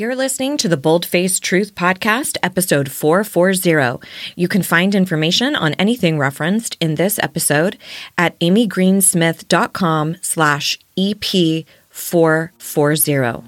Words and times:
You're 0.00 0.16
listening 0.16 0.56
to 0.56 0.66
the 0.66 0.78
Boldface 0.78 1.38
Truth 1.38 1.74
Podcast, 1.74 2.38
episode 2.42 2.90
440. 2.90 4.00
You 4.34 4.48
can 4.48 4.62
find 4.62 4.94
information 4.94 5.54
on 5.54 5.74
anything 5.74 6.18
referenced 6.18 6.78
in 6.80 6.94
this 6.94 7.18
episode 7.18 7.76
at 8.16 8.40
amygreensmith.com 8.40 10.16
slash 10.22 10.78
EP440. 10.96 13.44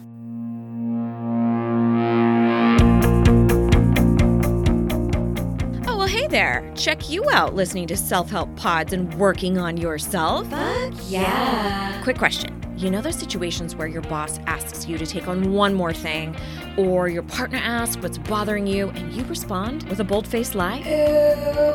Oh, 5.86 5.96
well, 5.96 6.06
hey 6.06 6.26
there. 6.26 6.70
Check 6.76 7.08
you 7.08 7.30
out 7.30 7.54
listening 7.54 7.86
to 7.86 7.96
self 7.96 8.28
help 8.28 8.54
pods 8.56 8.92
and 8.92 9.14
working 9.14 9.56
on 9.56 9.78
yourself. 9.78 10.50
Fuck 10.50 10.92
yeah. 11.08 11.98
Quick 12.02 12.18
question. 12.18 12.61
You 12.82 12.90
know 12.90 13.00
those 13.00 13.14
situations 13.14 13.76
where 13.76 13.86
your 13.86 14.02
boss 14.02 14.40
asks 14.48 14.88
you 14.88 14.98
to 14.98 15.06
take 15.06 15.28
on 15.28 15.52
one 15.52 15.72
more 15.72 15.92
thing, 15.92 16.34
or 16.76 17.06
your 17.06 17.22
partner 17.22 17.58
asks 17.58 18.02
what's 18.02 18.18
bothering 18.18 18.66
you, 18.66 18.88
and 18.88 19.12
you 19.12 19.22
respond 19.26 19.84
with 19.84 20.00
a 20.00 20.04
bold 20.04 20.26
faced 20.26 20.56
lie? 20.56 20.80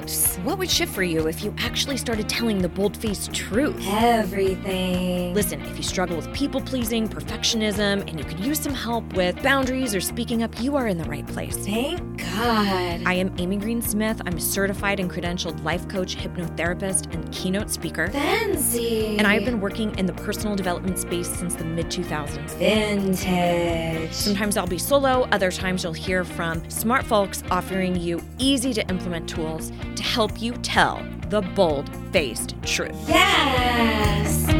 Oops. 0.01 0.35
What 0.39 0.57
would 0.57 0.69
shift 0.69 0.93
for 0.93 1.03
you 1.03 1.29
if 1.29 1.45
you 1.45 1.55
actually 1.59 1.95
started 1.95 2.27
telling 2.27 2.57
the 2.57 2.67
bold 2.67 2.97
faced 2.97 3.33
truth? 3.33 3.81
Everything. 3.87 5.33
Listen, 5.33 5.61
if 5.61 5.77
you 5.77 5.83
struggle 5.83 6.17
with 6.17 6.33
people 6.33 6.59
pleasing, 6.59 7.07
perfectionism, 7.07 8.05
and 8.05 8.19
you 8.19 8.25
could 8.25 8.41
use 8.41 8.59
some 8.59 8.73
help 8.73 9.13
with 9.13 9.41
boundaries 9.41 9.95
or 9.95 10.01
speaking 10.01 10.43
up, 10.43 10.61
you 10.61 10.75
are 10.75 10.87
in 10.87 10.97
the 10.97 11.05
right 11.05 11.25
place. 11.27 11.55
Thank 11.55 12.01
God. 12.17 13.01
I 13.05 13.13
am 13.13 13.33
Amy 13.37 13.55
Green 13.55 13.81
Smith. 13.81 14.21
I'm 14.25 14.35
a 14.35 14.41
certified 14.41 14.99
and 14.99 15.09
credentialed 15.09 15.63
life 15.63 15.87
coach, 15.87 16.17
hypnotherapist, 16.17 17.13
and 17.13 17.31
keynote 17.31 17.69
speaker. 17.69 18.09
Fancy. 18.09 19.17
And 19.17 19.25
I've 19.25 19.45
been 19.45 19.61
working 19.61 19.97
in 19.97 20.05
the 20.05 20.11
personal 20.11 20.57
development 20.57 20.96
space 20.97 21.29
since 21.29 21.55
the 21.55 21.63
mid 21.63 21.87
2000s. 21.87 22.57
vintage. 22.57 24.11
Sometimes 24.13 24.57
I'll 24.57 24.67
be 24.67 24.77
solo, 24.77 25.27
other 25.31 25.51
times 25.51 25.83
you'll 25.83 25.93
hear 25.93 26.23
from 26.23 26.67
smart 26.69 27.05
folks 27.05 27.43
offering 27.51 27.95
you 27.95 28.21
easy 28.39 28.73
to 28.73 28.87
implement 28.89 29.29
tools 29.29 29.71
to 29.95 30.03
help 30.03 30.41
you 30.41 30.53
tell 30.63 31.05
the 31.29 31.41
bold 31.41 31.89
faced 32.11 32.55
truth. 32.63 32.95
Yes. 33.07 34.56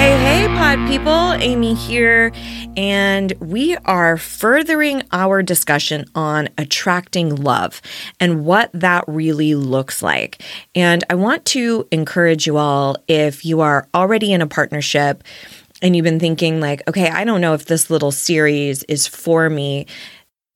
Hey, 0.00 0.46
hey, 0.46 0.48
pod 0.56 0.88
people, 0.88 1.32
Amy 1.42 1.74
here, 1.74 2.32
and 2.74 3.34
we 3.38 3.76
are 3.84 4.16
furthering 4.16 5.02
our 5.12 5.42
discussion 5.42 6.06
on 6.14 6.48
attracting 6.56 7.36
love 7.36 7.82
and 8.18 8.46
what 8.46 8.70
that 8.72 9.04
really 9.06 9.54
looks 9.54 10.02
like. 10.02 10.42
And 10.74 11.04
I 11.10 11.16
want 11.16 11.44
to 11.44 11.86
encourage 11.92 12.46
you 12.46 12.56
all 12.56 12.96
if 13.08 13.44
you 13.44 13.60
are 13.60 13.88
already 13.94 14.32
in 14.32 14.40
a 14.40 14.46
partnership 14.46 15.22
and 15.82 15.94
you've 15.94 16.04
been 16.04 16.18
thinking, 16.18 16.60
like, 16.60 16.80
okay, 16.88 17.10
I 17.10 17.24
don't 17.24 17.42
know 17.42 17.52
if 17.52 17.66
this 17.66 17.90
little 17.90 18.10
series 18.10 18.82
is 18.84 19.06
for 19.06 19.50
me. 19.50 19.84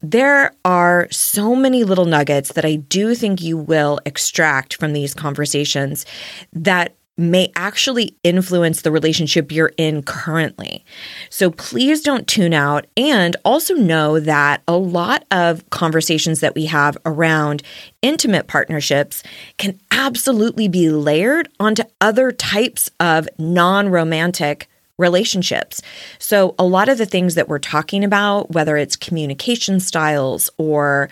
There 0.00 0.54
are 0.64 1.06
so 1.10 1.54
many 1.54 1.84
little 1.84 2.06
nuggets 2.06 2.54
that 2.54 2.64
I 2.64 2.76
do 2.76 3.14
think 3.14 3.42
you 3.42 3.58
will 3.58 4.00
extract 4.06 4.76
from 4.76 4.94
these 4.94 5.12
conversations 5.12 6.06
that 6.54 6.96
may 7.16 7.52
actually 7.54 8.16
influence 8.24 8.82
the 8.82 8.90
relationship 8.90 9.52
you're 9.52 9.72
in 9.76 10.02
currently. 10.02 10.84
So 11.30 11.50
please 11.50 12.02
don't 12.02 12.26
tune 12.26 12.52
out. 12.52 12.86
And 12.96 13.36
also 13.44 13.74
know 13.74 14.18
that 14.20 14.62
a 14.66 14.76
lot 14.76 15.24
of 15.30 15.68
conversations 15.70 16.40
that 16.40 16.54
we 16.54 16.66
have 16.66 16.98
around 17.06 17.62
intimate 18.02 18.48
partnerships 18.48 19.22
can 19.58 19.78
absolutely 19.92 20.66
be 20.66 20.90
layered 20.90 21.48
onto 21.60 21.84
other 22.00 22.32
types 22.32 22.90
of 22.98 23.28
non 23.38 23.88
romantic 23.88 24.68
relationships. 24.98 25.82
So, 26.18 26.54
a 26.58 26.64
lot 26.64 26.88
of 26.88 26.98
the 26.98 27.06
things 27.06 27.34
that 27.34 27.48
we're 27.48 27.58
talking 27.58 28.04
about, 28.04 28.50
whether 28.52 28.76
it's 28.76 28.96
communication 28.96 29.80
styles 29.80 30.50
or 30.56 31.10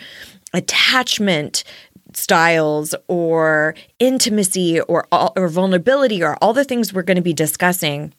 attachment 0.52 1.64
styles 2.16 2.94
or 3.08 3.74
intimacy 3.98 4.80
or 4.80 5.06
or 5.10 5.48
vulnerability 5.48 6.22
or 6.22 6.36
all 6.42 6.52
the 6.52 6.64
things 6.64 6.92
we're 6.92 7.02
going 7.02 7.16
to 7.16 7.22
be 7.22 7.34
discussing 7.34 8.12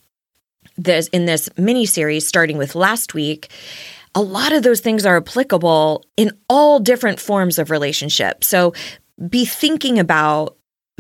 this 0.78 1.08
in 1.10 1.26
this 1.26 1.50
mini 1.58 1.86
series 1.86 2.26
starting 2.26 2.58
with 2.58 2.76
last 2.76 3.14
week 3.14 3.50
a 4.16 4.22
lot 4.22 4.54
of 4.54 4.64
those 4.64 4.80
things 4.80 5.06
are 5.06 5.18
applicable 5.18 6.04
in 6.18 6.32
all 6.50 6.80
different 6.80 7.20
forms 7.20 7.58
of 7.58 7.72
relationship. 7.72 8.44
So 8.44 8.74
be 9.30 9.46
thinking 9.46 10.00
about 10.00 10.58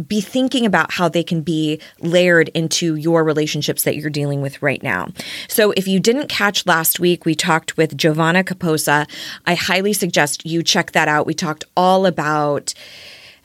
be 0.07 0.21
thinking 0.21 0.65
about 0.65 0.91
how 0.91 1.07
they 1.07 1.23
can 1.23 1.41
be 1.41 1.79
layered 1.99 2.49
into 2.49 2.95
your 2.95 3.23
relationships 3.23 3.83
that 3.83 3.95
you're 3.95 4.09
dealing 4.09 4.41
with 4.41 4.61
right 4.61 4.81
now. 4.81 5.09
So, 5.47 5.71
if 5.71 5.87
you 5.87 5.99
didn't 5.99 6.29
catch 6.29 6.65
last 6.65 6.99
week, 6.99 7.25
we 7.25 7.35
talked 7.35 7.77
with 7.77 7.95
Giovanna 7.95 8.43
Caposa. 8.43 9.07
I 9.45 9.53
highly 9.53 9.93
suggest 9.93 10.45
you 10.45 10.63
check 10.63 10.93
that 10.93 11.07
out. 11.07 11.27
We 11.27 11.35
talked 11.35 11.63
all 11.77 12.07
about 12.07 12.73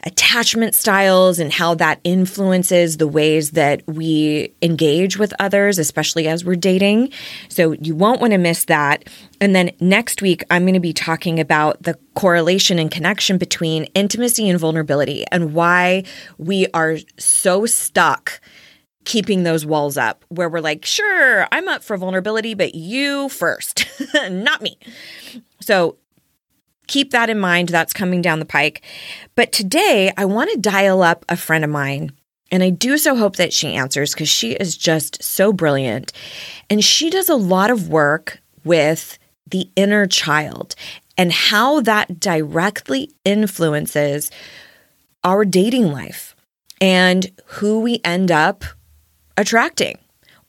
attachment 0.04 0.75
styles 0.75 1.38
and 1.38 1.53
how 1.53 1.75
that 1.75 2.00
influences 2.04 2.98
the 2.98 3.09
ways 3.09 3.53
that 3.53 3.82
we 3.86 4.54
engage 4.62 5.19
with 5.19 5.32
others, 5.38 5.78
especially 5.78 6.28
as 6.28 6.44
we're 6.44 6.56
dating. 6.56 7.10
So 7.48 7.72
you 7.72 7.94
won't 7.94 8.20
want 8.20 8.32
to 8.32 8.38
miss 8.38 8.64
that. 8.66 9.04
And 9.41 9.54
then 9.54 9.72
next 9.81 10.22
week, 10.22 10.44
I'm 10.50 10.62
going 10.62 10.75
to 10.75 10.81
be 10.81 10.92
talking 10.92 11.41
about 11.41 11.82
the 11.82 11.98
correlation 12.14 12.78
and 12.78 12.91
connection 12.91 13.38
between 13.38 13.84
intimacy 13.94 14.48
and 14.48 14.59
vulnerability 14.59 15.25
and 15.32 15.53
why 15.53 16.04
we 16.38 16.66
are 16.75 16.98
so 17.19 17.66
stuck 17.66 18.41
keeping 19.04 19.42
those 19.42 19.65
walls 19.65 19.97
up 19.97 20.25
where 20.28 20.50
we're 20.50 20.60
like, 20.60 20.84
sure, 20.84 21.48
I'm 21.50 21.66
up 21.66 21.82
for 21.82 21.97
vulnerability, 21.97 22.53
but 22.53 22.75
you 22.75 23.30
first, 23.30 23.86
not 24.30 24.60
me. 24.60 24.78
So 25.62 25.97
keep 26.88 27.12
that 27.12 27.31
in 27.31 27.38
mind. 27.38 27.69
That's 27.69 27.93
coming 27.93 28.21
down 28.21 28.41
the 28.41 28.44
pike. 28.44 28.82
But 29.34 29.53
today, 29.53 30.12
I 30.16 30.25
want 30.25 30.50
to 30.50 30.59
dial 30.59 31.03
up 31.03 31.25
a 31.28 31.37
friend 31.37 31.65
of 31.65 31.71
mine. 31.71 32.12
And 32.50 32.62
I 32.62 32.71
do 32.71 32.97
so 32.97 33.15
hope 33.15 33.37
that 33.37 33.53
she 33.53 33.75
answers 33.75 34.15
because 34.15 34.28
she 34.28 34.53
is 34.53 34.76
just 34.76 35.22
so 35.22 35.53
brilliant. 35.53 36.12
And 36.71 36.82
she 36.82 37.10
does 37.10 37.28
a 37.28 37.37
lot 37.37 37.71
of 37.71 37.88
work 37.88 38.41
with 38.65 39.19
the 39.47 39.71
inner 39.77 40.06
child 40.06 40.75
and 41.16 41.32
how 41.32 41.81
that 41.82 42.21
directly 42.21 43.12
influences 43.25 44.31
our 45.25 45.44
dating 45.44 45.93
life 45.93 46.34
and 46.81 47.31
who 47.47 47.81
we 47.81 48.00
end 48.04 48.31
up 48.31 48.65
attracting 49.37 49.98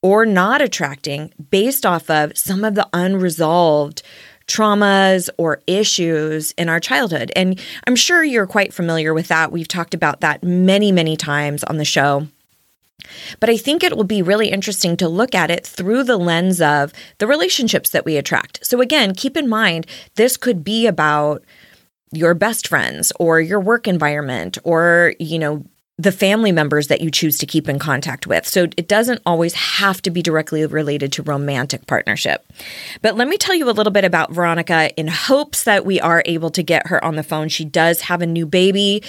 or 0.02 0.26
not 0.26 0.62
attracting 0.62 1.34
based 1.50 1.86
off 1.86 2.10
of 2.10 2.38
some 2.38 2.64
of 2.64 2.76
the 2.76 2.88
unresolved 2.94 4.02
traumas 4.50 5.30
or 5.38 5.62
issues 5.68 6.52
in 6.58 6.68
our 6.68 6.80
childhood. 6.80 7.32
And 7.36 7.60
I'm 7.88 7.96
sure 7.96 8.24
you're 8.24 8.48
quite 8.48 8.74
familiar 8.74 9.14
with 9.14 9.28
that. 9.30 9.52
We've 9.52 9.68
talked 9.68 9.94
about 9.94 10.22
that 10.22 10.44
many, 10.44 10.92
many 10.92 11.16
times 11.16 11.64
on 11.64 11.78
the 11.78 11.86
show. 11.86 12.28
But 13.40 13.50
I 13.50 13.58
think 13.58 13.84
it 13.84 13.96
will 13.96 14.04
be 14.04 14.22
really 14.22 14.50
interesting 14.50 14.98
to 14.98 15.08
look 15.08 15.34
at 15.34 15.50
it 15.50 15.66
through 15.66 16.04
the 16.04 16.18
lens 16.18 16.60
of 16.62 16.92
the 17.20 17.28
relationships 17.28 17.92
that 17.92 18.06
we 18.06 18.18
attract. 18.18 18.66
So, 18.66 18.82
again, 18.82 19.16
keep 19.16 19.38
in 19.38 19.48
mind 19.48 19.88
this 20.16 20.36
could 20.36 20.64
be 20.64 20.86
about 20.86 21.44
your 22.12 22.34
best 22.34 22.68
friends 22.68 23.14
or 23.20 23.40
your 23.40 23.60
work 23.60 23.88
environment 23.88 24.58
or, 24.64 25.14
you 25.20 25.40
know, 25.40 25.64
the 26.00 26.14
family 26.14 26.54
members 26.54 26.88
that 26.88 27.02
you 27.02 27.12
choose 27.12 27.38
to 27.38 27.46
keep 27.46 27.68
in 27.68 27.78
contact 27.78 28.26
with. 28.26 28.48
So 28.48 28.64
it 28.78 28.88
doesn't 28.88 29.22
always 29.26 29.54
have 29.54 30.02
to 30.04 30.10
be 30.10 30.22
directly 30.22 30.66
related 30.66 31.12
to 31.14 31.24
romantic 31.24 31.88
partnership. 31.88 32.46
But 33.02 33.18
let 33.18 33.28
me 33.28 33.38
tell 33.38 33.54
you 33.54 33.70
a 33.70 33.72
little 33.72 33.92
bit 33.92 34.06
about 34.06 34.32
Veronica 34.32 34.96
in 34.98 35.10
hopes 35.10 35.66
that 35.66 35.86
we 35.86 36.00
are 36.00 36.24
able 36.26 36.52
to 36.52 36.64
get 36.64 36.88
her 36.88 37.04
on 37.04 37.18
the 37.18 37.24
phone. 37.24 37.50
She 37.50 37.66
does 37.66 38.00
have 38.02 38.22
a 38.22 38.26
new 38.26 38.46
baby. 38.46 39.04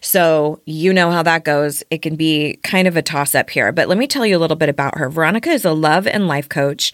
So 0.00 0.60
you 0.66 0.92
know 0.92 1.10
how 1.10 1.24
that 1.24 1.44
goes. 1.44 1.82
It 1.90 2.00
can 2.00 2.14
be 2.14 2.60
kind 2.62 2.86
of 2.86 2.96
a 2.96 3.02
toss 3.02 3.34
up 3.34 3.50
here. 3.50 3.72
But 3.72 3.88
let 3.88 3.98
me 3.98 4.06
tell 4.06 4.24
you 4.24 4.36
a 4.36 4.38
little 4.38 4.56
bit 4.56 4.68
about 4.68 4.98
her. 4.98 5.10
Veronica 5.10 5.50
is 5.50 5.64
a 5.64 5.72
love 5.72 6.06
and 6.06 6.28
life 6.28 6.48
coach. 6.48 6.92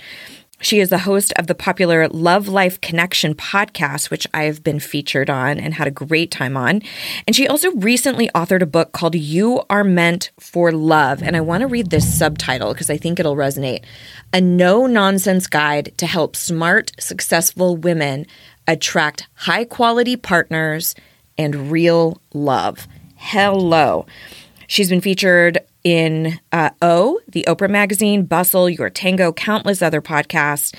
She 0.63 0.79
is 0.79 0.91
the 0.91 0.99
host 0.99 1.33
of 1.35 1.49
the 1.49 1.57
popular 1.57 2.07
Love 2.07 2.47
Life 2.47 2.81
Connection 2.81 3.35
podcast, 3.35 4.11
which 4.11 4.29
I've 4.33 4.63
been 4.63 4.79
featured 4.79 5.29
on 5.29 5.59
and 5.59 5.75
had 5.75 5.89
a 5.89 5.91
great 5.91 6.31
time 6.31 6.57
on. 6.57 6.83
And 7.27 7.35
she 7.35 7.49
also 7.49 7.73
recently 7.73 8.29
authored 8.29 8.63
a 8.63 8.67
book 8.67 8.93
called 8.93 9.17
You 9.17 9.65
Are 9.69 9.83
Meant 9.83 10.31
for 10.39 10.71
Love. 10.71 11.21
And 11.21 11.37
I 11.37 11.41
want 11.41 11.63
to 11.63 11.67
read 11.67 11.91
this 11.91 12.17
subtitle 12.17 12.73
because 12.73 12.91
I 12.91 12.97
think 12.97 13.19
it'll 13.19 13.35
resonate 13.35 13.85
A 14.33 14.41
no 14.41 14.87
nonsense 14.87 15.49
guide 15.49 15.93
to 15.99 16.07
help 16.07 16.37
smart, 16.37 16.93
successful 16.97 17.77
women 17.77 18.25
attract 18.69 19.27
high 19.35 19.65
quality 19.65 20.15
partners 20.15 20.95
and 21.37 21.73
real 21.73 22.21
love. 22.33 22.87
Hello. 23.17 24.07
She's 24.69 24.91
been 24.91 25.01
featured 25.01 25.59
in 25.85 26.39
uh, 26.53 26.71
O, 26.81 27.21
the 27.29 27.45
Oprah 27.49 27.71
magazine, 27.71 28.25
Bustle, 28.25 28.69
Your 28.69 28.91
Tango, 28.91 29.33
countless 29.33 29.83
other 29.83 30.01
podcasts. 30.01 30.75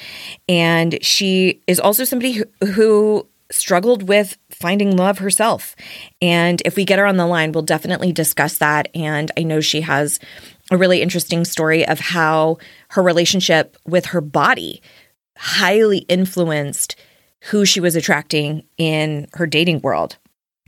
And 0.47 1.03
she 1.03 1.61
is 1.67 1.79
also 1.79 2.03
somebody 2.03 2.33
who, 2.33 2.45
who 2.67 3.27
struggled 3.51 4.07
with 4.07 4.37
finding 4.49 4.95
love 4.95 5.19
herself. 5.19 5.75
And 6.21 6.61
if 6.65 6.75
we 6.75 6.85
get 6.85 6.99
her 6.99 7.05
on 7.05 7.17
the 7.17 7.27
line, 7.27 7.51
we'll 7.51 7.63
definitely 7.63 8.11
discuss 8.11 8.57
that. 8.57 8.87
And 8.95 9.31
I 9.37 9.43
know 9.43 9.61
she 9.61 9.81
has 9.81 10.19
a 10.71 10.77
really 10.77 11.01
interesting 11.01 11.45
story 11.45 11.85
of 11.85 11.99
how 11.99 12.57
her 12.89 13.03
relationship 13.03 13.77
with 13.85 14.07
her 14.07 14.21
body 14.21 14.81
highly 15.37 15.99
influenced 15.99 16.95
who 17.51 17.65
she 17.65 17.79
was 17.79 17.95
attracting 17.95 18.63
in 18.77 19.27
her 19.33 19.45
dating 19.45 19.81
world. 19.81 20.17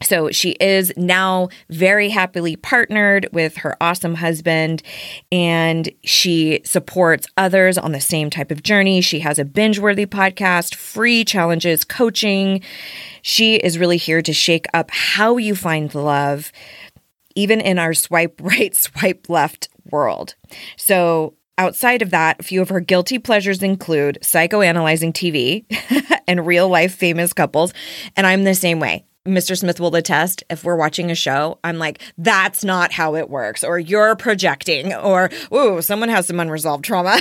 So 0.03 0.29
she 0.29 0.51
is 0.59 0.91
now 0.97 1.47
very 1.69 2.09
happily 2.09 2.57
partnered 2.57 3.29
with 3.31 3.57
her 3.57 3.77
awesome 3.79 4.15
husband, 4.15 4.83
and 5.31 5.89
she 6.03 6.59
supports 6.65 7.27
others 7.37 7.77
on 7.77 7.93
the 7.93 8.01
same 8.01 8.29
type 8.29 8.51
of 8.51 8.61
journey. 8.61 8.99
She 8.99 9.19
has 9.21 9.39
a 9.39 9.45
binge 9.45 9.79
worthy 9.79 10.05
podcast, 10.05 10.75
free 10.75 11.23
challenges, 11.23 11.85
coaching. 11.85 12.61
She 13.21 13.55
is 13.55 13.79
really 13.79 13.97
here 13.97 14.21
to 14.21 14.33
shake 14.33 14.65
up 14.73 14.91
how 14.91 15.37
you 15.37 15.55
find 15.55 15.95
love, 15.95 16.51
even 17.35 17.61
in 17.61 17.79
our 17.79 17.93
swipe 17.93 18.39
right, 18.43 18.75
swipe 18.75 19.29
left 19.29 19.69
world. 19.91 20.35
So 20.77 21.35
Outside 21.57 22.01
of 22.01 22.09
that, 22.09 22.41
a 22.41 22.43
few 22.43 22.61
of 22.61 22.67
her 22.67 22.81
guilty 22.81 23.17
pleasures 23.17 23.63
include 23.63 24.17
psychoanalyzing 24.21 25.13
TV 25.13 25.63
and 26.27 26.45
real 26.45 26.67
life 26.67 26.93
famous 26.93 27.31
couples. 27.31 27.73
And 28.17 28.27
I'm 28.27 28.43
the 28.43 28.53
same 28.53 28.81
way. 28.81 29.05
Mr. 29.25 29.57
Smith 29.57 29.79
will 29.79 29.95
attest 29.95 30.43
if 30.49 30.63
we're 30.63 30.75
watching 30.75 31.09
a 31.09 31.15
show, 31.15 31.57
I'm 31.63 31.79
like, 31.79 32.01
that's 32.17 32.63
not 32.63 32.91
how 32.91 33.15
it 33.15 33.29
works, 33.29 33.63
or 33.63 33.79
you're 33.79 34.15
projecting, 34.15 34.93
or, 34.93 35.29
ooh, 35.53 35.81
someone 35.81 36.09
has 36.09 36.27
some 36.27 36.39
unresolved 36.39 36.85
trauma. 36.85 37.19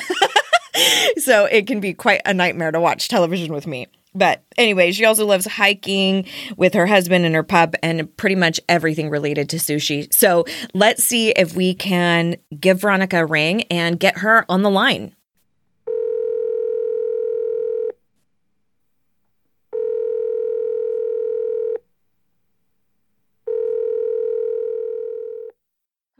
so 1.18 1.46
it 1.46 1.66
can 1.66 1.80
be 1.80 1.94
quite 1.94 2.20
a 2.26 2.34
nightmare 2.34 2.72
to 2.72 2.80
watch 2.80 3.08
television 3.08 3.52
with 3.52 3.66
me. 3.66 3.86
But 4.14 4.44
anyway, 4.56 4.92
she 4.92 5.04
also 5.04 5.26
loves 5.26 5.46
hiking 5.46 6.26
with 6.56 6.74
her 6.74 6.86
husband 6.86 7.24
and 7.24 7.34
her 7.34 7.42
pup 7.42 7.74
and 7.82 8.16
pretty 8.16 8.36
much 8.36 8.60
everything 8.68 9.10
related 9.10 9.48
to 9.50 9.56
sushi. 9.56 10.12
So 10.14 10.44
let's 10.72 11.02
see 11.02 11.30
if 11.30 11.56
we 11.56 11.74
can 11.74 12.36
give 12.58 12.80
Veronica 12.80 13.22
a 13.22 13.26
ring 13.26 13.62
and 13.64 13.98
get 13.98 14.18
her 14.18 14.44
on 14.48 14.62
the 14.62 14.70
line. 14.70 15.16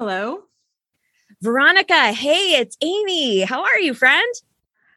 Hello. 0.06 0.42
Veronica, 1.40 2.12
hey, 2.12 2.60
it's 2.60 2.76
Amy. 2.82 3.40
How 3.40 3.62
are 3.62 3.78
you, 3.78 3.94
friend? 3.94 4.34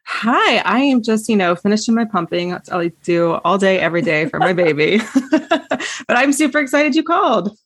Hi, 0.06 0.57
I 0.57 0.80
am 0.80 1.01
just, 1.01 1.30
you 1.30 1.38
know, 1.38 1.56
finishing 1.56 1.95
my 1.95 2.04
pumping. 2.04 2.50
That's 2.50 2.68
all 2.68 2.81
I 2.81 2.92
do 3.04 3.36
all 3.36 3.57
day, 3.57 3.80
every 3.80 4.01
day 4.01 4.25
for 4.25 4.38
my 4.38 4.51
baby. 4.51 5.00
but 5.31 5.80
I'm 6.09 6.33
super 6.33 6.59
excited 6.59 6.94
you 6.94 7.04
called. 7.04 7.57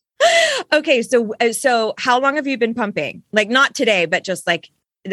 Okay, 0.71 1.01
so 1.01 1.33
uh, 1.41 1.51
so 1.51 1.95
how 1.97 2.19
long 2.19 2.35
have 2.35 2.45
you 2.45 2.59
been 2.59 2.75
pumping? 2.75 3.23
Like 3.31 3.49
not 3.49 3.73
today, 3.73 4.05
but 4.05 4.23
just 4.23 4.45
like 4.45 4.69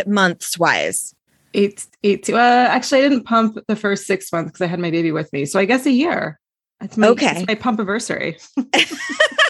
months 0.07 0.59
wise. 0.59 1.15
Eight, 1.55 1.87
eight. 2.05 2.29
Uh, 2.29 2.37
actually, 2.37 2.99
I 2.99 3.09
didn't 3.09 3.25
pump 3.25 3.57
the 3.69 3.75
first 3.75 4.05
six 4.05 4.31
months 4.31 4.51
because 4.51 4.61
I 4.61 4.67
had 4.67 4.81
my 4.81 4.91
baby 4.91 5.13
with 5.13 5.33
me. 5.33 5.47
So 5.47 5.59
I 5.59 5.65
guess 5.65 5.87
a 5.87 5.93
year. 5.93 6.39
That's 6.79 6.99
my, 6.99 7.07
okay. 7.09 7.39
It's 7.39 7.49
my 7.49 7.55
pump 7.55 7.81
anniversary. 7.81 8.37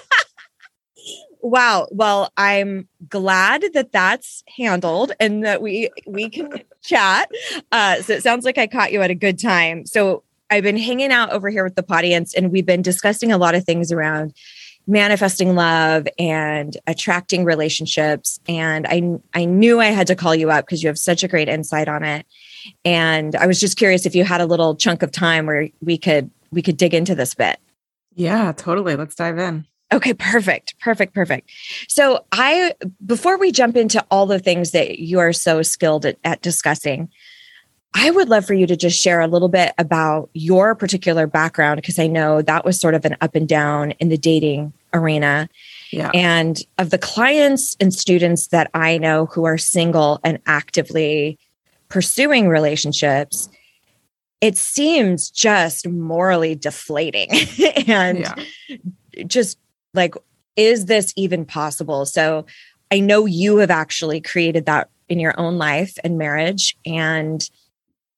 Wow. 1.49 1.89
Well, 1.91 2.31
I'm 2.37 2.89
glad 3.09 3.65
that 3.73 3.91
that's 3.91 4.45
handled 4.55 5.13
and 5.19 5.43
that 5.47 5.63
we 5.63 5.89
we 6.07 6.29
can 6.29 6.61
chat. 6.83 7.31
Uh, 7.73 8.03
so 8.03 8.13
it 8.13 8.23
sounds 8.23 8.45
like 8.45 8.59
I 8.59 8.67
caught 8.67 8.93
you 8.93 9.01
at 9.01 9.11
a 9.11 9.15
good 9.15 9.39
time. 9.39 9.87
So 9.87 10.25
I've 10.51 10.63
been 10.63 10.77
hanging 10.77 11.11
out 11.11 11.31
over 11.31 11.49
here 11.49 11.65
with 11.65 11.75
the 11.75 11.87
audience, 11.89 12.35
and 12.35 12.53
we've 12.53 12.67
been 12.67 12.83
discussing 12.83 13.33
a 13.33 13.39
lot 13.39 13.55
of 13.55 13.65
things 13.65 13.91
around 13.91 14.35
manifesting 14.87 15.55
love 15.55 16.07
and 16.19 16.77
attracting 16.87 17.47
relationships. 17.47 18.39
And 18.47 18.87
I 18.87 19.19
I 19.33 19.47
knew 19.47 19.81
I 19.81 19.87
had 19.87 20.09
to 20.09 20.17
call 20.17 20.35
you 20.35 20.51
up 20.51 20.67
because 20.67 20.83
you 20.83 20.89
have 20.89 20.99
such 20.99 21.23
a 21.25 21.29
great 21.29 21.49
insight 21.49 21.89
on 21.89 22.05
it. 22.05 22.27
And 22.85 23.35
I 23.37 23.47
was 23.47 23.59
just 23.59 23.79
curious 23.79 24.05
if 24.05 24.15
you 24.15 24.25
had 24.25 24.43
a 24.43 24.47
little 24.47 24.77
chunk 24.77 25.03
of 25.03 25.13
time 25.13 25.47
where 25.47 25.71
we 25.81 25.97
could 25.97 26.31
we 26.51 26.61
could 26.61 26.77
dig 26.77 26.93
into 26.93 27.15
this 27.15 27.33
bit. 27.33 27.59
Yeah, 28.15 28.53
totally. 28.53 28.97
Let's 28.97 29.15
dive 29.15 29.39
in. 29.39 29.65
Okay, 29.93 30.13
perfect. 30.13 30.79
Perfect. 30.81 31.15
Perfect. 31.15 31.51
So, 31.89 32.25
I, 32.33 32.75
before 33.05 33.39
we 33.39 33.53
jump 33.53 33.77
into 33.77 34.05
all 34.11 34.27
the 34.27 34.39
things 34.39 34.73
that 34.73 34.99
you 34.99 35.19
are 35.19 35.33
so 35.33 35.63
skilled 35.63 36.05
at, 36.05 36.19
at, 36.25 36.43
discussing, 36.43 37.09
I 37.95 38.11
would 38.11 38.29
love 38.29 38.45
for 38.45 38.55
you 38.55 38.67
to 38.67 38.77
just 38.77 39.01
share 39.01 39.21
a 39.21 39.27
little 39.27 39.49
bit 39.49 39.73
about 39.79 40.29
your 40.35 40.75
particular 40.75 41.27
background 41.27 41.79
because 41.81 41.99
I 41.99 42.07
know 42.07 42.43
that 42.43 42.65
was 42.65 42.79
sort 42.79 42.95
of 42.95 43.05
an 43.07 43.17
up 43.23 43.35
and 43.35 43.49
down 43.49 43.93
in 43.93 44.11
the 44.11 44.19
dating 44.19 44.75
arena. 44.93 45.49
Yeah. 45.91 46.11
And 46.13 46.61
of 46.77 46.91
the 46.91 46.99
clients 46.99 47.77
and 47.81 47.93
students 47.93 48.49
that 48.49 48.71
I 48.75 48.99
know 48.99 49.27
who 49.27 49.45
are 49.45 49.57
single 49.57 50.21
and 50.23 50.39
actively 50.47 51.39
pursuing 51.89 52.49
relationships, 52.49 53.49
it 54.41 54.57
seems 54.57 55.31
just 55.31 55.89
morally 55.89 56.55
deflating 56.55 57.31
and 57.87 58.19
yeah. 58.19 58.77
just 59.27 59.59
like 59.99 60.15
is 60.57 60.87
this 60.87 61.13
even 61.17 61.45
possible 61.45 62.07
so 62.07 62.47
i 62.91 62.99
know 62.99 63.27
you 63.27 63.59
have 63.59 63.71
actually 63.71 64.21
created 64.21 64.67
that 64.67 64.89
in 65.09 65.21
your 65.21 65.39
own 65.39 65.59
life 65.59 65.99
and 66.03 66.17
marriage 66.17 66.77
and 66.87 67.51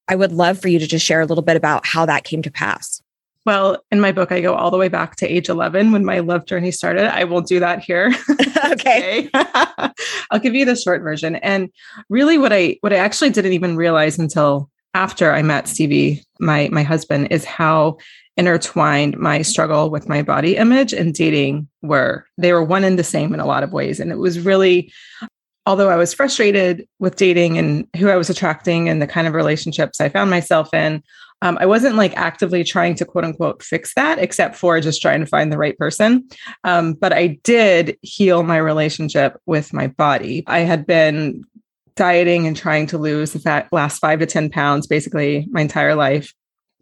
i 0.09 0.15
would 0.15 0.33
love 0.33 0.61
for 0.61 0.69
you 0.69 0.79
to 0.79 0.87
just 0.87 1.05
share 1.05 1.21
a 1.21 1.27
little 1.27 1.43
bit 1.43 1.57
about 1.57 1.87
how 1.87 2.07
that 2.07 2.25
came 2.25 2.43
to 2.43 2.51
pass 2.51 3.03
well, 3.47 3.83
in 3.91 4.01
my 4.01 4.13
book, 4.13 4.33
I 4.33 4.43
go 4.43 4.55
all 4.55 4.71
the 4.71 4.77
way 4.77 4.89
back 4.89 5.17
to 5.17 5.27
age 5.27 5.49
11 5.49 5.93
when 5.93 6.05
my 6.05 6.19
love 6.19 6.45
journey 6.45 6.71
started. 6.71 7.13
I 7.13 7.25
won't 7.25 7.47
do 7.47 7.59
that 7.61 7.83
here. 7.83 8.13
okay. 8.73 9.31
I'll 9.35 10.39
give 10.41 10.55
you 10.55 10.67
the 10.67 10.77
short 10.77 11.03
version. 11.03 11.37
And 11.37 11.71
really 12.11 12.37
what 12.37 12.53
I 12.53 12.77
what 12.83 12.93
I 12.93 12.97
actually 12.97 13.31
didn't 13.31 13.55
even 13.55 13.77
realize 13.77 14.19
until 14.19 14.71
after 14.93 15.33
I 15.33 15.41
met 15.43 15.69
Stevie, 15.69 16.23
my 16.39 16.69
my 16.71 16.83
husband, 16.83 17.29
is 17.31 17.45
how 17.45 17.97
intertwined 18.37 19.19
my 19.19 19.43
struggle 19.43 19.91
with 19.91 20.09
my 20.09 20.23
body 20.23 20.57
image 20.57 20.93
and 20.93 21.15
dating 21.15 21.69
were. 21.83 22.27
They 22.39 22.53
were 22.53 22.65
one 22.65 22.85
and 22.85 22.99
the 22.99 23.05
same 23.05 23.35
in 23.35 23.41
a 23.41 23.47
lot 23.47 23.63
of 23.63 23.73
ways. 23.73 24.01
And 24.01 24.11
it 24.11 24.19
was 24.19 24.41
really, 24.41 24.93
although 25.67 25.91
I 25.91 25.97
was 25.97 26.15
frustrated 26.15 26.87
with 26.99 27.17
dating 27.17 27.59
and 27.59 27.87
who 27.97 28.09
I 28.09 28.17
was 28.17 28.31
attracting 28.31 28.89
and 28.89 29.03
the 29.03 29.07
kind 29.07 29.27
of 29.27 29.35
relationships 29.35 30.01
I 30.01 30.09
found 30.09 30.31
myself 30.31 30.73
in, 30.73 31.03
um, 31.43 31.57
I 31.61 31.67
wasn't 31.67 31.97
like 31.97 32.17
actively 32.17 32.65
trying 32.65 32.95
to 32.97 33.05
quote 33.05 33.25
unquote 33.25 33.63
fix 33.63 33.95
that, 33.95 34.19
except 34.19 34.57
for 34.57 34.81
just 34.81 35.01
trying 35.01 35.21
to 35.21 35.27
find 35.27 35.51
the 35.51 35.59
right 35.59 35.77
person. 35.79 36.29
Um, 36.65 36.95
but 36.95 37.13
I 37.13 37.39
did 37.45 37.97
heal 38.03 38.43
my 38.43 38.59
relationship 38.59 39.39
with 39.47 39.73
my 39.73 39.87
body. 39.87 40.45
I 40.47 40.61
had 40.61 40.87
been 40.87 41.45
dieting 41.97 42.47
and 42.47 42.57
trying 42.57 42.87
to 42.87 42.99
lose 42.99 43.33
the 43.33 43.39
fat 43.39 43.69
last 43.73 43.99
five 43.99 44.21
to 44.21 44.27
10 44.27 44.51
pounds 44.51 44.87
basically 44.87 45.47
my 45.51 45.61
entire 45.61 45.95
life 45.95 46.33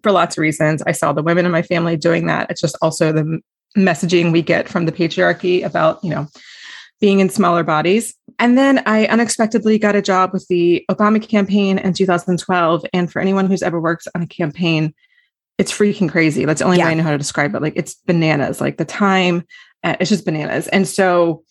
for 0.02 0.12
lots 0.12 0.36
of 0.36 0.42
reasons. 0.42 0.82
I 0.86 0.92
saw 0.92 1.12
the 1.12 1.22
women 1.22 1.46
in 1.46 1.52
my 1.52 1.62
family 1.62 1.96
doing 1.96 2.26
that. 2.26 2.50
It's 2.50 2.60
just 2.60 2.76
also 2.82 3.12
the 3.12 3.40
messaging 3.76 4.32
we 4.32 4.42
get 4.42 4.68
from 4.68 4.86
the 4.86 4.92
patriarchy 4.92 5.64
about, 5.64 6.02
you 6.02 6.10
know, 6.10 6.26
being 7.00 7.20
in 7.20 7.28
smaller 7.28 7.62
bodies. 7.62 8.14
And 8.38 8.58
then 8.58 8.82
I 8.86 9.06
unexpectedly 9.06 9.78
got 9.78 9.96
a 9.96 10.02
job 10.02 10.32
with 10.32 10.46
the 10.48 10.84
Obama 10.90 11.26
campaign 11.26 11.78
in 11.78 11.92
2012. 11.92 12.84
And 12.92 13.10
for 13.10 13.20
anyone 13.20 13.46
who's 13.46 13.62
ever 13.62 13.80
worked 13.80 14.08
on 14.14 14.22
a 14.22 14.26
campaign, 14.26 14.94
it's 15.58 15.72
freaking 15.72 16.10
crazy. 16.10 16.44
That's 16.44 16.60
the 16.60 16.64
only 16.64 16.78
yeah. 16.78 16.86
way 16.86 16.90
I 16.92 16.94
know 16.94 17.02
how 17.02 17.10
to 17.10 17.18
describe 17.18 17.54
it. 17.54 17.62
Like 17.62 17.74
it's 17.76 17.94
bananas, 18.06 18.60
like 18.60 18.78
the 18.78 18.84
time, 18.84 19.44
uh, 19.84 19.96
it's 20.00 20.10
just 20.10 20.24
bananas. 20.24 20.68
And 20.68 20.86
so 20.86 21.42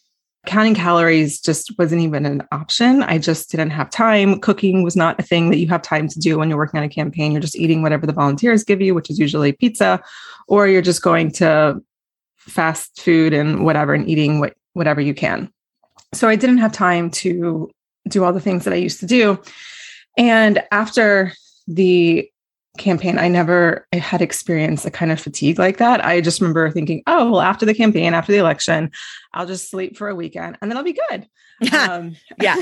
counting 0.48 0.74
calories 0.74 1.40
just 1.40 1.78
wasn't 1.78 2.02
even 2.02 2.26
an 2.26 2.42
option. 2.52 3.04
I 3.04 3.20
just 3.20 3.52
didn't 3.52 3.70
have 3.70 3.90
time. 3.90 4.40
Cooking 4.40 4.82
was 4.82 4.96
not 4.96 5.20
a 5.20 5.24
thing 5.24 5.52
that 5.52 5.58
you 5.58 5.68
have 5.68 5.82
time 5.84 6.08
to 6.08 6.20
do 6.20 6.40
when 6.40 6.50
you're 6.50 6.58
working 6.58 6.80
on 6.80 6.84
a 6.84 6.90
campaign. 6.90 7.32
You're 7.32 7.42
just 7.42 7.56
eating 7.56 7.84
whatever 7.84 8.08
the 8.08 8.14
volunteers 8.14 8.64
give 8.64 8.82
you, 8.82 8.96
which 8.96 9.10
is 9.10 9.20
usually 9.20 9.52
pizza, 9.52 10.02
or 10.48 10.68
you're 10.68 10.82
just 10.82 11.04
going 11.04 11.32
to 11.34 11.80
fast 12.38 13.00
food 13.00 13.34
and 13.34 13.64
whatever 13.64 13.94
and 13.94 14.10
eating 14.10 14.40
what, 14.40 14.56
whatever 14.74 15.02
you 15.02 15.14
can. 15.14 15.52
So 16.14 16.28
I 16.28 16.36
didn't 16.36 16.60
have 16.60 16.72
time 16.72 17.12
to 17.12 17.70
do 18.08 18.24
all 18.24 18.34
the 18.34 18.40
things 18.40 18.64
that 18.64 18.74
I 18.74 18.78
used 18.78 19.02
to 19.02 19.06
do. 19.06 19.40
And 20.18 20.64
after 20.72 21.34
the 21.68 22.32
campaign, 22.78 23.18
I 23.18 23.28
never 23.28 23.88
had 23.94 24.22
experienced 24.22 24.86
a 24.86 24.92
kind 24.92 25.12
of 25.12 25.20
fatigue 25.20 25.60
like 25.60 25.78
that. 25.78 26.04
I 26.06 26.22
just 26.22 26.42
remember 26.42 26.70
thinking, 26.72 27.04
oh, 27.08 27.32
well, 27.32 27.42
after 27.42 27.66
the 27.66 27.74
campaign, 27.74 28.14
after 28.14 28.32
the 28.32 28.38
election, 28.38 28.92
I'll 29.34 29.46
just 29.46 29.70
sleep 29.70 29.98
for 29.98 30.10
a 30.10 30.16
weekend 30.16 30.58
and 30.62 30.70
then 30.70 30.78
I'll 30.78 30.84
be 30.84 30.98
good. 31.10 31.28
Um, 31.74 32.16
yeah. 32.40 32.56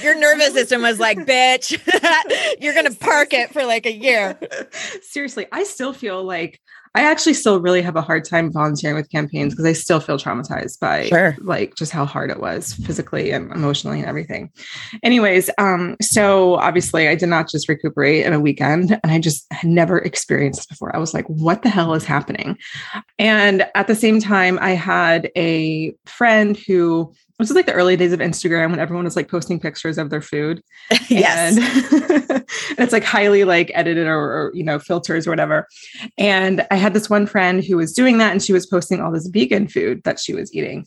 Your 0.00 0.14
nervous 0.20 0.52
system 0.52 0.82
was 0.82 1.00
like, 1.00 1.18
bitch, 1.18 1.72
you're 2.60 2.72
going 2.72 2.86
to 2.86 2.96
park 2.96 3.32
it 3.32 3.52
for 3.52 3.64
like 3.64 3.84
a 3.84 3.92
year. 3.92 4.38
Seriously, 5.02 5.46
I 5.50 5.64
still 5.64 5.92
feel 5.92 6.22
like 6.22 6.60
I 6.98 7.02
actually 7.02 7.34
still 7.34 7.60
really 7.60 7.80
have 7.82 7.94
a 7.94 8.02
hard 8.02 8.24
time 8.24 8.50
volunteering 8.50 8.96
with 8.96 9.08
campaigns 9.08 9.52
because 9.52 9.66
I 9.66 9.72
still 9.72 10.00
feel 10.00 10.18
traumatized 10.18 10.80
by 10.80 11.06
sure. 11.06 11.36
like 11.40 11.76
just 11.76 11.92
how 11.92 12.04
hard 12.04 12.28
it 12.28 12.40
was 12.40 12.72
physically 12.72 13.30
and 13.30 13.52
emotionally 13.52 14.00
and 14.00 14.08
everything. 14.08 14.50
Anyways, 15.04 15.48
um, 15.58 15.96
so 16.02 16.56
obviously 16.56 17.06
I 17.06 17.14
did 17.14 17.28
not 17.28 17.48
just 17.48 17.68
recuperate 17.68 18.26
in 18.26 18.32
a 18.32 18.40
weekend 18.40 18.98
and 19.00 19.12
I 19.12 19.20
just 19.20 19.46
had 19.52 19.70
never 19.70 19.98
experienced 19.98 20.58
this 20.58 20.66
before. 20.66 20.94
I 20.94 20.98
was 20.98 21.14
like, 21.14 21.26
what 21.26 21.62
the 21.62 21.68
hell 21.68 21.94
is 21.94 22.04
happening? 22.04 22.58
And 23.16 23.64
at 23.76 23.86
the 23.86 23.94
same 23.94 24.18
time, 24.18 24.58
I 24.60 24.70
had 24.70 25.30
a 25.36 25.94
friend 26.04 26.56
who 26.56 27.14
was 27.42 27.52
like 27.52 27.66
the 27.66 27.72
early 27.72 27.96
days 27.96 28.12
of 28.12 28.20
Instagram 28.20 28.70
when 28.70 28.80
everyone 28.80 29.04
was 29.04 29.16
like 29.16 29.28
posting 29.28 29.60
pictures 29.60 29.96
of 29.98 30.10
their 30.10 30.20
food. 30.20 30.62
yes. 31.08 31.56
And, 31.56 32.30
and 32.30 32.78
it's 32.78 32.92
like 32.92 33.04
highly 33.04 33.44
like 33.44 33.70
edited 33.74 34.06
or, 34.06 34.18
or, 34.18 34.52
you 34.54 34.64
know, 34.64 34.78
filters 34.78 35.26
or 35.26 35.30
whatever. 35.30 35.66
And 36.16 36.66
I 36.70 36.76
had 36.76 36.94
this 36.94 37.08
one 37.08 37.26
friend 37.26 37.62
who 37.62 37.76
was 37.76 37.92
doing 37.92 38.18
that 38.18 38.32
and 38.32 38.42
she 38.42 38.52
was 38.52 38.66
posting 38.66 39.00
all 39.00 39.12
this 39.12 39.28
vegan 39.28 39.68
food 39.68 40.02
that 40.04 40.18
she 40.18 40.34
was 40.34 40.52
eating. 40.54 40.86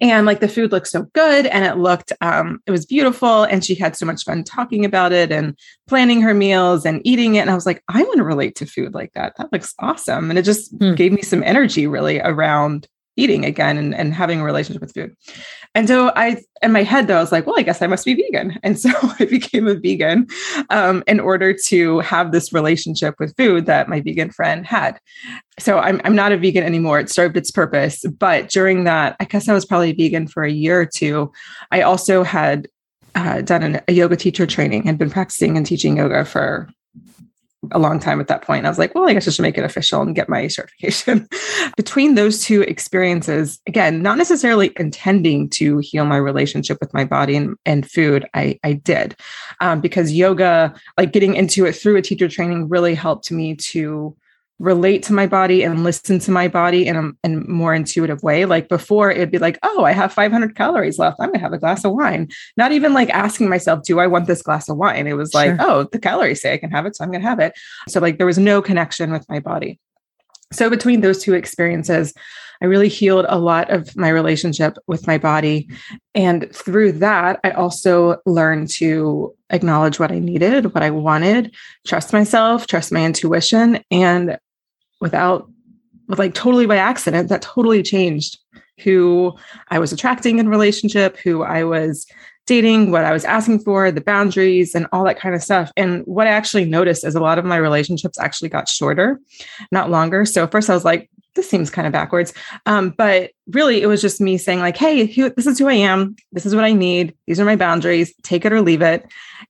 And 0.00 0.24
like 0.24 0.40
the 0.40 0.48
food 0.48 0.72
looked 0.72 0.88
so 0.88 1.02
good 1.12 1.44
and 1.46 1.62
it 1.64 1.76
looked, 1.76 2.10
um, 2.22 2.60
it 2.66 2.70
was 2.70 2.86
beautiful. 2.86 3.42
And 3.42 3.62
she 3.62 3.74
had 3.74 3.96
so 3.96 4.06
much 4.06 4.24
fun 4.24 4.42
talking 4.42 4.84
about 4.84 5.12
it 5.12 5.30
and 5.30 5.58
planning 5.88 6.22
her 6.22 6.32
meals 6.32 6.86
and 6.86 7.02
eating 7.04 7.34
it. 7.34 7.40
And 7.40 7.50
I 7.50 7.54
was 7.54 7.66
like, 7.66 7.82
I 7.88 8.02
want 8.02 8.16
to 8.16 8.24
relate 8.24 8.54
to 8.56 8.66
food 8.66 8.94
like 8.94 9.12
that. 9.12 9.34
That 9.36 9.52
looks 9.52 9.74
awesome. 9.80 10.30
And 10.30 10.38
it 10.38 10.42
just 10.42 10.72
Hmm. 10.78 10.94
gave 10.94 11.12
me 11.12 11.20
some 11.20 11.42
energy 11.42 11.86
really 11.86 12.18
around 12.20 12.88
eating 13.16 13.44
again 13.44 13.76
and, 13.76 13.94
and 13.94 14.14
having 14.14 14.40
a 14.40 14.44
relationship 14.44 14.82
with 14.82 14.92
food. 14.92 15.14
And 15.74 15.88
so 15.88 16.12
I, 16.14 16.42
in 16.62 16.72
my 16.72 16.82
head 16.82 17.06
though, 17.06 17.16
I 17.16 17.20
was 17.20 17.32
like, 17.32 17.46
well, 17.46 17.58
I 17.58 17.62
guess 17.62 17.82
I 17.82 17.86
must 17.86 18.04
be 18.04 18.14
vegan. 18.14 18.58
And 18.62 18.78
so 18.78 18.90
I 19.20 19.26
became 19.26 19.68
a 19.68 19.74
vegan 19.74 20.26
um, 20.70 21.04
in 21.06 21.20
order 21.20 21.54
to 21.66 22.00
have 22.00 22.32
this 22.32 22.52
relationship 22.52 23.14
with 23.18 23.36
food 23.36 23.66
that 23.66 23.88
my 23.88 24.00
vegan 24.00 24.30
friend 24.30 24.66
had. 24.66 24.98
So 25.58 25.78
I'm, 25.78 26.00
I'm 26.04 26.14
not 26.14 26.32
a 26.32 26.38
vegan 26.38 26.64
anymore. 26.64 26.98
It 26.98 27.10
served 27.10 27.36
its 27.36 27.50
purpose. 27.50 28.04
But 28.04 28.48
during 28.48 28.84
that, 28.84 29.16
I 29.20 29.24
guess 29.24 29.48
I 29.48 29.52
was 29.52 29.64
probably 29.64 29.92
vegan 29.92 30.28
for 30.28 30.44
a 30.44 30.50
year 30.50 30.80
or 30.80 30.86
two. 30.86 31.30
I 31.70 31.82
also 31.82 32.22
had 32.22 32.68
uh, 33.14 33.42
done 33.42 33.62
an, 33.62 33.80
a 33.86 33.92
yoga 33.92 34.16
teacher 34.16 34.46
training 34.46 34.88
and 34.88 34.98
been 34.98 35.10
practicing 35.10 35.56
and 35.56 35.64
teaching 35.64 35.98
yoga 35.98 36.24
for 36.24 36.68
a 37.72 37.78
long 37.78 37.98
time 37.98 38.20
at 38.20 38.28
that 38.28 38.42
point. 38.42 38.66
I 38.66 38.68
was 38.68 38.78
like, 38.78 38.94
well, 38.94 39.08
I 39.08 39.12
guess 39.12 39.26
I 39.26 39.30
should 39.30 39.42
make 39.42 39.58
it 39.58 39.64
official 39.64 40.02
and 40.02 40.14
get 40.14 40.28
my 40.28 40.46
certification. 40.48 41.28
Between 41.76 42.14
those 42.14 42.42
two 42.42 42.62
experiences, 42.62 43.60
again, 43.66 44.02
not 44.02 44.18
necessarily 44.18 44.72
intending 44.76 45.48
to 45.50 45.78
heal 45.78 46.04
my 46.04 46.16
relationship 46.16 46.78
with 46.80 46.92
my 46.94 47.04
body 47.04 47.36
and, 47.36 47.56
and 47.66 47.90
food, 47.90 48.26
I, 48.34 48.58
I 48.64 48.74
did. 48.74 49.16
Um, 49.60 49.80
because 49.80 50.12
yoga, 50.12 50.74
like 50.98 51.12
getting 51.12 51.34
into 51.34 51.66
it 51.66 51.72
through 51.74 51.96
a 51.96 52.02
teacher 52.02 52.28
training, 52.28 52.68
really 52.68 52.94
helped 52.94 53.30
me 53.30 53.54
to 53.56 54.16
relate 54.60 55.02
to 55.02 55.12
my 55.12 55.26
body 55.26 55.62
and 55.64 55.82
listen 55.82 56.18
to 56.20 56.30
my 56.30 56.46
body 56.48 56.86
in 56.86 56.96
a, 56.96 57.10
in 57.26 57.34
a 57.38 57.50
more 57.50 57.74
intuitive 57.74 58.22
way. 58.22 58.44
Like 58.44 58.68
before, 58.68 59.10
it'd 59.10 59.30
be 59.30 59.38
like, 59.38 59.58
oh, 59.62 59.84
I 59.84 59.92
have 59.92 60.12
500 60.12 60.54
calories 60.54 60.98
left. 60.98 61.16
I'm 61.20 61.28
going 61.28 61.38
to 61.38 61.40
have 61.40 61.52
a 61.52 61.58
glass 61.58 61.84
of 61.84 61.92
wine. 61.92 62.28
Not 62.56 62.72
even 62.72 62.92
like 62.94 63.10
asking 63.10 63.48
myself, 63.48 63.82
do 63.82 63.98
I 63.98 64.06
want 64.06 64.26
this 64.26 64.42
glass 64.42 64.68
of 64.68 64.76
wine? 64.76 65.06
It 65.06 65.14
was 65.14 65.34
like, 65.34 65.56
Sure. 65.56 65.58
oh, 65.60 65.84
the 65.90 65.98
calories 65.98 66.40
say 66.40 66.52
I 66.52 66.58
can 66.58 66.70
have 66.70 66.86
it. 66.86 66.94
So 66.96 67.04
I'm 67.04 67.10
going 67.10 67.22
to 67.22 67.28
have 67.28 67.40
it. 67.40 67.54
So 67.88 68.00
like 68.00 68.18
there 68.18 68.26
was 68.26 68.38
no 68.38 68.62
connection 68.62 69.10
with 69.10 69.28
my 69.28 69.40
body. 69.40 69.80
So 70.52 70.70
between 70.70 71.00
those 71.00 71.22
two 71.22 71.34
experiences, 71.34 72.12
I 72.62 72.66
really 72.66 72.88
healed 72.88 73.26
a 73.28 73.38
lot 73.38 73.70
of 73.70 73.96
my 73.96 74.08
relationship 74.08 74.76
with 74.86 75.06
my 75.06 75.18
body. 75.18 75.68
And 76.14 76.54
through 76.54 76.92
that, 76.92 77.40
I 77.44 77.50
also 77.50 78.18
learned 78.26 78.70
to 78.70 79.34
acknowledge 79.50 79.98
what 79.98 80.12
I 80.12 80.18
needed, 80.18 80.72
what 80.72 80.82
I 80.82 80.90
wanted, 80.90 81.54
trust 81.86 82.12
myself, 82.12 82.66
trust 82.66 82.92
my 82.92 83.04
intuition. 83.04 83.82
And 83.90 84.38
without, 85.00 85.50
with 86.08 86.18
like 86.18 86.34
totally 86.34 86.66
by 86.66 86.76
accident, 86.76 87.28
that 87.28 87.42
totally 87.42 87.82
changed 87.82 88.38
who 88.80 89.36
I 89.68 89.78
was 89.78 89.92
attracting 89.92 90.38
in 90.38 90.48
relationship, 90.48 91.16
who 91.18 91.42
I 91.42 91.64
was 91.64 92.06
dating, 92.46 92.90
what 92.90 93.04
I 93.04 93.12
was 93.12 93.24
asking 93.24 93.60
for, 93.60 93.90
the 93.90 94.00
boundaries, 94.00 94.74
and 94.74 94.86
all 94.92 95.04
that 95.04 95.18
kind 95.18 95.34
of 95.34 95.42
stuff. 95.42 95.72
And 95.76 96.02
what 96.04 96.26
I 96.26 96.30
actually 96.30 96.64
noticed 96.66 97.04
is 97.04 97.14
a 97.14 97.20
lot 97.20 97.38
of 97.38 97.44
my 97.44 97.56
relationships 97.56 98.18
actually 98.18 98.50
got 98.50 98.68
shorter, 98.68 99.20
not 99.70 99.90
longer. 99.90 100.24
So 100.24 100.46
first 100.46 100.68
I 100.68 100.74
was 100.74 100.84
like, 100.84 101.10
this 101.34 101.50
seems 101.50 101.70
kind 101.70 101.86
of 101.86 101.92
backwards. 101.92 102.32
Um, 102.66 102.90
but 102.90 103.32
really, 103.48 103.82
it 103.82 103.86
was 103.86 104.00
just 104.00 104.20
me 104.20 104.38
saying, 104.38 104.60
like, 104.60 104.76
hey, 104.76 105.06
this 105.06 105.46
is 105.46 105.58
who 105.58 105.68
I 105.68 105.74
am. 105.74 106.14
This 106.32 106.46
is 106.46 106.54
what 106.54 106.64
I 106.64 106.72
need. 106.72 107.14
These 107.26 107.40
are 107.40 107.44
my 107.44 107.56
boundaries. 107.56 108.14
Take 108.22 108.44
it 108.44 108.52
or 108.52 108.60
leave 108.60 108.82
it. 108.82 109.04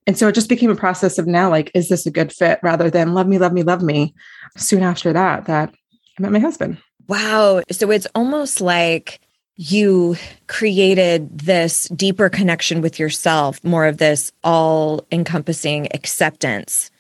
And 0.07 0.17
so 0.17 0.29
it 0.29 0.35
just 0.35 0.49
became 0.49 0.71
a 0.71 0.77
process 0.77 1.19
of 1.19 1.27
now, 1.27 1.51
like, 1.51 1.71
is 1.75 1.89
this 1.89 2.07
a 2.07 2.11
good 2.11 2.33
fit 2.33 2.59
rather 2.63 2.91
than 2.91 3.13
love 3.13 3.27
me, 3.27 3.39
love 3.39 3.53
me, 3.53 3.63
love 3.63 3.83
me. 3.83 4.15
Soon 4.57 4.83
after 4.83 5.13
that, 5.13 5.45
that 5.47 5.75
I 6.19 6.23
met 6.23 6.33
my 6.33 6.39
husband. 6.39 6.79
Wow. 7.07 7.63
So 7.71 7.91
it's 7.91 8.07
almost 8.15 8.61
like 8.61 9.21
you 9.57 10.17
created 10.49 11.39
this 11.39 11.89
deeper 11.89 12.29
connection 12.29 12.81
with 12.81 12.99
yourself, 12.99 13.63
more 13.63 13.87
of 13.87 13.99
this 13.99 14.33
all 14.43 15.05
encompassing 15.13 15.89
acceptance 15.95 16.91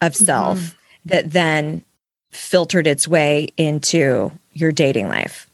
of 0.00 0.12
mm-hmm. 0.12 0.24
self 0.24 0.76
that 1.04 1.30
then 1.30 1.84
filtered 2.30 2.86
its 2.86 3.08
way 3.08 3.48
into 3.56 4.30
your 4.52 4.72
dating 4.72 5.08
life. 5.08 5.48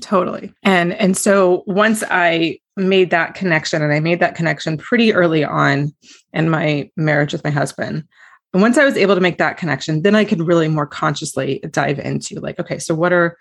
Totally. 0.00 0.52
And 0.62 0.92
and 0.94 1.16
so 1.16 1.62
once 1.66 2.02
I 2.10 2.58
made 2.76 3.10
that 3.10 3.34
connection 3.34 3.82
and 3.82 3.92
I 3.92 4.00
made 4.00 4.20
that 4.20 4.34
connection 4.34 4.76
pretty 4.76 5.14
early 5.14 5.44
on 5.44 5.94
in 6.32 6.50
my 6.50 6.90
marriage 6.96 7.32
with 7.32 7.44
my 7.44 7.50
husband. 7.50 8.04
And 8.52 8.62
once 8.62 8.78
I 8.78 8.84
was 8.84 8.96
able 8.96 9.14
to 9.14 9.20
make 9.20 9.38
that 9.38 9.56
connection, 9.56 10.02
then 10.02 10.14
I 10.14 10.24
could 10.24 10.40
really 10.40 10.68
more 10.68 10.86
consciously 10.86 11.60
dive 11.70 11.98
into 11.98 12.40
like, 12.40 12.58
okay, 12.58 12.78
so 12.78 12.94
what 12.94 13.12
are 13.12 13.36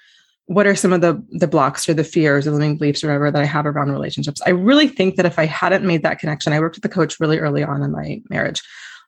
what 0.48 0.68
are 0.68 0.76
some 0.76 0.94
of 0.94 1.02
the 1.02 1.24
the 1.32 1.48
blocks 1.48 1.88
or 1.88 1.94
the 1.94 2.04
fears 2.04 2.46
or 2.46 2.52
limiting 2.52 2.78
beliefs 2.78 3.04
or 3.04 3.08
whatever 3.08 3.32
that 3.32 3.42
I 3.42 3.46
have 3.46 3.66
around 3.66 3.92
relationships? 3.92 4.42
I 4.46 4.52
really 4.52 4.88
think 4.88 5.16
that 5.16 5.26
if 5.26 5.40
I 5.40 5.46
hadn't 5.46 5.86
made 5.86 6.04
that 6.04 6.20
connection, 6.20 6.54
I 6.54 6.60
worked 6.60 6.76
with 6.76 6.84
the 6.84 6.90
coach 6.90 7.20
really 7.20 7.40
early 7.40 7.64
on 7.64 7.82
in 7.82 7.92
my 7.92 8.22
marriage. 8.30 8.62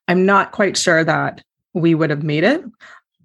I'm 0.08 0.26
not 0.26 0.52
quite 0.52 0.78
sure 0.78 1.04
that 1.04 1.44
we 1.74 1.94
would 1.94 2.10
have 2.10 2.24
made 2.24 2.44
it 2.44 2.64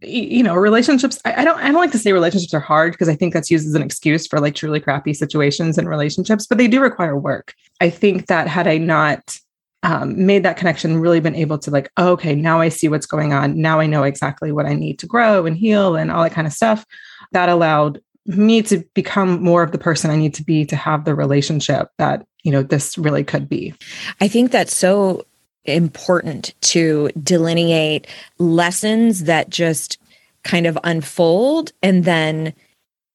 you 0.02 0.42
know 0.42 0.54
relationships 0.54 1.18
I, 1.24 1.42
I 1.42 1.44
don't 1.44 1.58
i 1.58 1.66
don't 1.66 1.74
like 1.74 1.92
to 1.92 1.98
say 1.98 2.12
relationships 2.12 2.54
are 2.54 2.60
hard 2.60 2.92
because 2.92 3.08
i 3.08 3.14
think 3.14 3.34
that's 3.34 3.50
used 3.50 3.66
as 3.66 3.74
an 3.74 3.82
excuse 3.82 4.26
for 4.26 4.40
like 4.40 4.54
truly 4.54 4.80
crappy 4.80 5.12
situations 5.12 5.76
and 5.76 5.88
relationships 5.88 6.46
but 6.46 6.58
they 6.58 6.68
do 6.68 6.80
require 6.80 7.16
work 7.16 7.54
i 7.80 7.90
think 7.90 8.26
that 8.26 8.48
had 8.48 8.66
i 8.66 8.78
not 8.78 9.38
um, 9.82 10.26
made 10.26 10.42
that 10.42 10.58
connection 10.58 11.00
really 11.00 11.20
been 11.20 11.34
able 11.34 11.58
to 11.58 11.70
like 11.70 11.90
oh, 11.96 12.10
okay 12.12 12.34
now 12.34 12.60
i 12.60 12.68
see 12.68 12.88
what's 12.88 13.06
going 13.06 13.32
on 13.32 13.60
now 13.60 13.80
i 13.80 13.86
know 13.86 14.02
exactly 14.02 14.52
what 14.52 14.66
i 14.66 14.74
need 14.74 14.98
to 14.98 15.06
grow 15.06 15.46
and 15.46 15.56
heal 15.56 15.96
and 15.96 16.10
all 16.10 16.22
that 16.22 16.32
kind 16.32 16.46
of 16.46 16.52
stuff 16.52 16.84
that 17.32 17.48
allowed 17.48 18.00
me 18.26 18.62
to 18.62 18.78
become 18.94 19.42
more 19.42 19.62
of 19.62 19.72
the 19.72 19.78
person 19.78 20.10
i 20.10 20.16
need 20.16 20.34
to 20.34 20.44
be 20.44 20.64
to 20.64 20.76
have 20.76 21.04
the 21.04 21.14
relationship 21.14 21.90
that 21.98 22.24
you 22.42 22.52
know 22.52 22.62
this 22.62 22.96
really 22.98 23.24
could 23.24 23.48
be. 23.48 23.74
I 24.20 24.28
think 24.28 24.50
that's 24.50 24.76
so 24.76 25.24
important 25.64 26.54
to 26.62 27.10
delineate 27.22 28.06
lessons 28.38 29.24
that 29.24 29.50
just 29.50 29.98
kind 30.42 30.66
of 30.66 30.78
unfold 30.84 31.72
and 31.82 32.04
then 32.04 32.54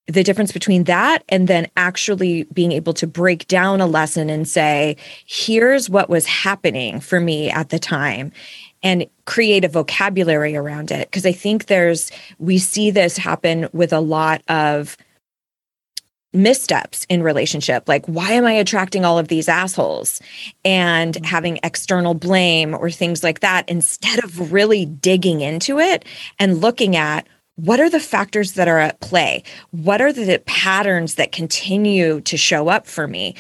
the 0.08 0.24
difference 0.24 0.52
between 0.52 0.84
that 0.84 1.24
and 1.30 1.48
then 1.48 1.68
actually 1.76 2.44
being 2.54 2.72
able 2.72 2.94
to 2.94 3.08
break 3.08 3.48
down 3.48 3.82
a 3.82 3.88
lesson 3.88 4.30
and 4.30 4.48
say 4.48 4.96
here's 5.26 5.90
what 5.90 6.08
was 6.08 6.28
happening 6.28 7.00
for 7.00 7.20
me 7.20 7.50
at 7.50 7.70
the 7.70 7.80
time 7.80 8.32
and 8.84 9.06
create 9.26 9.66
a 9.66 9.70
vocabulary 9.70 10.56
around 10.56 10.92
it. 10.92 11.10
Because 11.10 11.26
i 11.26 11.32
think 11.32 11.66
there's 11.66 12.12
we 12.40 12.58
see 12.58 12.92
this 12.92 13.18
happen 13.18 13.68
with 13.74 13.94
a 13.94 14.00
lot 14.00 14.42
of 14.48 14.98
missteps 16.34 17.06
in 17.08 17.24
relationship 17.24 17.88
like 17.88 18.06
why 18.08 18.34
am 18.34 18.46
i 18.46 18.52
attracting 18.52 19.06
all 19.06 19.18
of 19.18 19.30
these 19.30 19.48
assholes? 19.48 20.22
And 20.64 21.16
mm-hmm. 21.16 21.24
having 21.24 21.60
external 21.64 22.14
blame 22.14 22.76
or 22.76 22.92
things 22.92 23.24
like 23.24 23.40
that 23.40 23.68
instead 23.70 24.24
of 24.24 24.52
really 24.52 24.86
digging 24.86 25.42
into 25.42 25.80
it 25.80 26.06
and 26.40 26.62
looking 26.62 26.96
at 26.96 27.28
what 27.56 27.80
are 27.80 27.90
the 27.90 28.02
factors 28.02 28.54
that 28.54 28.68
are 28.68 28.80
at 28.80 29.00
play? 29.00 29.44
What 29.72 30.02
are 30.02 30.12
the 30.12 30.42
patterns 30.46 31.16
that 31.16 31.32
continue 31.32 32.20
to 32.22 32.38
show 32.38 32.68
up 32.68 32.86
for 32.86 33.08
me? 33.08 33.36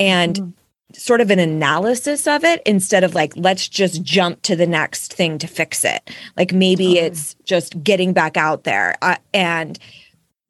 And 0.00 0.34
mm-hmm. 0.36 0.50
Sort 0.94 1.20
of 1.20 1.30
an 1.30 1.38
analysis 1.38 2.26
of 2.26 2.44
it 2.44 2.62
instead 2.64 3.04
of 3.04 3.14
like 3.14 3.32
let's 3.36 3.68
just 3.68 4.02
jump 4.02 4.42
to 4.42 4.56
the 4.56 4.66
next 4.66 5.12
thing 5.12 5.38
to 5.38 5.46
fix 5.46 5.84
it. 5.84 6.10
Like 6.36 6.52
maybe 6.52 6.98
it's 6.98 7.34
just 7.44 7.82
getting 7.82 8.12
back 8.12 8.36
out 8.36 8.64
there 8.64 8.96
uh, 9.02 9.16
and 9.34 9.78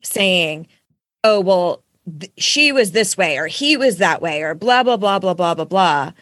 saying 0.02 0.68
oh 1.24 1.40
well 1.40 1.82
th- 2.20 2.32
she 2.38 2.72
was 2.72 2.92
this 2.92 3.16
way 3.16 3.36
or 3.36 3.46
he 3.46 3.76
was 3.76 3.98
that 3.98 4.22
way 4.22 4.42
or 4.42 4.54
blah 4.54 4.82
blah 4.82 4.96
blah 4.96 5.18
blah 5.18 5.34
blah 5.34 5.54
blah 5.54 5.64
blah 5.64 6.12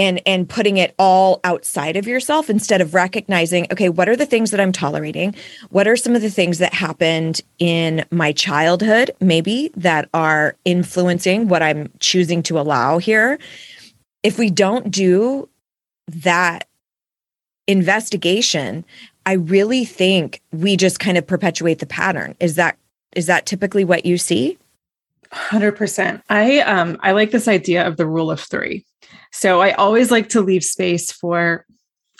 and 0.00 0.22
and 0.24 0.48
putting 0.48 0.78
it 0.78 0.94
all 0.98 1.40
outside 1.44 1.94
of 1.94 2.06
yourself 2.06 2.48
instead 2.48 2.80
of 2.80 2.94
recognizing 2.94 3.66
okay 3.70 3.90
what 3.90 4.08
are 4.08 4.16
the 4.16 4.26
things 4.26 4.50
that 4.50 4.58
i'm 4.58 4.72
tolerating? 4.72 5.34
What 5.68 5.86
are 5.86 5.96
some 5.96 6.16
of 6.16 6.22
the 6.22 6.30
things 6.30 6.58
that 6.58 6.72
happened 6.72 7.42
in 7.58 8.06
my 8.10 8.32
childhood 8.32 9.10
maybe 9.20 9.70
that 9.76 10.08
are 10.14 10.56
influencing 10.64 11.48
what 11.48 11.62
i'm 11.62 11.92
choosing 12.00 12.42
to 12.44 12.58
allow 12.58 12.98
here? 12.98 13.38
If 14.22 14.38
we 14.38 14.50
don't 14.50 14.90
do 14.90 15.48
that 16.08 16.66
investigation 17.68 18.84
i 19.26 19.34
really 19.34 19.84
think 19.84 20.40
we 20.50 20.76
just 20.76 20.98
kind 20.98 21.18
of 21.18 21.26
perpetuate 21.26 21.78
the 21.78 21.86
pattern. 21.86 22.34
Is 22.40 22.54
that 22.56 22.78
is 23.14 23.26
that 23.26 23.44
typically 23.44 23.84
what 23.84 24.06
you 24.06 24.16
see 24.16 24.56
100% 25.32 26.22
i 26.28 26.58
um 26.60 26.98
i 27.00 27.12
like 27.12 27.30
this 27.30 27.46
idea 27.46 27.86
of 27.86 27.96
the 27.96 28.06
rule 28.06 28.30
of 28.30 28.40
three. 28.40 28.84
So 29.32 29.60
i 29.60 29.72
always 29.72 30.10
like 30.10 30.28
to 30.30 30.40
leave 30.40 30.64
space 30.64 31.12
for 31.12 31.64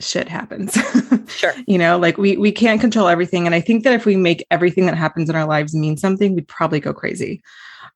shit 0.00 0.28
happens. 0.28 0.76
Sure. 1.30 1.54
you 1.68 1.78
know 1.78 1.96
like 1.96 2.18
we 2.18 2.36
we 2.36 2.50
can't 2.50 2.80
control 2.80 3.06
everything. 3.08 3.46
And 3.46 3.54
i 3.54 3.60
think 3.60 3.84
that 3.84 3.92
if 3.92 4.04
we 4.04 4.16
make 4.16 4.44
everything 4.50 4.86
that 4.86 4.96
happens 4.96 5.28
in 5.30 5.36
our 5.36 5.46
lives 5.46 5.74
mean 5.74 5.96
something 5.96 6.34
we'd 6.34 6.48
probably 6.48 6.80
go 6.80 6.92
crazy. 6.92 7.42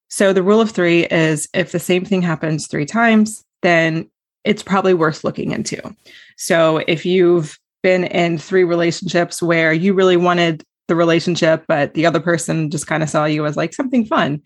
So 0.09 0.33
the 0.33 0.43
rule 0.43 0.61
of 0.61 0.71
three 0.71 1.07
is 1.07 1.49
if 1.55 1.73
the 1.73 1.81
same 1.81 2.05
thing 2.05 2.23
happens 2.23 2.69
three 2.69 2.87
times, 2.87 3.45
then 3.63 4.09
it's 4.45 4.63
probably 4.63 4.95
worth 4.95 5.25
looking 5.25 5.51
into. 5.51 5.81
So 6.37 6.79
if 6.87 7.05
you've 7.05 7.59
been 7.83 8.05
in 8.05 8.39
three 8.39 8.65
relationships 8.65 9.43
where 9.43 9.73
you 9.73 9.93
really 9.93 10.17
wanted 10.17 10.63
the 10.87 10.95
relationship, 10.95 11.65
but 11.67 11.95
the 11.95 12.07
other 12.07 12.21
person 12.21 12.71
just 12.71 12.87
kind 12.87 13.03
of 13.03 13.11
saw 13.11 13.25
you 13.25 13.45
as 13.47 13.57
like 13.57 13.75
something 13.75 14.05
fun, 14.05 14.43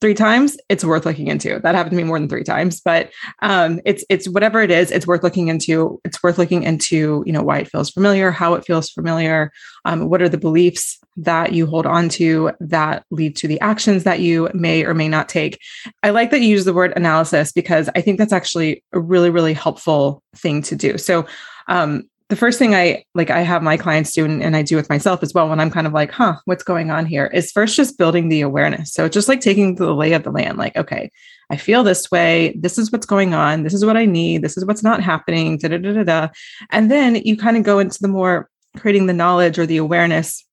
three 0.00 0.14
times, 0.14 0.56
it's 0.68 0.84
worth 0.84 1.04
looking 1.04 1.28
into. 1.28 1.58
That 1.60 1.74
happened 1.74 1.92
to 1.92 1.96
me 1.96 2.04
more 2.04 2.18
than 2.18 2.28
three 2.28 2.44
times, 2.44 2.80
but 2.80 3.10
um, 3.42 3.80
it's 3.84 4.04
it's 4.08 4.28
whatever 4.28 4.62
it 4.62 4.70
is, 4.70 4.90
it's 4.90 5.06
worth 5.06 5.22
looking 5.22 5.48
into. 5.48 6.00
It's 6.04 6.22
worth 6.22 6.38
looking 6.38 6.62
into, 6.62 7.22
you 7.26 7.32
know, 7.32 7.42
why 7.42 7.58
it 7.58 7.68
feels 7.68 7.90
familiar, 7.90 8.30
how 8.30 8.54
it 8.54 8.64
feels 8.64 8.90
familiar, 8.90 9.52
um, 9.84 10.08
what 10.08 10.22
are 10.22 10.28
the 10.28 10.38
beliefs 10.38 10.98
that 11.16 11.52
you 11.52 11.66
hold 11.66 11.86
on 11.86 12.08
to 12.08 12.52
that 12.60 13.04
lead 13.10 13.36
to 13.36 13.48
the 13.48 13.60
actions 13.60 14.04
that 14.04 14.20
you 14.20 14.48
may 14.54 14.84
or 14.84 14.94
may 14.94 15.08
not 15.08 15.28
take. 15.28 15.60
I 16.02 16.10
like 16.10 16.30
that 16.30 16.40
you 16.40 16.48
use 16.48 16.64
the 16.64 16.72
word 16.72 16.92
analysis 16.96 17.52
because 17.52 17.90
I 17.94 18.00
think 18.00 18.18
that's 18.18 18.32
actually 18.32 18.82
a 18.92 19.00
really, 19.00 19.30
really 19.30 19.52
helpful 19.52 20.22
thing 20.34 20.62
to 20.62 20.76
do. 20.76 20.96
So 20.96 21.26
um, 21.68 22.08
the 22.30 22.36
first 22.36 22.60
thing 22.60 22.76
I 22.76 23.04
like 23.14 23.28
I 23.28 23.40
have 23.40 23.60
my 23.60 23.76
clients 23.76 24.12
do 24.12 24.24
and, 24.24 24.40
and, 24.40 24.56
I 24.56 24.62
do 24.62 24.76
with 24.76 24.88
myself 24.88 25.22
as 25.22 25.34
well 25.34 25.48
when 25.48 25.58
I'm 25.58 25.70
kind 25.70 25.86
of 25.86 25.92
like, 25.92 26.12
huh, 26.12 26.36
what's 26.44 26.62
going 26.62 26.90
on 26.90 27.04
here 27.04 27.26
is 27.26 27.50
first 27.50 27.74
just 27.74 27.98
building 27.98 28.28
the 28.28 28.40
awareness. 28.40 28.92
So 28.92 29.04
it's 29.04 29.14
just 29.14 29.28
like 29.28 29.40
taking 29.40 29.74
the 29.74 29.92
lay 29.92 30.12
of 30.12 30.22
the 30.22 30.30
land, 30.30 30.56
like, 30.56 30.76
okay, 30.76 31.10
I 31.50 31.56
feel 31.56 31.82
this 31.82 32.08
way. 32.10 32.54
This 32.56 32.78
is 32.78 32.92
what's 32.92 33.04
going 33.04 33.34
on. 33.34 33.64
This 33.64 33.74
is 33.74 33.84
what 33.84 33.96
I 33.96 34.04
need. 34.04 34.42
This 34.42 34.56
is 34.56 34.64
what's 34.64 34.84
not 34.84 35.02
happening. 35.02 35.58
Da, 35.58 35.68
da, 35.68 35.78
da, 35.78 35.92
da, 35.92 36.04
da. 36.04 36.28
And 36.70 36.88
then 36.88 37.16
you 37.16 37.36
kind 37.36 37.56
of 37.56 37.64
go 37.64 37.80
into 37.80 37.98
the 38.00 38.08
more 38.08 38.48
creating 38.78 39.06
the 39.06 39.12
knowledge 39.12 39.58
or 39.58 39.66
the 39.66 39.78
awareness 39.78 40.46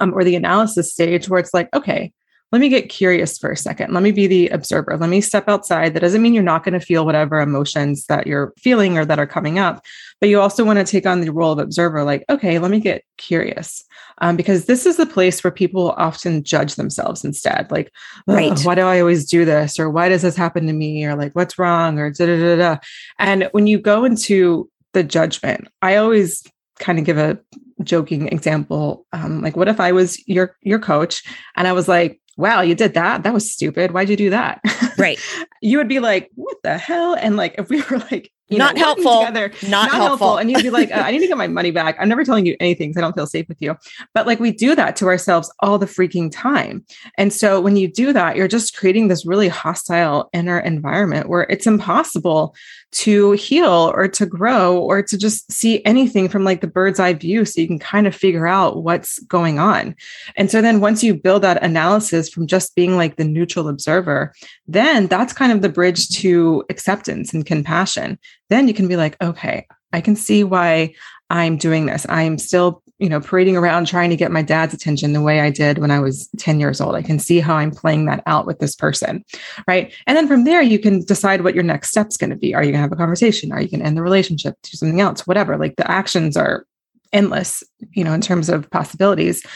um, 0.00 0.12
or 0.12 0.24
the 0.24 0.34
analysis 0.34 0.92
stage 0.92 1.28
where 1.28 1.40
it's 1.40 1.54
like, 1.54 1.68
okay, 1.74 2.12
let 2.50 2.60
me 2.60 2.70
get 2.70 2.88
curious 2.88 3.36
for 3.36 3.50
a 3.50 3.56
second. 3.56 3.92
Let 3.92 4.02
me 4.02 4.10
be 4.10 4.26
the 4.26 4.48
observer. 4.48 4.96
Let 4.96 5.10
me 5.10 5.20
step 5.20 5.48
outside. 5.48 5.92
That 5.92 6.00
doesn't 6.00 6.22
mean 6.22 6.32
you're 6.32 6.42
not 6.42 6.64
going 6.64 6.78
to 6.78 6.84
feel 6.84 7.04
whatever 7.04 7.40
emotions 7.40 8.06
that 8.06 8.26
you're 8.26 8.54
feeling 8.56 8.96
or 8.96 9.04
that 9.04 9.18
are 9.18 9.26
coming 9.26 9.58
up, 9.58 9.84
but 10.20 10.30
you 10.30 10.40
also 10.40 10.64
want 10.64 10.78
to 10.78 10.84
take 10.84 11.04
on 11.04 11.20
the 11.20 11.30
role 11.30 11.52
of 11.52 11.58
observer, 11.58 12.04
like, 12.04 12.24
okay, 12.30 12.58
let 12.58 12.70
me 12.70 12.80
get 12.80 13.04
curious. 13.18 13.84
Um, 14.20 14.34
because 14.36 14.64
this 14.64 14.86
is 14.86 14.96
the 14.96 15.06
place 15.06 15.44
where 15.44 15.50
people 15.50 15.90
often 15.92 16.42
judge 16.42 16.76
themselves 16.76 17.24
instead. 17.24 17.70
Like, 17.70 17.92
right. 18.26 18.58
why 18.60 18.74
do 18.74 18.82
I 18.82 19.00
always 19.00 19.28
do 19.28 19.44
this? 19.44 19.78
Or 19.78 19.90
why 19.90 20.08
does 20.08 20.22
this 20.22 20.36
happen 20.36 20.66
to 20.66 20.72
me? 20.72 21.04
Or 21.04 21.14
like, 21.14 21.34
what's 21.34 21.58
wrong? 21.58 21.98
Or 21.98 22.10
da 22.10 22.26
da 22.26 22.38
da 22.38 22.56
da. 22.56 22.76
And 23.18 23.48
when 23.52 23.66
you 23.66 23.78
go 23.78 24.04
into 24.04 24.70
the 24.94 25.04
judgment, 25.04 25.68
I 25.82 25.96
always 25.96 26.44
kind 26.78 26.98
of 26.98 27.04
give 27.04 27.18
a 27.18 27.38
joking 27.82 28.28
example 28.28 29.06
um, 29.12 29.40
like 29.40 29.56
what 29.56 29.68
if 29.68 29.78
i 29.78 29.92
was 29.92 30.26
your 30.26 30.56
your 30.62 30.80
coach 30.80 31.22
and 31.56 31.68
i 31.68 31.72
was 31.72 31.86
like 31.86 32.20
wow, 32.38 32.62
you 32.62 32.74
did 32.74 32.94
that. 32.94 33.24
That 33.24 33.34
was 33.34 33.50
stupid. 33.50 33.92
Why'd 33.92 34.08
you 34.08 34.16
do 34.16 34.30
that? 34.30 34.62
Right. 34.96 35.18
you 35.60 35.76
would 35.76 35.88
be 35.88 36.00
like, 36.00 36.30
what 36.36 36.56
the 36.62 36.78
hell? 36.78 37.14
And 37.14 37.36
like, 37.36 37.56
if 37.58 37.68
we 37.68 37.82
were 37.82 37.98
like, 38.10 38.32
not 38.50 38.74
know, 38.74 38.80
helpful, 38.80 39.20
together, 39.20 39.48
not, 39.64 39.70
not 39.70 39.90
helpful. 39.90 39.98
helpful. 39.98 40.36
And 40.38 40.50
you'd 40.50 40.62
be 40.62 40.70
like, 40.70 40.90
uh, 40.90 41.02
I 41.04 41.10
need 41.10 41.20
to 41.20 41.26
get 41.26 41.36
my 41.36 41.48
money 41.48 41.70
back. 41.70 41.96
I'm 41.98 42.08
never 42.08 42.24
telling 42.24 42.46
you 42.46 42.56
anything 42.60 42.90
because 42.90 42.98
I 42.98 43.02
don't 43.02 43.14
feel 43.14 43.26
safe 43.26 43.48
with 43.48 43.60
you. 43.60 43.76
But 44.14 44.26
like 44.26 44.40
we 44.40 44.52
do 44.52 44.74
that 44.74 44.96
to 44.96 45.06
ourselves 45.06 45.52
all 45.60 45.78
the 45.78 45.86
freaking 45.86 46.30
time. 46.32 46.84
And 47.16 47.32
so 47.32 47.60
when 47.60 47.76
you 47.76 47.88
do 47.88 48.12
that, 48.12 48.36
you're 48.36 48.48
just 48.48 48.76
creating 48.76 49.08
this 49.08 49.26
really 49.26 49.48
hostile 49.48 50.30
inner 50.32 50.58
environment 50.58 51.28
where 51.28 51.42
it's 51.42 51.66
impossible 51.66 52.54
to 52.90 53.32
heal 53.32 53.92
or 53.94 54.08
to 54.08 54.24
grow 54.24 54.78
or 54.78 55.02
to 55.02 55.18
just 55.18 55.50
see 55.52 55.84
anything 55.84 56.28
from 56.28 56.44
like 56.44 56.60
the 56.60 56.66
bird's 56.66 56.98
eye 56.98 57.12
view 57.12 57.44
so 57.44 57.60
you 57.60 57.66
can 57.66 57.78
kind 57.78 58.06
of 58.06 58.14
figure 58.14 58.46
out 58.46 58.82
what's 58.82 59.18
going 59.24 59.58
on. 59.58 59.94
And 60.36 60.50
so 60.50 60.62
then 60.62 60.80
once 60.80 61.04
you 61.04 61.14
build 61.14 61.42
that 61.42 61.62
analysis 61.62 62.30
from 62.30 62.46
just 62.46 62.74
being 62.74 62.96
like 62.96 63.16
the 63.16 63.24
neutral 63.24 63.68
observer, 63.68 64.32
then 64.66 65.06
that's 65.06 65.32
kind 65.32 65.52
of 65.52 65.60
the 65.60 65.68
bridge 65.68 66.08
to 66.20 66.64
acceptance 66.70 67.34
and 67.34 67.44
compassion. 67.44 68.18
Then 68.50 68.68
you 68.68 68.74
can 68.74 68.88
be 68.88 68.96
like, 68.96 69.16
okay, 69.22 69.66
I 69.92 70.00
can 70.00 70.16
see 70.16 70.44
why 70.44 70.94
I'm 71.30 71.56
doing 71.56 71.86
this. 71.86 72.06
I'm 72.08 72.38
still 72.38 72.82
you 72.98 73.08
know, 73.08 73.20
parading 73.20 73.56
around 73.56 73.86
trying 73.86 74.10
to 74.10 74.16
get 74.16 74.32
my 74.32 74.42
dad's 74.42 74.74
attention 74.74 75.12
the 75.12 75.22
way 75.22 75.40
I 75.40 75.50
did 75.50 75.78
when 75.78 75.92
I 75.92 76.00
was 76.00 76.28
10 76.38 76.58
years 76.58 76.80
old. 76.80 76.96
I 76.96 77.02
can 77.02 77.18
see 77.18 77.38
how 77.38 77.54
I'm 77.54 77.70
playing 77.70 78.06
that 78.06 78.22
out 78.26 78.44
with 78.44 78.58
this 78.58 78.74
person. 78.74 79.24
Right. 79.68 79.92
And 80.06 80.16
then 80.16 80.26
from 80.26 80.44
there, 80.44 80.62
you 80.62 80.78
can 80.80 81.04
decide 81.04 81.42
what 81.42 81.54
your 81.54 81.62
next 81.62 81.90
step's 81.90 82.16
going 82.16 82.30
to 82.30 82.36
be. 82.36 82.54
Are 82.54 82.62
you 82.62 82.72
going 82.72 82.78
to 82.78 82.82
have 82.82 82.92
a 82.92 82.96
conversation? 82.96 83.52
Are 83.52 83.60
you 83.60 83.68
going 83.68 83.80
to 83.80 83.86
end 83.86 83.96
the 83.96 84.02
relationship? 84.02 84.56
Do 84.62 84.76
something 84.76 85.00
else? 85.00 85.26
Whatever. 85.26 85.56
Like 85.56 85.76
the 85.76 85.88
actions 85.88 86.36
are 86.36 86.66
endless, 87.12 87.62
you 87.92 88.02
know, 88.02 88.12
in 88.12 88.20
terms 88.20 88.48
of 88.48 88.68
possibilities. 88.70 89.46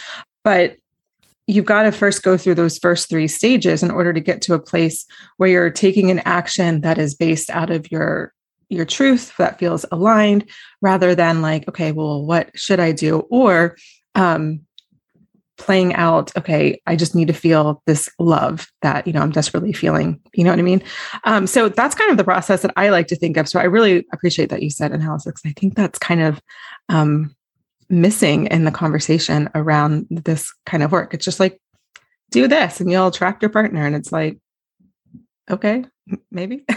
But 0.45 0.77
you've 1.49 1.65
got 1.65 1.83
to 1.83 1.91
first 1.91 2.23
go 2.23 2.37
through 2.37 2.55
those 2.55 2.79
first 2.79 3.09
three 3.09 3.27
stages 3.27 3.83
in 3.83 3.91
order 3.91 4.13
to 4.13 4.21
get 4.21 4.41
to 4.43 4.55
a 4.55 4.61
place 4.61 5.05
where 5.39 5.49
you're 5.49 5.71
taking 5.71 6.13
an 6.13 6.21
action 6.21 6.83
that 6.83 6.97
is 6.97 7.15
based 7.15 7.51
out 7.51 7.71
of 7.71 7.91
your 7.91 8.33
your 8.73 8.85
truth 8.85 9.37
that 9.37 9.59
feels 9.59 9.85
aligned 9.93 10.49
rather 10.81 11.15
than 11.15 11.43
like 11.43 11.69
okay 11.69 11.93
well 11.93 12.25
what 12.25 12.51
should 12.59 12.81
i 12.81 12.93
do? 12.93 13.21
Or 13.31 13.77
um 14.15 14.61
playing 15.59 15.95
out 15.95 16.37
okay 16.37 16.81
i 16.87 16.97
just 16.97 17.15
need 17.15 17.29
to 17.29 17.35
feel 17.35 17.83
this 17.87 18.09
love 18.19 18.67
that 18.81 19.07
you 19.07 19.13
know 19.13 19.21
i'm 19.21 19.31
desperately 19.31 19.73
feeling 19.73 20.19
you 20.35 20.43
know 20.43 20.51
what 20.51 20.59
i 20.59 20.63
mean? 20.63 20.83
Um, 21.25 21.47
so 21.47 21.69
that's 21.69 21.95
kind 21.95 22.11
of 22.11 22.17
the 22.17 22.25
process 22.25 22.63
that 22.63 22.73
i 22.77 22.89
like 22.89 23.07
to 23.09 23.17
think 23.17 23.37
of. 23.37 23.49
So 23.49 23.61
i 23.61 23.65
really 23.65 24.07
appreciate 24.13 24.49
that 24.51 24.63
you 24.63 24.71
said 24.71 24.93
analysis 24.93 25.41
i 25.45 25.53
think 25.53 25.75
that's 25.75 25.99
kind 25.99 26.23
of 26.23 26.41
um, 26.89 27.35
missing 27.93 28.47
in 28.47 28.65
the 28.65 28.71
conversation 28.71 29.51
around 29.55 30.07
this 30.11 30.53
kind 30.65 30.83
of 30.83 30.91
work. 30.91 31.13
It's 31.13 31.25
just 31.25 31.39
like 31.39 31.61
do 32.31 32.49
this 32.49 32.81
and 32.81 32.91
you'll 32.91 33.09
attract 33.09 33.43
your 33.43 33.51
partner. 33.51 33.87
And 33.87 33.95
it's 33.95 34.11
like 34.11 34.39
okay 35.51 35.85
maybe. 36.31 36.65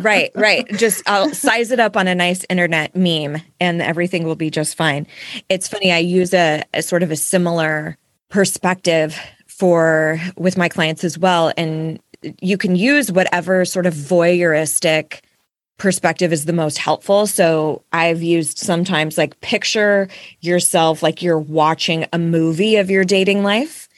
Right 0.00 0.30
right. 0.34 0.68
Just 0.76 1.02
i'll 1.08 1.34
size 1.34 1.72
it 1.72 1.80
up 1.80 1.96
on 1.96 2.06
a 2.06 2.14
nice 2.14 2.44
internet 2.48 2.94
meme 2.94 3.38
and 3.58 3.82
everything 3.82 4.24
will 4.24 4.36
be 4.36 4.50
just 4.50 4.76
fine. 4.76 5.06
It's 5.48 5.66
funny 5.66 5.90
i 5.90 5.98
use 5.98 6.32
a, 6.34 6.62
a 6.72 6.82
sort 6.82 7.02
of 7.02 7.10
a 7.10 7.16
similar 7.16 7.96
perspective 8.28 9.18
for 9.46 10.20
with 10.36 10.56
my 10.56 10.68
clients 10.68 11.02
as 11.02 11.18
well 11.18 11.52
and 11.56 12.00
you 12.40 12.56
can 12.56 12.76
use 12.76 13.10
whatever 13.10 13.64
sort 13.64 13.86
of 13.86 13.94
voyeuristic 13.94 15.20
perspective 15.78 16.32
is 16.32 16.44
the 16.44 16.52
most 16.52 16.78
helpful. 16.78 17.26
So 17.26 17.82
i've 17.92 18.22
used 18.22 18.58
sometimes 18.58 19.18
like 19.18 19.40
picture 19.40 20.08
yourself 20.40 21.02
like 21.02 21.22
you're 21.22 21.38
watching 21.40 22.06
a 22.12 22.18
movie 22.18 22.76
of 22.76 22.88
your 22.88 23.04
dating 23.04 23.42
life 23.42 23.88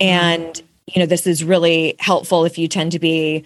mm-hmm. 0.00 0.08
and 0.08 0.62
you 0.86 1.00
know, 1.00 1.06
this 1.06 1.26
is 1.26 1.44
really 1.44 1.96
helpful 1.98 2.44
if 2.44 2.58
you 2.58 2.68
tend 2.68 2.92
to 2.92 2.98
be 2.98 3.44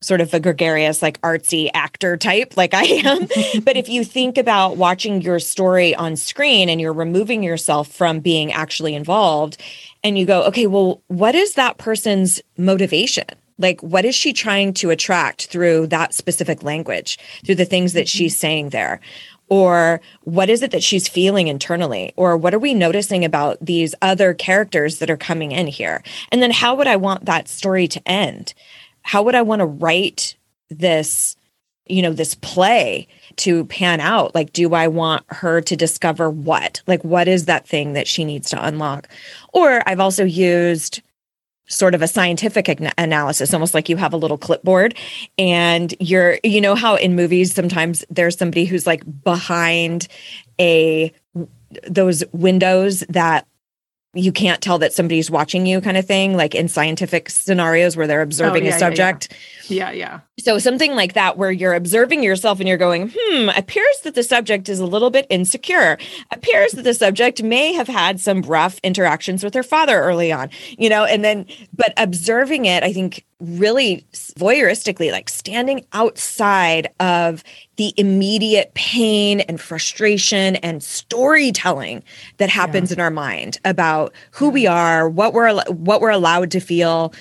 sort 0.00 0.20
of 0.20 0.32
a 0.32 0.40
gregarious, 0.40 1.02
like 1.02 1.20
artsy 1.22 1.70
actor 1.74 2.16
type, 2.16 2.56
like 2.56 2.72
I 2.72 2.84
am. 2.84 3.26
but 3.64 3.76
if 3.76 3.88
you 3.88 4.04
think 4.04 4.38
about 4.38 4.76
watching 4.76 5.20
your 5.20 5.40
story 5.40 5.94
on 5.94 6.16
screen 6.16 6.68
and 6.68 6.80
you're 6.80 6.92
removing 6.92 7.42
yourself 7.42 7.88
from 7.88 8.20
being 8.20 8.52
actually 8.52 8.94
involved, 8.94 9.60
and 10.04 10.16
you 10.16 10.24
go, 10.24 10.44
okay, 10.44 10.66
well, 10.66 11.02
what 11.08 11.34
is 11.34 11.54
that 11.54 11.78
person's 11.78 12.40
motivation? 12.56 13.24
Like, 13.58 13.80
what 13.82 14.04
is 14.04 14.14
she 14.14 14.32
trying 14.32 14.72
to 14.74 14.90
attract 14.90 15.46
through 15.46 15.88
that 15.88 16.14
specific 16.14 16.62
language, 16.62 17.18
through 17.44 17.56
the 17.56 17.64
things 17.64 17.92
that 17.94 18.08
she's 18.08 18.34
mm-hmm. 18.34 18.40
saying 18.40 18.68
there? 18.68 19.00
Or 19.48 20.00
what 20.22 20.50
is 20.50 20.62
it 20.62 20.70
that 20.72 20.82
she's 20.82 21.08
feeling 21.08 21.48
internally? 21.48 22.12
Or 22.16 22.36
what 22.36 22.54
are 22.54 22.58
we 22.58 22.74
noticing 22.74 23.24
about 23.24 23.58
these 23.60 23.94
other 24.02 24.34
characters 24.34 24.98
that 24.98 25.10
are 25.10 25.16
coming 25.16 25.52
in 25.52 25.66
here? 25.66 26.02
And 26.30 26.42
then 26.42 26.50
how 26.50 26.74
would 26.74 26.86
i 26.86 26.96
want 26.96 27.24
that 27.24 27.48
story 27.48 27.88
to 27.88 28.08
end? 28.08 28.54
How 29.02 29.22
would 29.22 29.34
i 29.34 29.42
want 29.42 29.60
to 29.60 29.66
write 29.66 30.36
this 30.70 31.36
you 31.86 32.02
know 32.02 32.12
this 32.12 32.34
play 32.34 33.08
to 33.36 33.64
pan 33.66 34.00
out? 34.00 34.34
Like 34.34 34.52
do 34.52 34.74
i 34.74 34.88
want 34.88 35.24
her 35.28 35.60
to 35.62 35.76
discover 35.76 36.28
what? 36.28 36.82
Like 36.86 37.02
what 37.04 37.28
is 37.28 37.46
that 37.46 37.66
thing 37.66 37.94
that 37.94 38.08
she 38.08 38.24
needs 38.24 38.50
to 38.50 38.66
unlock? 38.66 39.08
Or 39.52 39.82
i've 39.86 40.00
also 40.00 40.24
used 40.24 41.02
sort 41.68 41.94
of 41.94 42.02
a 42.02 42.08
scientific 42.08 42.68
analysis 42.98 43.54
almost 43.54 43.74
like 43.74 43.88
you 43.88 43.96
have 43.96 44.12
a 44.12 44.16
little 44.16 44.38
clipboard. 44.38 44.94
And 45.38 45.94
you're 46.00 46.38
you 46.42 46.60
know 46.60 46.74
how 46.74 46.96
in 46.96 47.14
movies 47.14 47.54
sometimes 47.54 48.04
there's 48.10 48.36
somebody 48.36 48.64
who's 48.64 48.86
like 48.86 49.02
behind 49.22 50.08
a 50.60 51.12
those 51.88 52.24
windows 52.32 53.00
that 53.08 53.46
you 54.18 54.32
can't 54.32 54.60
tell 54.60 54.78
that 54.78 54.92
somebody's 54.92 55.30
watching 55.30 55.66
you 55.66 55.80
kind 55.80 55.96
of 55.96 56.06
thing 56.06 56.36
like 56.36 56.54
in 56.54 56.68
scientific 56.68 57.30
scenarios 57.30 57.96
where 57.96 58.06
they're 58.06 58.22
observing 58.22 58.64
oh, 58.64 58.66
yeah, 58.66 58.76
a 58.76 58.78
subject. 58.78 59.32
Yeah, 59.68 59.90
yeah 59.90 59.90
yeah. 59.90 60.20
So 60.38 60.58
something 60.58 60.94
like 60.94 61.14
that 61.14 61.36
where 61.36 61.50
you're 61.50 61.74
observing 61.74 62.22
yourself 62.22 62.58
and 62.60 62.68
you're 62.68 62.78
going 62.78 63.12
hmm 63.14 63.48
appears 63.50 64.00
that 64.04 64.14
the 64.14 64.22
subject 64.22 64.68
is 64.68 64.80
a 64.80 64.86
little 64.86 65.10
bit 65.10 65.26
insecure. 65.30 65.98
Appears 66.30 66.72
that 66.72 66.82
the 66.82 66.94
subject 66.94 67.42
may 67.42 67.72
have 67.72 67.88
had 67.88 68.20
some 68.20 68.42
rough 68.42 68.78
interactions 68.82 69.44
with 69.44 69.54
her 69.54 69.62
father 69.62 70.00
early 70.00 70.32
on 70.32 70.50
you 70.76 70.88
know 70.88 71.04
and 71.04 71.24
then 71.24 71.46
but 71.72 71.92
observing 71.96 72.64
it 72.64 72.82
i 72.82 72.92
think 72.92 73.24
really 73.40 74.04
voyeuristically 74.36 75.12
like 75.12 75.28
standing 75.28 75.84
outside 75.92 76.88
of 76.98 77.44
the 77.76 77.94
immediate 77.96 78.74
pain 78.74 79.40
and 79.42 79.60
frustration 79.60 80.56
and 80.56 80.82
storytelling 80.82 82.02
that 82.38 82.48
happens 82.48 82.90
yeah. 82.90 82.94
in 82.94 83.00
our 83.00 83.10
mind 83.10 83.60
about 83.64 84.12
who 84.32 84.50
we 84.50 84.66
are 84.66 85.08
what 85.08 85.32
we're 85.32 85.62
what 85.66 86.00
we're 86.00 86.10
allowed 86.10 86.50
to 86.50 86.58
feel 86.58 87.14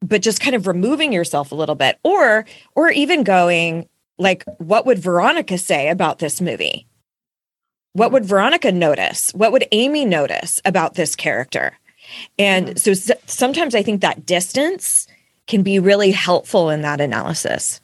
but 0.00 0.22
just 0.22 0.40
kind 0.40 0.56
of 0.56 0.66
removing 0.66 1.12
yourself 1.12 1.52
a 1.52 1.54
little 1.54 1.74
bit 1.74 1.98
or 2.02 2.46
or 2.74 2.90
even 2.90 3.22
going 3.22 3.86
like 4.18 4.44
what 4.58 4.86
would 4.86 4.98
Veronica 4.98 5.58
say 5.58 5.88
about 5.88 6.18
this 6.18 6.40
movie? 6.40 6.86
What 7.92 8.12
would 8.12 8.24
Veronica 8.24 8.72
notice? 8.72 9.32
What 9.32 9.52
would 9.52 9.66
Amy 9.72 10.04
notice 10.04 10.60
about 10.64 10.94
this 10.94 11.16
character? 11.16 11.78
And 12.38 12.80
so 12.80 12.92
s- 12.92 13.10
sometimes 13.26 13.74
I 13.74 13.82
think 13.82 14.00
that 14.00 14.26
distance 14.26 15.06
can 15.46 15.62
be 15.62 15.78
really 15.78 16.10
helpful 16.10 16.70
in 16.70 16.82
that 16.82 17.00
analysis. 17.00 17.80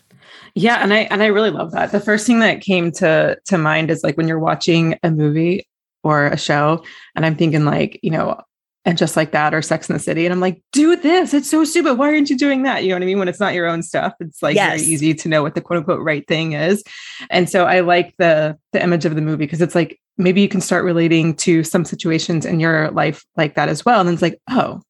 Yeah, 0.55 0.77
and 0.83 0.93
I 0.93 0.99
and 1.11 1.23
I 1.23 1.27
really 1.27 1.51
love 1.51 1.73
that. 1.73 1.93
The 1.93 2.01
first 2.01 2.27
thing 2.27 2.41
that 2.41 2.61
came 2.61 2.93
to 2.93 3.39
to 3.47 3.59
mind 3.59 3.91
is 3.91 4.05
like 4.05 4.17
when 4.17 4.29
you're 4.29 4.39
watching 4.39 4.99
a 5.03 5.11
movie 5.11 5.67
or 6.05 6.27
a 6.27 6.37
show, 6.37 6.85
and 7.17 7.25
I'm 7.25 7.37
thinking 7.37 7.65
like, 7.65 7.99
you 8.03 8.11
know, 8.11 8.39
and 8.85 8.99
just 8.99 9.17
like 9.17 9.31
that 9.33 9.55
or 9.55 9.63
Sex 9.63 9.89
in 9.89 9.95
the 9.95 9.99
City, 10.01 10.27
and 10.27 10.33
I'm 10.33 10.41
like, 10.41 10.61
do 10.73 10.95
this. 10.97 11.33
It's 11.33 11.49
so 11.49 11.65
stupid. 11.65 11.95
Why 11.95 12.09
aren't 12.09 12.29
you 12.29 12.37
doing 12.37 12.65
that? 12.65 12.83
You 12.83 12.91
know 12.91 12.97
what 12.97 13.03
I 13.03 13.07
mean? 13.07 13.19
When 13.19 13.29
it's 13.29 13.41
not 13.41 13.55
your 13.55 13.67
own 13.67 13.83
stuff, 13.83 14.13
it's 14.21 14.43
like 14.43 14.57
Yes. 14.57 14.81
very 14.81 14.93
easy 14.93 15.15
to 15.15 15.29
know 15.29 15.43
what 15.43 15.55
the 15.55 15.61
quote 15.63 15.79
unquote 15.79 16.03
right 16.03 16.27
thing 16.29 16.53
is. 16.53 16.83
And 17.31 17.49
so 17.49 17.65
I 17.65 17.81
like 17.81 18.15
the 18.19 18.59
the 18.73 18.83
image 18.83 19.07
of 19.07 19.15
the 19.15 19.23
movie 19.23 19.45
because 19.47 19.63
it's 19.63 19.75
like 19.75 19.99
maybe 20.19 20.43
you 20.43 20.49
can 20.49 20.61
start 20.61 20.85
relating 20.85 21.35
to 21.37 21.65
some 21.65 21.87
situations 21.87 22.45
in 22.45 22.61
your 22.61 22.91
life 22.91 23.25
like 23.39 23.55
that 23.55 23.71
as 23.71 23.87
well. 23.87 24.01
And 24.01 24.07
then 24.09 24.13
it's 24.15 24.23
like, 24.23 24.39
oh, 24.51 24.83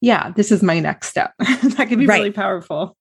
yeah, 0.00 0.30
this 0.36 0.50
is 0.52 0.62
my 0.62 0.80
next 0.80 1.08
step. 1.08 1.32
that 1.38 1.86
can 1.88 1.98
be 1.98 2.06
Right. 2.06 2.18
really 2.18 2.30
powerful. 2.32 2.96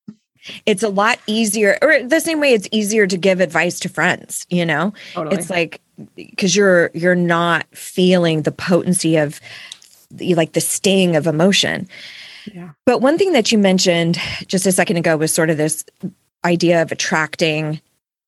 It's 0.66 0.84
a 0.84 0.90
lot 0.90 1.20
easier, 1.28 1.78
or 1.82 2.04
the 2.04 2.20
same 2.22 2.40
way 2.40 2.54
it's 2.54 2.70
easier 2.72 3.06
to 3.08 3.18
give 3.18 3.40
advice 3.42 3.80
to 3.82 3.90
friends, 3.90 4.46
you 4.50 4.66
know? 4.66 4.94
Totally. 5.14 5.36
It's 5.36 5.50
like 5.50 5.82
because 6.16 6.56
you're 6.56 6.92
you're 6.94 7.16
not 7.16 7.66
feeling 7.76 8.44
the 8.44 8.52
potency 8.52 9.18
of 9.18 9.42
the, 10.12 10.36
like 10.36 10.54
the 10.54 10.62
sting 10.62 11.16
of 11.16 11.28
emotion. 11.28 11.88
Yeah. 12.54 12.70
But 12.86 13.02
one 13.02 13.18
thing 13.18 13.34
that 13.34 13.52
you 13.52 13.58
mentioned 13.58 14.18
just 14.48 14.66
a 14.66 14.72
second 14.72 14.98
ago 14.98 15.18
was 15.18 15.34
sort 15.34 15.50
of 15.50 15.58
this 15.58 15.84
idea 16.46 16.82
of 16.82 16.92
attracting 16.92 17.82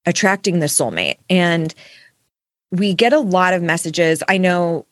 attracting 0.06 0.60
the 0.60 0.66
soulmate. 0.66 1.18
And 1.30 1.74
we 2.72 2.94
get 2.94 3.14
a 3.14 3.20
lot 3.20 3.54
of 3.54 3.62
messages. 3.62 4.24
I 4.28 4.38
know 4.38 4.86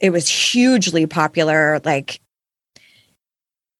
it 0.00 0.10
was 0.10 0.28
hugely 0.28 1.06
popular 1.06 1.80
like 1.84 2.20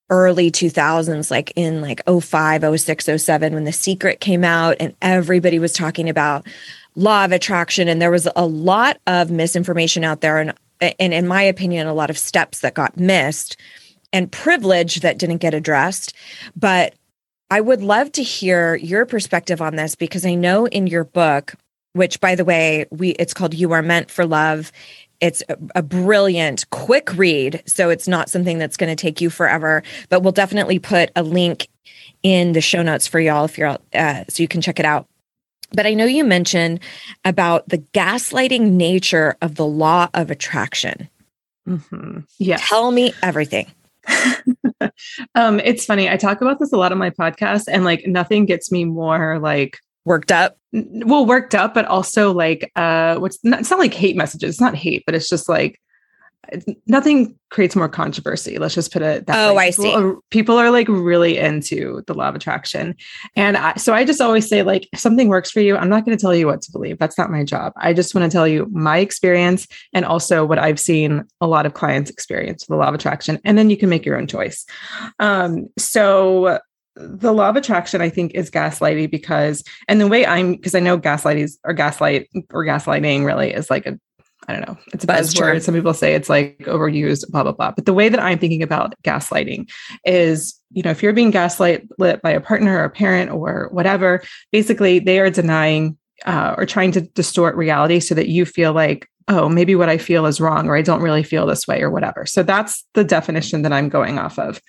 early 0.09 0.51
2000s 0.51 1.31
like 1.31 1.51
in 1.55 1.81
like 1.81 2.01
05 2.05 2.79
06 2.79 3.09
07 3.17 3.53
when 3.53 3.63
the 3.63 3.71
secret 3.71 4.19
came 4.19 4.43
out 4.43 4.77
and 4.79 4.95
everybody 5.01 5.57
was 5.57 5.73
talking 5.73 6.09
about 6.09 6.45
law 6.95 7.25
of 7.25 7.31
attraction. 7.31 7.87
And 7.87 8.01
there 8.01 8.11
was 8.11 8.27
a 8.35 8.45
lot 8.45 8.99
of 9.07 9.31
misinformation 9.31 10.03
out 10.03 10.21
there 10.21 10.39
and 10.39 10.53
and 10.99 11.13
in 11.13 11.27
my 11.27 11.41
opinion 11.41 11.87
a 11.87 11.93
lot 11.93 12.09
of 12.09 12.17
steps 12.17 12.59
that 12.59 12.73
got 12.73 12.97
missed 12.97 13.57
and 14.13 14.31
privilege 14.31 15.01
that 15.01 15.17
didn't 15.17 15.37
get 15.37 15.53
addressed. 15.53 16.13
But 16.55 16.95
i 17.51 17.61
would 17.61 17.81
love 17.81 18.11
to 18.11 18.23
hear 18.23 18.75
your 18.75 19.05
perspective 19.05 19.61
on 19.61 19.75
this 19.75 19.95
because 19.95 20.25
i 20.25 20.33
know 20.33 20.65
in 20.67 20.87
your 20.87 21.03
book 21.03 21.53
which 21.93 22.19
by 22.19 22.33
the 22.35 22.43
way 22.43 22.85
we 22.91 23.11
it's 23.11 23.33
called 23.33 23.53
you 23.53 23.71
are 23.71 23.83
meant 23.83 24.09
for 24.09 24.25
love 24.25 24.71
it's 25.25 25.41
a, 25.49 25.57
a 25.75 25.81
brilliant 25.81 26.69
quick 26.69 27.11
read 27.15 27.63
so 27.65 27.89
it's 27.89 28.07
not 28.07 28.29
something 28.29 28.59
that's 28.59 28.77
going 28.77 28.95
to 28.95 28.95
take 28.95 29.19
you 29.19 29.29
forever 29.29 29.81
but 30.09 30.21
we'll 30.21 30.31
definitely 30.31 30.77
put 30.77 31.09
a 31.15 31.23
link 31.23 31.67
in 32.21 32.53
the 32.53 32.61
show 32.61 32.83
notes 32.83 33.07
for 33.07 33.19
y'all 33.19 33.45
if 33.45 33.57
you're 33.57 33.77
uh, 33.93 34.23
so 34.29 34.43
you 34.43 34.47
can 34.47 34.61
check 34.61 34.79
it 34.79 34.85
out 34.85 35.07
but 35.73 35.85
i 35.87 35.93
know 35.93 36.05
you 36.05 36.23
mentioned 36.23 36.79
about 37.23 37.67
the 37.67 37.79
gaslighting 37.79 38.71
nature 38.71 39.35
of 39.41 39.55
the 39.55 39.65
law 39.65 40.07
of 40.13 40.29
attraction 40.31 41.09
Mm-hmm. 41.67 42.19
Yeah. 42.37 42.57
tell 42.59 42.91
me 42.91 43.11
everything 43.23 43.71
um, 45.33 45.59
it's 45.61 45.83
funny. 45.83 46.07
I 46.07 46.15
talk 46.15 46.41
about 46.41 46.59
this 46.59 46.71
a 46.71 46.77
lot 46.77 46.91
on 46.91 46.99
my 46.99 47.09
podcast, 47.09 47.63
and 47.67 47.83
like 47.83 48.05
nothing 48.05 48.45
gets 48.45 48.71
me 48.71 48.85
more 48.85 49.39
like 49.39 49.79
worked 50.05 50.31
up 50.31 50.57
well 50.71 51.25
worked 51.25 51.55
up, 51.55 51.73
but 51.73 51.85
also 51.85 52.33
like 52.33 52.71
uh, 52.75 53.15
what's 53.17 53.43
not, 53.43 53.59
it's 53.59 53.71
not 53.71 53.79
like 53.79 53.93
hate 53.93 54.15
messages. 54.15 54.55
It's 54.55 54.61
not 54.61 54.75
hate, 54.75 55.03
but 55.05 55.15
it's 55.15 55.29
just 55.29 55.47
like 55.47 55.79
nothing 56.85 57.35
creates 57.49 57.75
more 57.75 57.89
controversy. 57.89 58.57
Let's 58.57 58.75
just 58.75 58.93
put 58.93 59.01
it 59.01 59.25
that 59.25 59.35
Oh, 59.49 59.55
way. 59.55 59.67
I 59.67 59.71
People 59.71 59.83
see. 59.83 59.95
Are, 59.95 60.15
people 60.29 60.57
are 60.57 60.69
like 60.69 60.87
really 60.87 61.37
into 61.37 62.03
the 62.07 62.13
law 62.13 62.29
of 62.29 62.35
attraction, 62.35 62.95
and 63.35 63.57
I, 63.57 63.73
so 63.75 63.93
I 63.93 64.03
just 64.03 64.21
always 64.21 64.47
say 64.47 64.63
like 64.63 64.87
if 64.91 64.99
something 64.99 65.27
works 65.27 65.49
for 65.49 65.61
you, 65.61 65.77
I'm 65.77 65.89
not 65.89 66.05
going 66.05 66.17
to 66.17 66.21
tell 66.21 66.35
you 66.35 66.47
what 66.47 66.61
to 66.63 66.71
believe. 66.71 66.99
That's 66.99 67.17
not 67.17 67.31
my 67.31 67.43
job. 67.43 67.73
I 67.77 67.93
just 67.93 68.13
want 68.13 68.29
to 68.29 68.35
tell 68.35 68.47
you 68.47 68.67
my 68.71 68.97
experience 68.97 69.67
and 69.93 70.05
also 70.05 70.45
what 70.45 70.59
I've 70.59 70.79
seen 70.79 71.23
a 71.41 71.47
lot 71.47 71.65
of 71.65 71.73
clients 71.73 72.09
experience 72.09 72.63
with 72.63 72.75
the 72.75 72.77
law 72.77 72.89
of 72.89 72.95
attraction, 72.95 73.39
and 73.43 73.57
then 73.57 73.69
you 73.69 73.77
can 73.77 73.89
make 73.89 74.05
your 74.05 74.17
own 74.17 74.27
choice. 74.27 74.65
Um, 75.19 75.67
so 75.77 76.59
the 76.95 77.33
law 77.33 77.49
of 77.49 77.55
attraction, 77.55 78.01
I 78.01 78.09
think, 78.09 78.33
is 78.33 78.49
gaslighting 78.49 79.11
because, 79.11 79.63
and 79.87 79.99
the 79.99 80.07
way 80.07 80.25
I'm, 80.25 80.53
because 80.53 80.75
I 80.75 80.79
know 80.79 80.97
gaslighting 80.97 81.43
is, 81.43 81.59
or 81.63 81.73
gaslight 81.73 82.29
or 82.51 82.65
gaslighting 82.65 83.25
really 83.25 83.51
is 83.51 83.69
like 83.69 83.85
a, 83.85 83.99
I 84.47 84.53
don't 84.53 84.67
know, 84.67 84.77
it's 84.93 85.03
a 85.03 85.07
buzzword. 85.07 85.61
Some 85.61 85.73
people 85.73 85.93
say 85.93 86.13
it's 86.13 86.29
like 86.29 86.59
overused, 86.59 87.29
blah, 87.31 87.43
blah, 87.43 87.51
blah. 87.51 87.71
But 87.71 87.85
the 87.85 87.93
way 87.93 88.09
that 88.09 88.19
I'm 88.19 88.37
thinking 88.37 88.63
about 88.63 88.93
gaslighting 89.03 89.69
is, 90.05 90.59
you 90.71 90.83
know, 90.83 90.91
if 90.91 91.01
you're 91.01 91.13
being 91.13 91.31
gaslight 91.31 91.87
lit 91.97 92.21
by 92.21 92.29
a 92.29 92.39
partner 92.39 92.77
or 92.77 92.83
a 92.83 92.89
parent 92.89 93.31
or 93.31 93.69
whatever, 93.71 94.23
basically 94.51 94.99
they 94.99 95.19
are 95.19 95.29
denying 95.29 95.97
uh, 96.25 96.55
or 96.57 96.65
trying 96.65 96.91
to 96.91 97.01
distort 97.01 97.55
reality 97.55 97.99
so 97.99 98.15
that 98.15 98.29
you 98.29 98.45
feel 98.45 98.71
like, 98.71 99.09
oh, 99.27 99.49
maybe 99.49 99.75
what 99.75 99.89
I 99.89 99.97
feel 99.97 100.25
is 100.25 100.39
wrong, 100.39 100.67
or 100.67 100.77
I 100.77 100.81
don't 100.81 101.01
really 101.01 101.23
feel 101.23 101.45
this 101.45 101.67
way, 101.67 101.81
or 101.81 101.89
whatever. 101.89 102.25
So 102.25 102.43
that's 102.43 102.85
the 102.93 103.03
definition 103.03 103.63
that 103.63 103.73
I'm 103.73 103.89
going 103.89 104.19
off 104.19 104.37
of. 104.37 104.61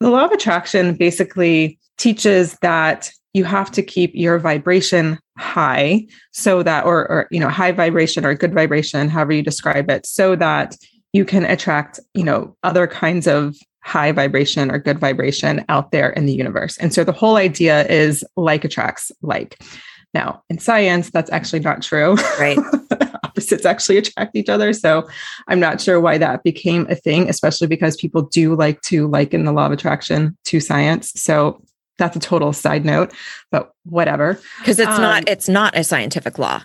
The 0.00 0.10
law 0.10 0.24
of 0.24 0.32
attraction 0.32 0.94
basically 0.94 1.78
teaches 1.96 2.56
that 2.62 3.10
you 3.34 3.44
have 3.44 3.70
to 3.72 3.82
keep 3.82 4.12
your 4.14 4.38
vibration 4.38 5.18
high 5.36 6.06
so 6.32 6.62
that, 6.62 6.84
or, 6.86 7.08
or 7.10 7.28
you 7.30 7.40
know, 7.40 7.48
high 7.48 7.72
vibration 7.72 8.24
or 8.24 8.34
good 8.34 8.54
vibration, 8.54 9.08
however 9.08 9.32
you 9.32 9.42
describe 9.42 9.90
it, 9.90 10.06
so 10.06 10.36
that 10.36 10.76
you 11.12 11.24
can 11.24 11.44
attract, 11.44 12.00
you 12.14 12.24
know, 12.24 12.56
other 12.62 12.86
kinds 12.86 13.26
of 13.26 13.56
high 13.82 14.12
vibration 14.12 14.70
or 14.70 14.78
good 14.78 14.98
vibration 14.98 15.64
out 15.68 15.92
there 15.92 16.10
in 16.10 16.26
the 16.26 16.34
universe. 16.34 16.76
And 16.78 16.92
so 16.92 17.04
the 17.04 17.12
whole 17.12 17.36
idea 17.36 17.86
is 17.86 18.24
like 18.36 18.64
attracts 18.64 19.10
like. 19.22 19.58
Now, 20.14 20.42
in 20.48 20.58
science, 20.58 21.10
that's 21.10 21.30
actually 21.30 21.60
not 21.60 21.82
true. 21.82 22.14
right 22.38 22.58
Opposites 23.24 23.64
actually 23.66 23.98
attract 23.98 24.34
each 24.36 24.48
other. 24.48 24.72
So 24.72 25.08
I'm 25.48 25.60
not 25.60 25.80
sure 25.80 26.00
why 26.00 26.18
that 26.18 26.42
became 26.42 26.86
a 26.90 26.94
thing, 26.94 27.28
especially 27.28 27.66
because 27.66 27.96
people 27.96 28.22
do 28.22 28.54
like 28.54 28.80
to 28.82 29.06
liken 29.08 29.44
the 29.44 29.52
law 29.52 29.66
of 29.66 29.72
attraction 29.72 30.36
to 30.46 30.60
science. 30.60 31.12
So 31.16 31.62
that's 31.98 32.16
a 32.16 32.20
total 32.20 32.52
side 32.52 32.84
note, 32.84 33.12
but 33.50 33.72
whatever. 33.84 34.38
because 34.60 34.78
it's 34.78 34.88
Um, 34.88 35.02
not 35.02 35.28
it's 35.28 35.48
not 35.48 35.76
a 35.76 35.82
scientific 35.82 36.38
law 36.38 36.62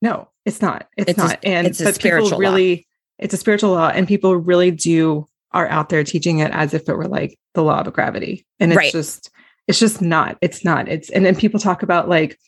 No, 0.00 0.28
it's 0.44 0.62
not. 0.62 0.86
It's, 0.96 1.10
It's 1.10 1.18
a- 1.18 1.22
not. 1.22 1.38
and 1.42 1.66
it's 1.66 1.80
a 1.80 1.84
but 1.84 2.04
law. 2.04 2.20
people 2.20 2.38
really, 2.38 2.86
it's 3.18 3.34
a 3.34 3.36
spiritual 3.36 3.72
law, 3.72 3.88
and 3.88 4.06
people 4.06 4.36
really 4.36 4.70
do 4.70 5.26
are 5.52 5.66
out 5.68 5.88
there 5.88 6.04
teaching 6.04 6.38
it 6.38 6.52
as 6.52 6.74
if 6.74 6.88
it 6.88 6.94
were 6.96 7.08
like 7.08 7.36
the 7.54 7.62
law 7.64 7.80
of 7.80 7.92
gravity, 7.92 8.46
and 8.60 8.70
it's 8.70 8.76
Right. 8.76 8.92
just, 8.92 9.30
it's 9.66 9.80
just 9.80 10.00
not. 10.00 10.38
It's 10.40 10.64
not. 10.64 10.88
It's 10.88 11.10
and 11.10 11.26
then 11.26 11.34
people 11.34 11.58
talk 11.58 11.82
about 11.82 12.08
like, 12.08 12.38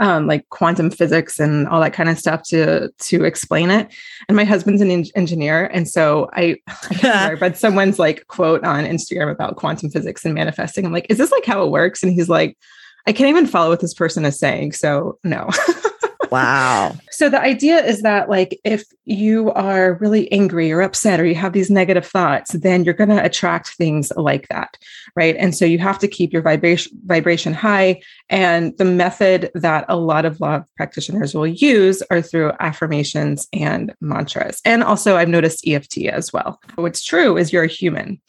um, 0.00 0.26
like 0.26 0.48
quantum 0.50 0.90
physics 0.90 1.38
and 1.38 1.68
all 1.68 1.80
that 1.80 1.92
kind 1.92 2.08
of 2.08 2.18
stuff 2.18 2.42
to 2.48 2.90
to 2.90 3.24
explain 3.24 3.70
it. 3.70 3.92
And 4.28 4.36
my 4.36 4.44
husband's 4.44 4.82
an 4.82 4.90
en- 4.90 5.04
engineer, 5.14 5.66
and 5.66 5.88
so 5.88 6.30
I, 6.32 6.56
I 6.68 6.76
remember, 6.90 7.08
I 7.08 7.32
read 7.34 7.56
someone's 7.56 7.98
like 7.98 8.26
quote 8.28 8.64
on 8.64 8.84
Instagram 8.84 9.30
about 9.30 9.56
quantum 9.56 9.90
physics 9.90 10.24
and 10.24 10.34
manifesting. 10.34 10.86
I'm 10.86 10.92
like, 10.92 11.06
is 11.08 11.18
this 11.18 11.32
like 11.32 11.44
how 11.44 11.64
it 11.64 11.70
works? 11.70 12.02
And 12.02 12.12
he's 12.12 12.28
like. 12.28 12.56
I 13.04 13.12
can't 13.12 13.30
even 13.30 13.48
follow 13.48 13.70
what 13.70 13.80
this 13.80 13.94
person 13.94 14.24
is 14.24 14.38
saying. 14.38 14.74
So 14.74 15.18
no. 15.24 15.50
wow 16.32 16.96
So 17.22 17.28
the 17.28 17.40
idea 17.40 17.84
is 17.84 18.02
that 18.02 18.28
like 18.28 18.58
if 18.64 18.84
you 19.04 19.52
are 19.52 19.94
really 20.00 20.32
angry 20.32 20.72
or 20.72 20.80
upset 20.80 21.20
or 21.20 21.24
you 21.24 21.34
have 21.34 21.52
these 21.52 21.70
negative 21.70 22.04
thoughts, 22.04 22.50
then 22.52 22.84
you're 22.84 22.94
going 22.94 23.10
to 23.10 23.24
attract 23.24 23.68
things 23.68 24.10
like 24.16 24.48
that, 24.48 24.76
right? 25.14 25.36
And 25.36 25.54
so 25.54 25.64
you 25.64 25.78
have 25.78 25.98
to 26.00 26.08
keep 26.08 26.32
your 26.32 26.42
vibration 26.42 26.98
vibration 27.04 27.52
high 27.52 28.00
and 28.28 28.76
the 28.78 28.84
method 28.84 29.50
that 29.54 29.84
a 29.88 29.96
lot 29.96 30.24
of 30.24 30.40
law 30.40 30.64
practitioners 30.76 31.34
will 31.34 31.46
use 31.46 32.02
are 32.10 32.22
through 32.22 32.52
affirmations 32.60 33.46
and 33.52 33.94
mantras. 34.00 34.60
And 34.64 34.82
also 34.82 35.16
I've 35.16 35.28
noticed 35.28 35.68
EFT 35.68 36.06
as 36.06 36.32
well. 36.32 36.60
What's 36.76 37.04
true 37.04 37.36
is 37.36 37.52
you're 37.52 37.64
a 37.64 37.68
human. 37.68 38.20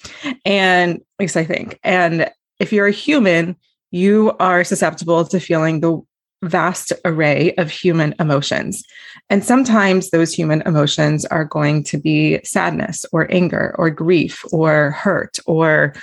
And 0.46 0.98
at 0.98 1.02
least 1.20 1.38
I 1.38 1.46
think. 1.46 1.80
And 1.84 2.30
if 2.60 2.74
you're 2.74 2.88
a 2.88 2.92
human, 2.92 3.56
you 3.92 4.34
are 4.40 4.64
susceptible 4.64 5.26
to 5.26 5.40
feeling 5.40 5.80
the 5.80 6.02
vast 6.44 6.94
array 7.06 7.54
of 7.56 7.70
human 7.70 8.14
emotions. 8.20 8.84
And 9.30 9.44
sometimes 9.44 10.10
those 10.10 10.34
human 10.34 10.62
emotions 10.62 11.26
are 11.26 11.46
going 11.46 11.84
to 11.86 11.98
be 11.98 12.40
sadness 12.44 13.06
or 13.12 13.32
anger 13.32 13.76
or 13.78 13.90
grief 13.90 14.44
or 14.52 14.92
hurt 14.92 15.38
or 15.46 15.94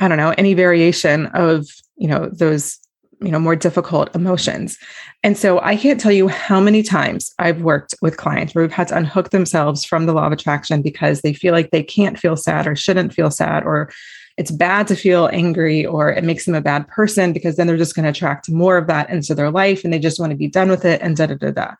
I 0.00 0.08
don't 0.08 0.18
know, 0.18 0.34
any 0.36 0.54
variation 0.54 1.26
of, 1.26 1.66
you 1.96 2.08
know, 2.08 2.28
those, 2.32 2.78
you 3.20 3.30
know, 3.30 3.38
more 3.38 3.54
difficult 3.54 4.12
emotions. 4.16 4.76
And 5.22 5.38
so 5.38 5.60
I 5.60 5.76
can't 5.76 6.00
tell 6.00 6.10
you 6.10 6.26
how 6.26 6.60
many 6.60 6.82
times 6.82 7.32
I've 7.38 7.62
worked 7.62 7.94
with 8.02 8.16
clients 8.16 8.54
where 8.54 8.64
we've 8.64 8.72
had 8.72 8.88
to 8.88 8.96
unhook 8.96 9.30
themselves 9.30 9.84
from 9.84 10.06
the 10.06 10.12
law 10.12 10.26
of 10.26 10.32
attraction 10.32 10.82
because 10.82 11.20
they 11.20 11.32
feel 11.32 11.52
like 11.52 11.70
they 11.70 11.84
can't 11.84 12.18
feel 12.18 12.36
sad 12.36 12.66
or 12.66 12.74
shouldn't 12.74 13.14
feel 13.14 13.30
sad 13.30 13.62
or 13.62 13.90
it's 14.36 14.50
bad 14.50 14.86
to 14.88 14.96
feel 14.96 15.28
angry 15.32 15.84
or 15.84 16.10
it 16.10 16.24
makes 16.24 16.44
them 16.44 16.54
a 16.54 16.60
bad 16.60 16.88
person 16.88 17.32
because 17.32 17.56
then 17.56 17.66
they're 17.66 17.76
just 17.76 17.94
going 17.94 18.04
to 18.04 18.10
attract 18.10 18.50
more 18.50 18.76
of 18.76 18.86
that 18.86 19.10
into 19.10 19.34
their 19.34 19.50
life 19.50 19.84
and 19.84 19.92
they 19.92 19.98
just 19.98 20.18
want 20.18 20.30
to 20.30 20.36
be 20.36 20.48
done 20.48 20.68
with 20.68 20.84
it 20.84 21.00
and 21.02 21.16
da 21.16 21.26
da 21.26 21.34
da 21.34 21.50
da. 21.50 21.74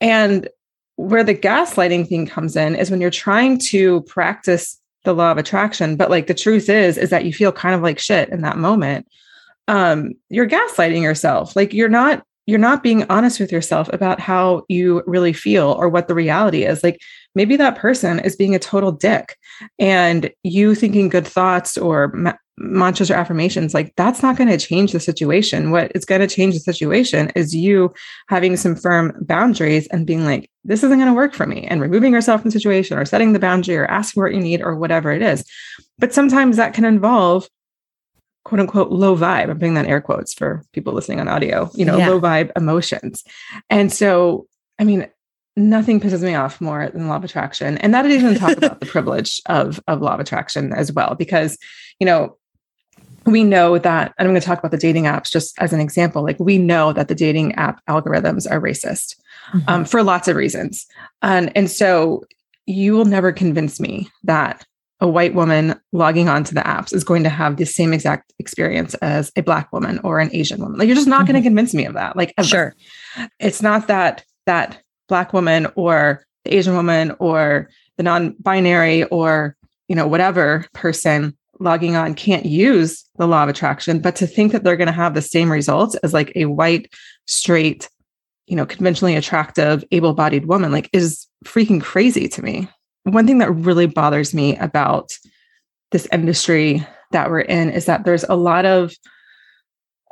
And 0.00 0.48
where 0.96 1.24
the 1.24 1.34
gaslighting 1.34 2.08
thing 2.08 2.26
comes 2.26 2.56
in 2.56 2.74
is 2.74 2.90
when 2.90 3.00
you're 3.00 3.10
trying 3.10 3.58
to 3.58 4.02
practice 4.02 4.78
the 5.04 5.14
law 5.14 5.32
of 5.32 5.38
attraction, 5.38 5.96
but 5.96 6.10
like 6.10 6.26
the 6.26 6.34
truth 6.34 6.68
is, 6.68 6.98
is 6.98 7.10
that 7.10 7.24
you 7.24 7.32
feel 7.32 7.52
kind 7.52 7.74
of 7.74 7.82
like 7.82 7.98
shit 7.98 8.28
in 8.28 8.42
that 8.42 8.58
moment. 8.58 9.08
Um, 9.66 10.12
you're 10.28 10.48
gaslighting 10.48 11.02
yourself. 11.02 11.56
Like 11.56 11.72
you're 11.72 11.88
not 11.88 12.24
you're 12.46 12.58
not 12.58 12.82
being 12.82 13.04
honest 13.08 13.38
with 13.38 13.52
yourself 13.52 13.88
about 13.92 14.18
how 14.18 14.64
you 14.68 15.04
really 15.06 15.32
feel 15.32 15.70
or 15.78 15.88
what 15.88 16.08
the 16.08 16.14
reality 16.14 16.64
is. 16.64 16.82
Like 16.82 17.00
maybe 17.34 17.56
that 17.56 17.76
person 17.76 18.18
is 18.20 18.36
being 18.36 18.54
a 18.54 18.58
total 18.58 18.92
dick 18.92 19.36
and 19.78 20.30
you 20.42 20.74
thinking 20.74 21.08
good 21.08 21.26
thoughts 21.26 21.78
or 21.78 22.08
ma- 22.12 22.34
mantras 22.58 23.10
or 23.10 23.14
affirmations, 23.14 23.72
like 23.72 23.92
that's 23.96 24.22
not 24.22 24.36
going 24.36 24.48
to 24.48 24.58
change 24.58 24.92
the 24.92 25.00
situation. 25.00 25.70
What 25.70 25.92
is 25.94 26.04
going 26.04 26.20
to 26.20 26.26
change 26.26 26.54
the 26.54 26.60
situation 26.60 27.30
is 27.34 27.54
you 27.54 27.92
having 28.28 28.56
some 28.56 28.76
firm 28.76 29.16
boundaries 29.20 29.86
and 29.88 30.06
being 30.06 30.24
like, 30.24 30.50
this 30.64 30.84
isn't 30.84 30.98
going 30.98 31.08
to 31.08 31.14
work 31.14 31.34
for 31.34 31.46
me 31.46 31.66
and 31.66 31.80
removing 31.80 32.12
yourself 32.12 32.42
from 32.42 32.50
the 32.50 32.58
situation 32.58 32.98
or 32.98 33.04
setting 33.04 33.32
the 33.32 33.38
boundary 33.38 33.76
or 33.76 33.86
asking 33.86 34.22
what 34.22 34.34
you 34.34 34.40
need 34.40 34.60
or 34.60 34.76
whatever 34.76 35.10
it 35.10 35.22
is. 35.22 35.44
But 35.98 36.12
sometimes 36.12 36.56
that 36.56 36.74
can 36.74 36.84
involve 36.84 37.48
quote 38.44 38.60
unquote 38.60 38.90
low 38.90 39.16
vibe. 39.16 39.50
I'm 39.50 39.58
putting 39.58 39.74
that 39.74 39.86
in 39.86 39.90
air 39.90 40.00
quotes 40.00 40.34
for 40.34 40.64
people 40.72 40.92
listening 40.92 41.20
on 41.20 41.28
audio, 41.28 41.70
you 41.74 41.84
know, 41.84 41.96
yeah. 41.96 42.08
low 42.08 42.20
vibe 42.20 42.50
emotions. 42.56 43.24
And 43.68 43.92
so, 43.92 44.46
I 44.78 44.84
mean, 44.84 45.08
nothing 45.60 46.00
pisses 46.00 46.22
me 46.22 46.34
off 46.34 46.60
more 46.60 46.88
than 46.88 47.08
law 47.08 47.16
of 47.16 47.24
attraction. 47.24 47.78
And 47.78 47.94
that 47.94 48.06
even 48.06 48.34
talk 48.34 48.56
about 48.56 48.80
the 48.80 48.86
privilege 48.86 49.40
of, 49.46 49.80
of 49.86 50.00
law 50.00 50.14
of 50.14 50.20
attraction 50.20 50.72
as 50.72 50.92
well, 50.92 51.14
because, 51.14 51.58
you 51.98 52.06
know, 52.06 52.36
we 53.26 53.44
know 53.44 53.78
that, 53.78 54.14
and 54.18 54.26
I'm 54.26 54.32
going 54.32 54.40
to 54.40 54.46
talk 54.46 54.58
about 54.58 54.70
the 54.70 54.78
dating 54.78 55.04
apps 55.04 55.30
just 55.30 55.58
as 55.58 55.72
an 55.72 55.80
example. 55.80 56.22
Like, 56.22 56.40
we 56.40 56.58
know 56.58 56.92
that 56.92 57.08
the 57.08 57.14
dating 57.14 57.54
app 57.56 57.84
algorithms 57.86 58.50
are 58.50 58.60
racist 58.60 59.16
mm-hmm. 59.52 59.68
um, 59.68 59.84
for 59.84 60.02
lots 60.02 60.26
of 60.26 60.36
reasons. 60.36 60.86
And, 61.22 61.52
and 61.56 61.70
so, 61.70 62.24
you 62.66 62.94
will 62.94 63.04
never 63.04 63.32
convince 63.32 63.80
me 63.80 64.08
that 64.24 64.64
a 65.00 65.08
white 65.08 65.34
woman 65.34 65.80
logging 65.92 66.28
onto 66.28 66.54
the 66.54 66.60
apps 66.60 66.92
is 66.92 67.04
going 67.04 67.22
to 67.24 67.30
have 67.30 67.56
the 67.56 67.66
same 67.66 67.92
exact 67.92 68.32
experience 68.38 68.94
as 68.94 69.32
a 69.34 69.42
black 69.42 69.72
woman 69.72 69.98
or 70.04 70.20
an 70.20 70.30
Asian 70.32 70.60
woman. 70.60 70.78
Like 70.78 70.86
you're 70.86 70.94
just 70.94 71.08
not 71.08 71.24
mm-hmm. 71.24 71.32
going 71.32 71.42
to 71.42 71.48
convince 71.48 71.74
me 71.74 71.86
of 71.86 71.94
that. 71.94 72.16
Like 72.16 72.34
ever. 72.36 72.46
sure, 72.46 72.74
it's 73.38 73.62
not 73.62 73.88
that 73.88 74.24
that 74.46 74.82
black 75.10 75.34
woman 75.34 75.66
or 75.74 76.24
the 76.46 76.56
Asian 76.56 76.74
woman 76.74 77.14
or 77.18 77.68
the 77.98 78.02
non-binary 78.02 79.04
or 79.04 79.56
you 79.88 79.94
know 79.94 80.06
whatever 80.06 80.64
person 80.72 81.36
logging 81.58 81.94
on 81.94 82.14
can't 82.14 82.46
use 82.46 83.04
the 83.18 83.26
law 83.26 83.42
of 83.42 83.50
attraction, 83.50 84.00
but 84.00 84.16
to 84.16 84.26
think 84.26 84.52
that 84.52 84.64
they're 84.64 84.78
going 84.78 84.86
to 84.86 84.92
have 84.92 85.12
the 85.12 85.20
same 85.20 85.52
results 85.52 85.94
as 85.96 86.14
like 86.14 86.32
a 86.34 86.46
white, 86.46 86.90
straight, 87.26 87.90
you 88.46 88.56
know, 88.56 88.64
conventionally 88.64 89.14
attractive, 89.14 89.84
able-bodied 89.90 90.46
woman, 90.46 90.72
like 90.72 90.88
is 90.94 91.26
freaking 91.44 91.82
crazy 91.82 92.28
to 92.28 92.42
me. 92.42 92.66
One 93.04 93.26
thing 93.26 93.38
that 93.38 93.52
really 93.52 93.86
bothers 93.86 94.32
me 94.32 94.56
about 94.56 95.12
this 95.92 96.08
industry 96.12 96.86
that 97.10 97.30
we're 97.30 97.40
in 97.40 97.68
is 97.70 97.84
that 97.84 98.04
there's 98.04 98.24
a 98.24 98.36
lot 98.36 98.64
of 98.64 98.94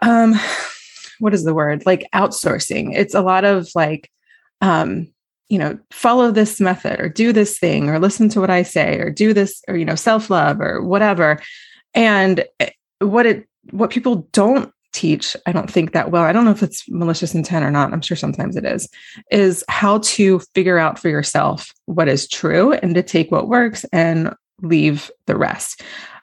um 0.02 0.34
what 1.18 1.34
is 1.34 1.44
the 1.44 1.54
word? 1.54 1.84
Like 1.86 2.06
outsourcing. 2.14 2.94
It's 2.94 3.14
a 3.14 3.22
lot 3.22 3.44
of 3.44 3.68
like 3.74 4.10
um 4.60 5.08
you 5.48 5.58
know 5.58 5.78
follow 5.90 6.30
this 6.30 6.60
method 6.60 7.00
or 7.00 7.08
do 7.08 7.32
this 7.32 7.58
thing 7.58 7.88
or 7.88 7.98
listen 7.98 8.28
to 8.28 8.40
what 8.40 8.50
i 8.50 8.62
say 8.62 8.98
or 8.98 9.10
do 9.10 9.32
this 9.32 9.62
or 9.68 9.76
you 9.76 9.84
know 9.84 9.94
self 9.94 10.30
love 10.30 10.60
or 10.60 10.82
whatever. 10.82 11.40
And 11.94 12.44
eh, 12.60 12.70
what 13.00 13.26
it 13.26 13.48
what 13.70 13.90
people 13.90 14.28
don't 14.32 14.72
teach 14.92 15.36
i 15.46 15.52
don't 15.52 15.70
think 15.70 15.92
that 15.92 16.10
well 16.10 16.22
i 16.22 16.32
don't 16.32 16.44
know 16.46 16.50
if 16.50 16.62
it's 16.62 16.88
malicious 16.88 17.34
intent 17.34 17.64
or 17.64 17.70
not 17.70 17.92
i'm 17.92 18.00
sure 18.00 18.16
sometimes 18.16 18.56
it 18.56 18.64
is 18.64 18.88
is 19.30 19.62
how 19.68 19.98
to 19.98 20.40
figure 20.54 20.78
out 20.78 20.98
for 20.98 21.10
yourself 21.10 21.72
what 21.84 22.08
is 22.08 22.26
true 22.26 22.72
and 22.72 22.94
to 22.94 23.02
take 23.02 23.30
what 23.30 23.48
works 23.48 23.84
and 23.92 24.34
leave 24.62 25.10
the 25.26 25.36
rest. 25.36 25.82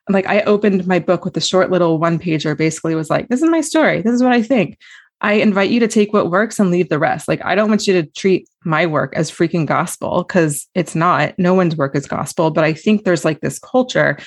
Like 0.09 0.27
i 0.27 0.41
opened 0.41 0.85
my 0.85 0.99
book 0.99 1.25
with 1.25 1.37
a 1.37 1.41
short 1.41 1.71
little 1.71 1.99
one 1.99 2.19
pager 2.19 2.57
basically 2.57 2.95
was 2.95 3.09
like 3.09 3.27
this 3.29 3.41
is 3.41 3.49
my 3.49 3.61
story. 3.61 4.01
This 4.01 4.13
is 4.13 4.23
what 4.23 4.33
i 4.33 4.41
think 4.41 4.77
i 5.21 5.33
invite 5.33 5.69
you 5.69 5.79
to 5.79 5.87
take 5.87 6.13
what 6.13 6.31
works 6.31 6.59
and 6.59 6.71
leave 6.71 6.89
the 6.89 6.99
rest. 6.99 7.27
Like 7.27 7.43
i 7.43 7.55
don't 7.55 7.69
want 7.69 7.87
you 7.87 7.93
to 8.01 8.09
treat 8.11 8.47
my 8.63 8.85
work 8.85 9.13
as 9.15 9.31
freaking 9.31 9.65
gospel 9.65 10.23
because 10.23 10.67
it's 10.75 10.95
not. 10.95 11.37
No 11.37 11.53
one's 11.53 11.75
work 11.75 11.95
is 11.95 12.07
gospel. 12.07 12.51
But 12.51 12.63
i 12.63 12.73
think 12.73 13.03
there's 13.03 13.25
like 13.25 13.41
this 13.41 13.59
culture 13.59 14.17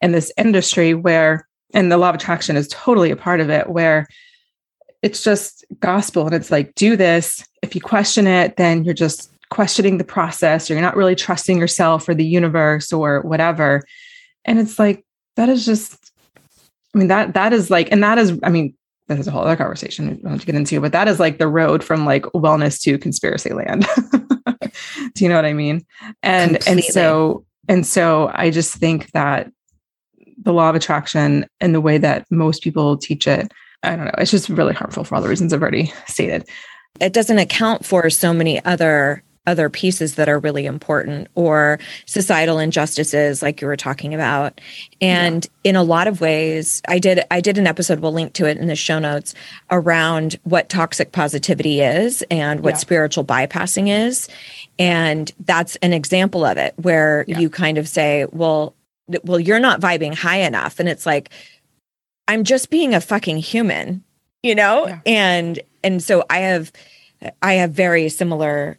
and 0.00 0.14
this 0.14 0.32
industry 0.36 0.94
where 0.94 1.46
and 1.74 1.92
the 1.92 1.98
law 1.98 2.10
of 2.10 2.14
attraction 2.14 2.56
is 2.56 2.68
totally 2.68 3.10
a 3.10 3.16
part 3.16 3.40
of 3.40 3.50
it 3.50 3.68
where 3.68 4.06
it's 5.02 5.22
just 5.22 5.64
gospel. 5.80 6.26
And 6.26 6.34
it's 6.34 6.50
like 6.50 6.74
do 6.74 6.96
this. 6.96 7.44
If 7.62 7.74
you 7.74 7.80
question 7.80 8.26
it 8.26 8.56
then 8.56 8.84
you're 8.84 8.94
just 8.94 9.30
questioning 9.50 9.98
the 9.98 10.04
process 10.04 10.70
or 10.70 10.74
you're 10.74 10.82
not 10.82 10.96
really 10.96 11.14
trusting 11.14 11.58
yourself 11.58 12.08
or 12.08 12.14
the 12.14 12.24
universe 12.24 12.92
or 12.92 13.22
whatever. 13.22 13.82
And 14.44 14.58
it's 14.58 14.78
like 14.78 15.04
that 15.38 15.48
is 15.48 15.64
just 15.64 16.12
i 16.94 16.98
mean 16.98 17.08
that 17.08 17.34
that 17.34 17.52
is 17.52 17.70
like 17.70 17.90
and 17.92 18.02
that 18.02 18.18
is 18.18 18.38
i 18.42 18.50
mean 18.50 18.74
that 19.08 19.18
is 19.18 19.26
a 19.26 19.30
whole 19.30 19.42
other 19.42 19.56
conversation 19.56 20.08
we 20.08 20.16
don't 20.16 20.32
have 20.32 20.40
to 20.40 20.46
get 20.46 20.54
into 20.54 20.80
but 20.80 20.92
that 20.92 21.08
is 21.08 21.18
like 21.18 21.38
the 21.38 21.48
road 21.48 21.82
from 21.82 22.04
like 22.04 22.22
wellness 22.34 22.80
to 22.80 22.98
conspiracy 22.98 23.52
land 23.52 23.86
do 25.14 25.24
you 25.24 25.28
know 25.28 25.36
what 25.36 25.44
i 25.44 25.52
mean 25.52 25.84
and 26.22 26.52
Completely. 26.52 26.72
and 26.72 26.84
so 26.84 27.44
and 27.68 27.86
so 27.86 28.30
i 28.34 28.50
just 28.50 28.74
think 28.74 29.10
that 29.12 29.50
the 30.42 30.52
law 30.52 30.70
of 30.70 30.76
attraction 30.76 31.46
and 31.60 31.74
the 31.74 31.80
way 31.80 31.98
that 31.98 32.26
most 32.30 32.62
people 32.62 32.96
teach 32.96 33.26
it. 33.26 33.52
I 33.82 33.96
don't 33.96 34.06
know. 34.06 34.14
It's 34.18 34.30
just 34.30 34.48
really 34.48 34.74
harmful 34.74 35.04
for 35.04 35.14
all 35.14 35.20
the 35.20 35.28
reasons 35.28 35.52
I've 35.52 35.62
already 35.62 35.92
stated. 36.06 36.48
It 37.00 37.12
doesn't 37.12 37.38
account 37.38 37.84
for 37.84 38.08
so 38.10 38.32
many 38.32 38.64
other 38.64 39.22
other 39.48 39.68
pieces 39.68 40.14
that 40.14 40.28
are 40.28 40.38
really 40.38 40.66
important 40.66 41.26
or 41.34 41.78
societal 42.06 42.58
injustices 42.58 43.42
like 43.42 43.60
you 43.60 43.66
were 43.66 43.76
talking 43.76 44.14
about 44.14 44.60
and 45.00 45.48
yeah. 45.64 45.70
in 45.70 45.76
a 45.76 45.82
lot 45.82 46.06
of 46.06 46.20
ways 46.20 46.82
i 46.86 46.98
did 46.98 47.20
i 47.30 47.40
did 47.40 47.58
an 47.58 47.66
episode 47.66 48.00
we'll 48.00 48.12
link 48.12 48.32
to 48.32 48.46
it 48.46 48.58
in 48.58 48.68
the 48.68 48.76
show 48.76 48.98
notes 48.98 49.34
around 49.70 50.38
what 50.44 50.68
toxic 50.68 51.12
positivity 51.12 51.80
is 51.80 52.22
and 52.30 52.60
what 52.60 52.74
yeah. 52.74 52.78
spiritual 52.78 53.24
bypassing 53.24 53.88
is 53.88 54.28
and 54.78 55.32
that's 55.40 55.76
an 55.76 55.92
example 55.92 56.44
of 56.44 56.56
it 56.56 56.74
where 56.76 57.24
yeah. 57.26 57.38
you 57.38 57.50
kind 57.50 57.78
of 57.78 57.88
say 57.88 58.26
well 58.30 58.74
well, 59.24 59.40
you're 59.40 59.60
not 59.60 59.80
vibing 59.80 60.14
high 60.14 60.38
enough. 60.38 60.78
And 60.78 60.88
it's 60.88 61.06
like, 61.06 61.30
I'm 62.26 62.44
just 62.44 62.70
being 62.70 62.94
a 62.94 63.00
fucking 63.00 63.38
human, 63.38 64.04
you 64.42 64.54
know? 64.54 65.00
And 65.06 65.60
and 65.82 66.02
so 66.02 66.24
I 66.28 66.38
have 66.40 66.72
I 67.42 67.54
have 67.54 67.72
very 67.72 68.08
similar 68.08 68.78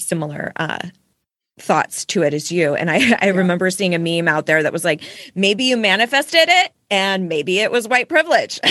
similar 0.00 0.52
uh 0.56 0.78
thoughts 1.60 2.04
to 2.06 2.22
it 2.22 2.34
as 2.34 2.50
you. 2.50 2.74
And 2.74 2.90
I, 2.90 2.96
I 3.20 3.26
yeah. 3.26 3.30
remember 3.30 3.70
seeing 3.70 3.94
a 3.94 3.98
meme 3.98 4.28
out 4.28 4.46
there 4.46 4.62
that 4.62 4.72
was 4.72 4.84
like, 4.84 5.02
maybe 5.34 5.64
you 5.64 5.76
manifested 5.76 6.48
it 6.48 6.72
and 6.90 7.28
maybe 7.28 7.60
it 7.60 7.70
was 7.70 7.86
white 7.86 8.08
privilege. 8.08 8.58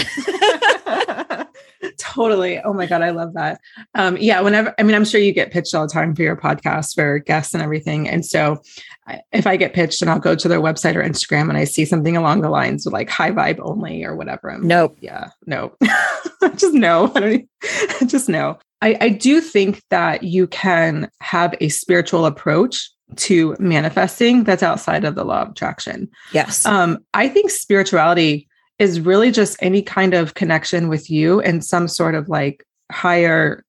totally. 1.98 2.60
Oh 2.60 2.74
my 2.74 2.86
God. 2.86 3.02
I 3.02 3.12
love 3.12 3.34
that. 3.34 3.62
Um, 3.96 4.18
yeah. 4.18 4.42
Whenever, 4.42 4.74
I 4.78 4.84
mean, 4.84 4.96
I'm 4.96 5.06
sure 5.06 5.22
you 5.22 5.32
get 5.32 5.52
pitched 5.52 5.74
all 5.74 5.88
the 5.88 5.94
time 5.94 6.16
for 6.16 6.24
your 6.24 6.36
podcast 6.36 6.96
for 6.96 7.20
guests 7.20 7.54
and 7.54 7.64
everything. 7.64 8.10
And 8.10 8.26
so 8.26 8.62
if 9.32 9.48
I 9.48 9.56
get 9.56 9.74
pitched 9.74 10.02
and 10.02 10.12
I'll 10.12 10.20
go 10.20 10.36
to 10.36 10.48
their 10.48 10.60
website 10.60 10.96
or 10.96 11.04
Instagram 11.04 11.50
and 11.50 11.58
I 11.58 11.64
see 11.64 11.86
something 11.86 12.18
along 12.18 12.42
the 12.42 12.50
lines 12.50 12.86
of 12.86 12.94
like 12.94 13.10
high 13.10 13.32
vibe 13.32 13.60
only 13.62 14.04
or 14.04 14.16
whatever. 14.16 14.52
I'm 14.52 14.68
nope. 14.68 14.96
Like, 14.96 15.04
yeah. 15.04 15.30
No. 15.46 15.74
just 16.56 16.74
no. 16.74 17.12
I 17.16 17.20
don't 17.20 17.32
even, 17.32 18.08
just 18.08 18.28
no. 18.28 18.60
I, 18.82 18.98
I 19.02 19.10
do 19.10 19.42
think 19.42 19.84
that 19.90 20.24
you 20.24 20.48
can 20.48 21.10
have 21.22 21.56
a 21.60 21.70
spiritual 21.70 22.26
approach 22.26 22.90
to 23.16 23.56
manifesting 23.60 24.44
that's 24.44 24.64
outside 24.64 25.04
of 25.04 25.16
the 25.16 25.24
law 25.24 25.42
of 25.42 25.50
attraction. 25.50 26.10
Yes. 26.32 26.66
Um, 26.66 27.00
I 27.14 27.28
think 27.28 27.50
spirituality 27.50 28.48
is 28.78 29.02
really 29.02 29.32
just 29.32 29.58
any 29.62 29.82
kind 29.82 30.14
of 30.14 30.36
connection 30.36 30.88
with 30.88 31.10
you 31.10 31.42
and 31.42 31.66
some 31.66 31.88
sort 31.88 32.16
of 32.16 32.30
like 32.30 32.66
higher 32.92 33.66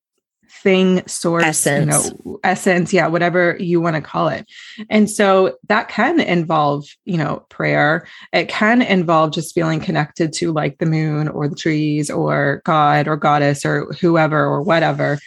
thing 0.63 1.07
source 1.07 1.45
essence. 1.45 2.11
you 2.15 2.23
know 2.25 2.41
essence. 2.45 2.93
yeah 2.93 3.07
whatever 3.07 3.57
you 3.59 3.81
want 3.81 3.97
to 3.97 4.03
call 4.03 4.29
it. 4.29 4.47
And 4.89 5.11
so 5.11 5.57
that 5.69 5.89
can 5.89 6.21
involve 6.21 6.87
you 7.05 7.17
know 7.17 7.45
prayer. 7.49 8.07
It 8.33 8.49
can 8.49 8.83
involve 8.83 9.33
just 9.33 9.55
feeling 9.55 9.81
connected 9.81 10.33
to 10.35 10.53
like 10.53 10.79
the 10.79 10.87
moon 10.87 11.29
or 11.29 11.49
the 11.49 11.57
trees 11.57 12.11
or 12.11 12.63
god 12.65 13.09
or 13.09 13.17
goddess 13.17 13.65
or 13.65 13.87
whoever 14.01 14.45
or 14.45 14.63
whatever. 14.63 15.19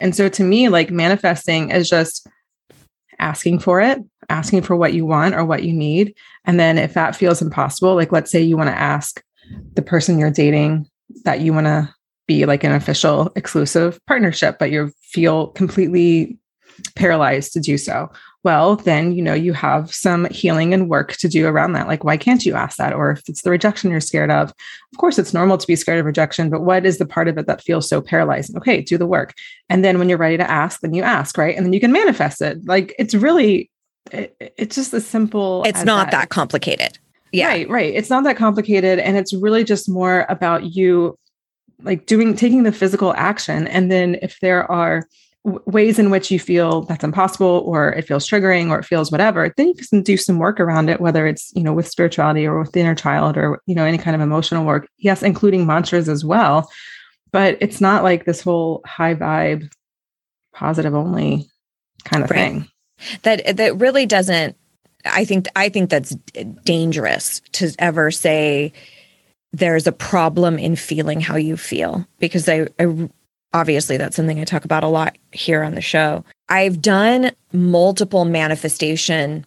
And 0.00 0.14
so 0.14 0.28
to 0.28 0.44
me 0.44 0.68
like 0.68 0.90
manifesting 0.90 1.70
is 1.70 1.88
just 1.88 2.26
asking 3.18 3.58
for 3.58 3.80
it 3.80 3.98
asking 4.30 4.62
for 4.62 4.76
what 4.76 4.92
you 4.92 5.06
want 5.06 5.34
or 5.34 5.44
what 5.44 5.62
you 5.62 5.72
need. 5.72 6.14
And 6.44 6.60
then 6.60 6.78
if 6.78 6.94
that 6.94 7.16
feels 7.16 7.42
impossible 7.42 7.94
like 7.94 8.12
let's 8.12 8.30
say 8.30 8.42
you 8.42 8.56
want 8.56 8.70
to 8.70 8.78
ask 8.78 9.22
the 9.74 9.82
person 9.82 10.18
you're 10.18 10.30
dating 10.30 10.86
that 11.24 11.40
you 11.40 11.52
want 11.52 11.66
to 11.66 11.94
be 12.28 12.46
like 12.46 12.62
an 12.62 12.70
official 12.70 13.32
exclusive 13.34 13.98
partnership, 14.06 14.60
but 14.60 14.70
you 14.70 14.92
feel 15.02 15.48
completely 15.48 16.38
paralyzed 16.94 17.52
to 17.54 17.60
do 17.60 17.76
so. 17.76 18.08
well, 18.44 18.76
then, 18.76 19.12
you 19.12 19.20
know, 19.20 19.34
you 19.34 19.52
have 19.52 19.92
some 19.92 20.26
healing 20.26 20.72
and 20.72 20.88
work 20.88 21.12
to 21.16 21.28
do 21.28 21.46
around 21.46 21.72
that. 21.72 21.88
Like, 21.88 22.04
why 22.04 22.16
can't 22.16 22.46
you 22.46 22.54
ask 22.54 22.78
that? 22.78 22.92
Or 22.92 23.10
if 23.10 23.28
it's 23.28 23.42
the 23.42 23.50
rejection 23.50 23.90
you're 23.90 24.00
scared 24.00 24.30
of, 24.30 24.50
of 24.92 24.98
course, 24.98 25.18
it's 25.18 25.34
normal 25.34 25.58
to 25.58 25.66
be 25.66 25.74
scared 25.74 25.98
of 25.98 26.06
rejection, 26.06 26.48
but 26.48 26.62
what 26.62 26.86
is 26.86 26.98
the 26.98 27.06
part 27.06 27.28
of 27.28 27.36
it 27.36 27.46
that 27.46 27.62
feels 27.62 27.88
so 27.88 28.00
paralyzing? 28.00 28.56
Okay, 28.56 28.80
do 28.80 28.96
the 28.96 29.06
work. 29.06 29.34
And 29.68 29.84
then 29.84 29.98
when 29.98 30.08
you're 30.08 30.18
ready 30.18 30.36
to 30.36 30.48
ask, 30.48 30.80
then 30.80 30.94
you 30.94 31.02
ask, 31.02 31.36
right? 31.36 31.56
And 31.56 31.66
then 31.66 31.72
you 31.72 31.80
can 31.80 31.92
manifest 31.92 32.40
it. 32.40 32.64
Like, 32.64 32.94
it's 32.98 33.14
really, 33.14 33.70
it, 34.12 34.36
it's 34.56 34.76
just 34.76 34.94
as 34.94 35.06
simple. 35.06 35.64
It's 35.66 35.84
not 35.84 36.06
that. 36.06 36.12
that 36.12 36.28
complicated. 36.28 36.98
Yeah. 37.32 37.48
Right, 37.48 37.68
right. 37.68 37.94
It's 37.94 38.08
not 38.08 38.24
that 38.24 38.36
complicated. 38.36 38.98
And 38.98 39.16
it's 39.16 39.34
really 39.34 39.64
just 39.64 39.88
more 39.88 40.24
about 40.30 40.74
you 40.74 41.18
like 41.82 42.06
doing, 42.06 42.34
taking 42.34 42.62
the 42.62 42.72
physical 42.72 43.14
action. 43.14 43.66
And 43.68 43.90
then 43.90 44.18
if 44.22 44.40
there 44.40 44.70
are, 44.70 45.06
ways 45.44 45.98
in 45.98 46.10
which 46.10 46.30
you 46.30 46.38
feel 46.38 46.82
that's 46.82 47.04
impossible 47.04 47.62
or 47.64 47.90
it 47.90 48.06
feels 48.06 48.26
triggering 48.26 48.70
or 48.70 48.78
it 48.78 48.84
feels 48.84 49.10
whatever 49.10 49.52
then 49.56 49.68
you 49.68 49.74
can 49.74 50.02
do 50.02 50.16
some 50.16 50.38
work 50.38 50.60
around 50.60 50.90
it 50.90 51.00
whether 51.00 51.26
it's 51.26 51.52
you 51.54 51.62
know 51.62 51.72
with 51.72 51.88
spirituality 51.88 52.46
or 52.46 52.58
with 52.58 52.72
the 52.72 52.80
inner 52.80 52.94
child 52.94 53.36
or 53.36 53.60
you 53.66 53.74
know 53.74 53.84
any 53.84 53.98
kind 53.98 54.14
of 54.14 54.20
emotional 54.20 54.64
work 54.64 54.88
yes 54.98 55.22
including 55.22 55.66
mantras 55.66 56.08
as 56.08 56.24
well 56.24 56.68
but 57.30 57.56
it's 57.60 57.80
not 57.80 58.02
like 58.02 58.24
this 58.24 58.42
whole 58.42 58.82
high 58.84 59.14
vibe 59.14 59.70
positive 60.52 60.94
only 60.94 61.48
kind 62.04 62.24
of 62.24 62.30
right. 62.30 62.36
thing 62.36 62.68
that 63.22 63.56
that 63.56 63.76
really 63.76 64.06
doesn't 64.06 64.56
i 65.06 65.24
think 65.24 65.46
i 65.56 65.68
think 65.68 65.88
that's 65.88 66.14
dangerous 66.64 67.40
to 67.52 67.72
ever 67.78 68.10
say 68.10 68.72
there's 69.52 69.86
a 69.86 69.92
problem 69.92 70.58
in 70.58 70.76
feeling 70.76 71.20
how 71.20 71.36
you 71.36 71.56
feel 71.56 72.06
because 72.18 72.48
I, 72.48 72.68
I 72.78 73.08
obviously 73.52 73.96
that's 73.96 74.16
something 74.16 74.38
I 74.40 74.44
talk 74.44 74.64
about 74.64 74.84
a 74.84 74.88
lot 74.88 75.16
here 75.32 75.62
on 75.62 75.74
the 75.74 75.80
show. 75.80 76.24
I've 76.48 76.82
done 76.82 77.32
multiple 77.52 78.24
manifestation 78.24 79.46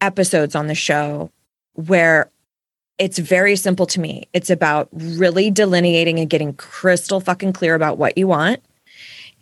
episodes 0.00 0.54
on 0.54 0.66
the 0.66 0.74
show 0.74 1.30
where 1.74 2.30
it's 2.98 3.18
very 3.18 3.56
simple 3.56 3.86
to 3.86 4.00
me. 4.00 4.28
It's 4.32 4.48
about 4.48 4.88
really 4.92 5.50
delineating 5.50 6.18
and 6.18 6.30
getting 6.30 6.54
crystal 6.54 7.20
fucking 7.20 7.52
clear 7.52 7.74
about 7.74 7.98
what 7.98 8.16
you 8.16 8.26
want. 8.26 8.62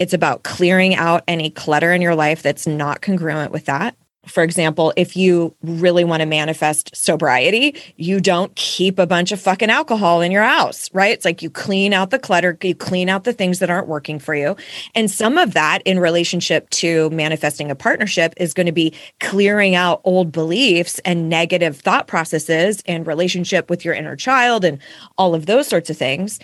It's 0.00 0.12
about 0.12 0.42
clearing 0.42 0.96
out 0.96 1.22
any 1.28 1.50
clutter 1.50 1.92
in 1.92 2.02
your 2.02 2.16
life 2.16 2.42
that's 2.42 2.66
not 2.66 3.00
congruent 3.00 3.52
with 3.52 3.66
that 3.66 3.96
for 4.26 4.42
example, 4.42 4.92
if 4.96 5.16
you 5.16 5.54
really 5.62 6.04
want 6.04 6.20
to 6.20 6.26
manifest 6.26 6.94
sobriety, 6.94 7.76
you 7.96 8.20
don't 8.20 8.54
keep 8.56 8.98
a 8.98 9.06
bunch 9.06 9.32
of 9.32 9.40
fucking 9.40 9.70
alcohol 9.70 10.20
in 10.20 10.32
your 10.32 10.42
house, 10.42 10.90
right? 10.92 11.12
It's 11.12 11.24
like 11.24 11.42
you 11.42 11.50
clean 11.50 11.92
out 11.92 12.10
the 12.10 12.18
clutter, 12.18 12.56
you 12.62 12.74
clean 12.74 13.08
out 13.08 13.24
the 13.24 13.32
things 13.32 13.58
that 13.58 13.70
aren't 13.70 13.88
working 13.88 14.18
for 14.18 14.34
you. 14.34 14.56
And 14.94 15.10
some 15.10 15.38
of 15.38 15.54
that 15.54 15.82
in 15.84 15.98
relationship 15.98 16.68
to 16.70 17.10
manifesting 17.10 17.70
a 17.70 17.74
partnership 17.74 18.34
is 18.37 18.54
going 18.54 18.66
to 18.66 18.72
be 18.72 18.92
clearing 19.20 19.74
out 19.74 20.00
old 20.04 20.32
beliefs 20.32 20.98
and 21.04 21.28
negative 21.28 21.76
thought 21.76 22.06
processes 22.06 22.82
and 22.87 23.06
relationship 23.06 23.70
with 23.70 23.84
your 23.84 23.94
inner 23.94 24.16
child 24.16 24.64
and 24.64 24.78
all 25.18 25.34
of 25.34 25.46
those 25.46 25.66
sorts 25.66 25.90
of 25.90 25.96
things. 25.96 26.40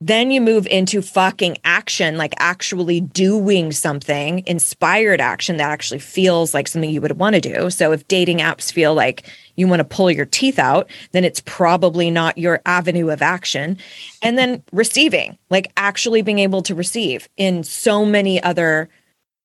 Then 0.00 0.30
you 0.30 0.40
move 0.40 0.68
into 0.68 1.02
fucking 1.02 1.58
action, 1.64 2.16
like 2.16 2.32
actually 2.38 3.00
doing 3.00 3.72
something, 3.72 4.44
inspired 4.46 5.20
action 5.20 5.56
that 5.56 5.70
actually 5.70 5.98
feels 5.98 6.54
like 6.54 6.68
something 6.68 6.88
you 6.88 7.00
would 7.00 7.18
want 7.18 7.34
to 7.34 7.40
do. 7.40 7.68
So 7.68 7.90
if 7.90 8.06
dating 8.06 8.38
apps 8.38 8.72
feel 8.72 8.94
like 8.94 9.28
you 9.56 9.66
want 9.66 9.80
to 9.80 9.84
pull 9.84 10.08
your 10.08 10.24
teeth 10.24 10.60
out, 10.60 10.88
then 11.10 11.24
it's 11.24 11.42
probably 11.44 12.12
not 12.12 12.38
your 12.38 12.62
avenue 12.64 13.10
of 13.10 13.22
action. 13.22 13.76
And 14.22 14.38
then 14.38 14.62
receiving, 14.70 15.36
like 15.50 15.72
actually 15.76 16.22
being 16.22 16.38
able 16.38 16.62
to 16.62 16.76
receive 16.76 17.28
in 17.36 17.64
so 17.64 18.04
many 18.04 18.40
other 18.40 18.88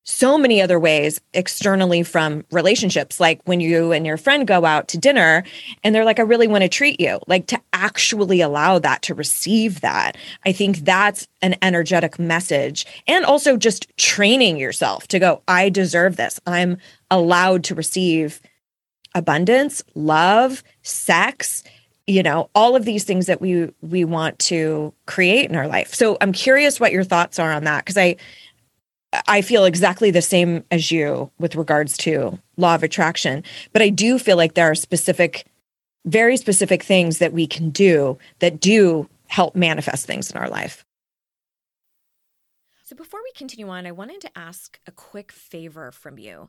so 0.04 0.36
many 0.36 0.60
other 0.60 0.78
ways 0.78 1.20
externally 1.32 2.02
from 2.02 2.44
relationships. 2.50 3.18
Like 3.18 3.40
when 3.46 3.60
you 3.60 3.90
and 3.90 4.06
your 4.06 4.18
friend 4.18 4.46
go 4.46 4.64
out 4.64 4.88
to 4.88 4.98
dinner 4.98 5.44
and 5.82 5.94
they're 5.94 6.04
like 6.04 6.18
i 6.18 6.22
really 6.22 6.46
want 6.46 6.62
to 6.62 6.68
treat 6.68 7.00
you. 7.00 7.18
Like 7.26 7.46
to 7.48 7.60
actually 7.72 8.40
allow 8.40 8.78
that 8.78 9.02
to 9.02 9.14
receive 9.14 9.80
that 9.80 10.16
i 10.44 10.52
think 10.52 10.78
that's 10.78 11.26
an 11.42 11.56
energetic 11.62 12.18
message. 12.18 12.86
And 13.08 13.24
also 13.24 13.56
just 13.56 13.94
training 13.96 14.58
yourself 14.58 15.08
to 15.08 15.18
go 15.18 15.42
i 15.48 15.70
deserve 15.70 16.16
this. 16.16 16.38
I'm 16.46 16.76
allowed 17.10 17.64
to 17.64 17.74
receive 17.74 18.40
abundance 19.14 19.82
love 19.94 20.64
sex 20.82 21.62
you 22.06 22.22
know 22.22 22.50
all 22.54 22.76
of 22.76 22.84
these 22.84 23.04
things 23.04 23.26
that 23.26 23.40
we 23.40 23.72
we 23.80 24.04
want 24.04 24.38
to 24.38 24.92
create 25.06 25.48
in 25.48 25.56
our 25.56 25.68
life. 25.68 25.94
So 25.94 26.18
i'm 26.20 26.32
curious 26.32 26.78
what 26.78 26.92
your 26.92 27.04
thoughts 27.04 27.38
are 27.38 27.52
on 27.52 27.64
that 27.64 27.84
because 27.84 27.96
i 27.96 28.16
I 29.26 29.42
feel 29.42 29.64
exactly 29.64 30.10
the 30.10 30.22
same 30.22 30.64
as 30.70 30.90
you 30.90 31.30
with 31.38 31.56
regards 31.56 31.96
to 31.98 32.38
law 32.56 32.74
of 32.74 32.82
attraction, 32.82 33.44
but 33.72 33.82
I 33.82 33.88
do 33.88 34.18
feel 34.18 34.36
like 34.36 34.54
there 34.54 34.70
are 34.70 34.74
specific, 34.74 35.46
very 36.04 36.36
specific 36.36 36.82
things 36.82 37.18
that 37.18 37.32
we 37.32 37.46
can 37.46 37.70
do 37.70 38.18
that 38.38 38.60
do 38.60 39.08
help 39.26 39.54
manifest 39.54 40.06
things 40.06 40.30
in 40.30 40.36
our 40.36 40.48
life. 40.48 40.84
So 42.84 42.94
before 42.94 43.20
we 43.22 43.32
continue 43.32 43.68
on, 43.68 43.86
I 43.86 43.92
wanted 43.92 44.20
to 44.22 44.38
ask 44.38 44.78
a 44.86 44.92
quick 44.92 45.32
favor 45.32 45.90
from 45.90 46.18
you. 46.18 46.48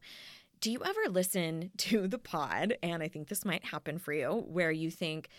Do 0.61 0.71
you 0.71 0.83
ever 0.83 1.09
listen 1.09 1.71
to 1.77 2.07
the 2.07 2.17
pod? 2.17 2.77
And 2.83 3.01
I 3.01 3.07
think 3.07 3.27
this 3.27 3.45
might 3.45 3.65
happen 3.65 3.99
for 3.99 4.13
you, 4.13 4.45
where 4.47 4.71
you 4.71 4.91
think, 4.91 5.29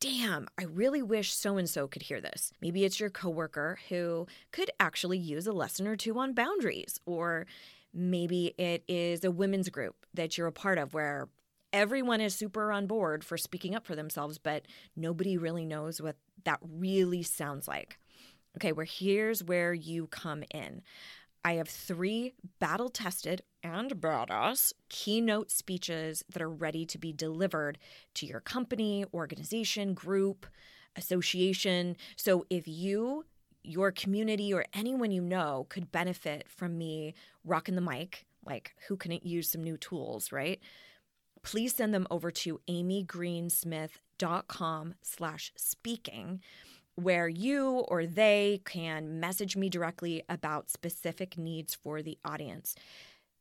damn, 0.00 0.48
I 0.58 0.64
really 0.64 1.02
wish 1.02 1.32
so 1.32 1.58
and 1.58 1.68
so 1.68 1.86
could 1.86 2.02
hear 2.02 2.20
this. 2.20 2.52
Maybe 2.60 2.84
it's 2.84 2.98
your 2.98 3.10
coworker 3.10 3.78
who 3.90 4.26
could 4.50 4.70
actually 4.80 5.18
use 5.18 5.46
a 5.46 5.52
lesson 5.52 5.86
or 5.86 5.94
two 5.94 6.18
on 6.18 6.32
boundaries, 6.32 6.98
or 7.04 7.46
maybe 7.92 8.54
it 8.56 8.82
is 8.88 9.24
a 9.24 9.30
women's 9.30 9.68
group 9.68 9.94
that 10.14 10.38
you're 10.38 10.46
a 10.46 10.52
part 10.52 10.78
of 10.78 10.94
where 10.94 11.28
everyone 11.72 12.20
is 12.20 12.34
super 12.34 12.72
on 12.72 12.86
board 12.86 13.22
for 13.22 13.36
speaking 13.36 13.74
up 13.74 13.86
for 13.86 13.94
themselves, 13.94 14.38
but 14.38 14.64
nobody 14.96 15.36
really 15.36 15.66
knows 15.66 16.00
what 16.00 16.16
that 16.44 16.58
really 16.62 17.22
sounds 17.22 17.68
like. 17.68 17.98
Okay, 18.56 18.72
well, 18.72 18.86
here's 18.88 19.44
where 19.44 19.72
you 19.72 20.06
come 20.08 20.42
in. 20.50 20.82
I 21.44 21.52
have 21.54 21.68
three 21.68 22.34
battle 22.58 22.90
tested 22.90 23.42
and 23.62 23.94
badass 23.96 24.72
keynote 24.88 25.50
speeches 25.50 26.24
that 26.32 26.42
are 26.42 26.50
ready 26.50 26.84
to 26.86 26.98
be 26.98 27.12
delivered 27.12 27.78
to 28.14 28.26
your 28.26 28.40
company, 28.40 29.04
organization, 29.14 29.94
group, 29.94 30.46
association. 30.96 31.96
So 32.16 32.44
if 32.50 32.66
you, 32.68 33.24
your 33.62 33.92
community, 33.92 34.52
or 34.52 34.66
anyone 34.74 35.12
you 35.12 35.22
know 35.22 35.66
could 35.68 35.92
benefit 35.92 36.46
from 36.48 36.76
me 36.76 37.14
rocking 37.44 37.74
the 37.74 37.80
mic, 37.80 38.26
like 38.44 38.74
who 38.88 38.96
couldn't 38.96 39.24
use 39.24 39.48
some 39.50 39.62
new 39.62 39.76
tools, 39.76 40.32
right? 40.32 40.58
Please 41.42 41.74
send 41.74 41.94
them 41.94 42.06
over 42.10 42.30
to 42.30 42.60
amygreensmith.com 42.68 44.94
slash 45.02 45.52
speaking 45.56 46.40
where 47.02 47.28
you 47.28 47.84
or 47.88 48.06
they 48.06 48.60
can 48.64 49.20
message 49.20 49.56
me 49.56 49.68
directly 49.68 50.22
about 50.28 50.70
specific 50.70 51.36
needs 51.38 51.74
for 51.74 52.02
the 52.02 52.18
audience. 52.24 52.74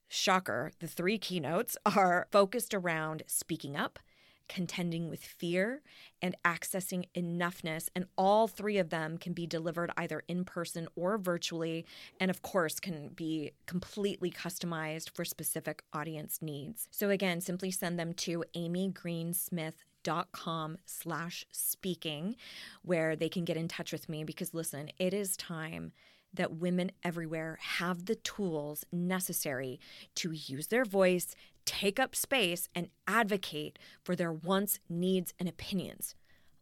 Shocker, 0.08 0.72
the 0.80 0.88
three 0.88 1.18
keynotes 1.18 1.78
are 1.86 2.28
focused 2.32 2.74
around 2.74 3.24
speaking 3.28 3.76
up, 3.76 4.00
contending 4.50 5.08
with 5.08 5.24
fear, 5.24 5.82
and 6.22 6.36
accessing 6.44 7.06
enoughness. 7.16 7.88
And 7.96 8.06
all 8.18 8.50
three 8.50 8.78
of 8.78 8.90
them 8.90 9.18
can 9.18 9.32
be 9.32 9.48
delivered 9.48 9.92
either 9.96 10.24
in 10.28 10.44
person 10.44 10.90
or 10.98 11.18
virtually, 11.18 11.86
and 12.20 12.30
of 12.30 12.42
course, 12.42 12.82
can 12.82 13.10
be 13.16 13.52
completely 13.66 14.30
customized 14.30 15.12
for 15.12 15.24
specific 15.24 15.84
audience 15.94 16.40
needs. 16.42 16.90
So, 16.92 17.10
again, 17.10 17.40
simply 17.40 17.72
send 17.72 17.98
them 17.98 18.14
to 18.16 18.44
Amy 18.56 18.90
Greensmith 18.90 19.86
dot 20.02 20.32
com 20.32 20.78
slash 20.86 21.46
speaking 21.52 22.36
where 22.84 23.18
they 23.18 23.28
can 23.28 23.44
get 23.44 23.58
in 23.58 23.68
touch 23.68 23.92
with 23.92 24.08
me 24.08 24.24
because 24.24 24.54
listen 24.54 24.90
it 24.98 25.14
is 25.14 25.36
time 25.36 25.92
that 26.34 26.54
women 26.54 26.90
everywhere 27.04 27.58
have 27.62 28.06
the 28.06 28.16
tools 28.16 28.86
necessary 28.94 29.78
to 30.16 30.32
use 30.32 30.68
their 30.68 30.86
voice 30.86 31.36
take 31.70 32.00
up 32.00 32.16
space 32.16 32.68
and 32.74 32.90
advocate 33.08 33.78
for 34.04 34.16
their 34.16 34.34
wants 34.34 34.80
needs 34.90 35.34
and 35.40 35.48
opinions 35.48 36.16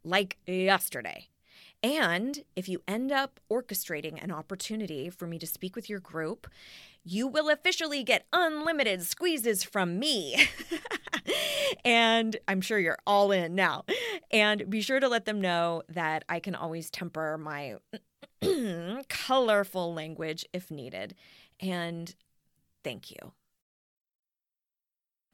like 0.04 0.36
yesterday 0.46 1.28
and 1.82 2.42
if 2.56 2.68
you 2.68 2.82
end 2.88 3.12
up 3.12 3.38
orchestrating 3.50 4.22
an 4.22 4.32
opportunity 4.32 5.10
for 5.10 5.26
me 5.26 5.38
to 5.38 5.46
speak 5.46 5.76
with 5.76 5.88
your 5.88 6.00
group, 6.00 6.48
you 7.04 7.28
will 7.28 7.48
officially 7.48 8.02
get 8.02 8.26
unlimited 8.32 9.02
squeezes 9.02 9.62
from 9.62 9.98
me. 9.98 10.48
and 11.84 12.36
I'm 12.48 12.60
sure 12.60 12.78
you're 12.78 12.98
all 13.06 13.30
in 13.30 13.54
now. 13.54 13.84
And 14.32 14.68
be 14.68 14.80
sure 14.80 14.98
to 14.98 15.08
let 15.08 15.24
them 15.24 15.40
know 15.40 15.82
that 15.88 16.24
I 16.28 16.40
can 16.40 16.56
always 16.56 16.90
temper 16.90 17.38
my 17.38 17.76
colorful 19.08 19.94
language 19.94 20.44
if 20.52 20.70
needed. 20.72 21.14
And 21.60 22.12
thank 22.82 23.10
you. 23.12 23.32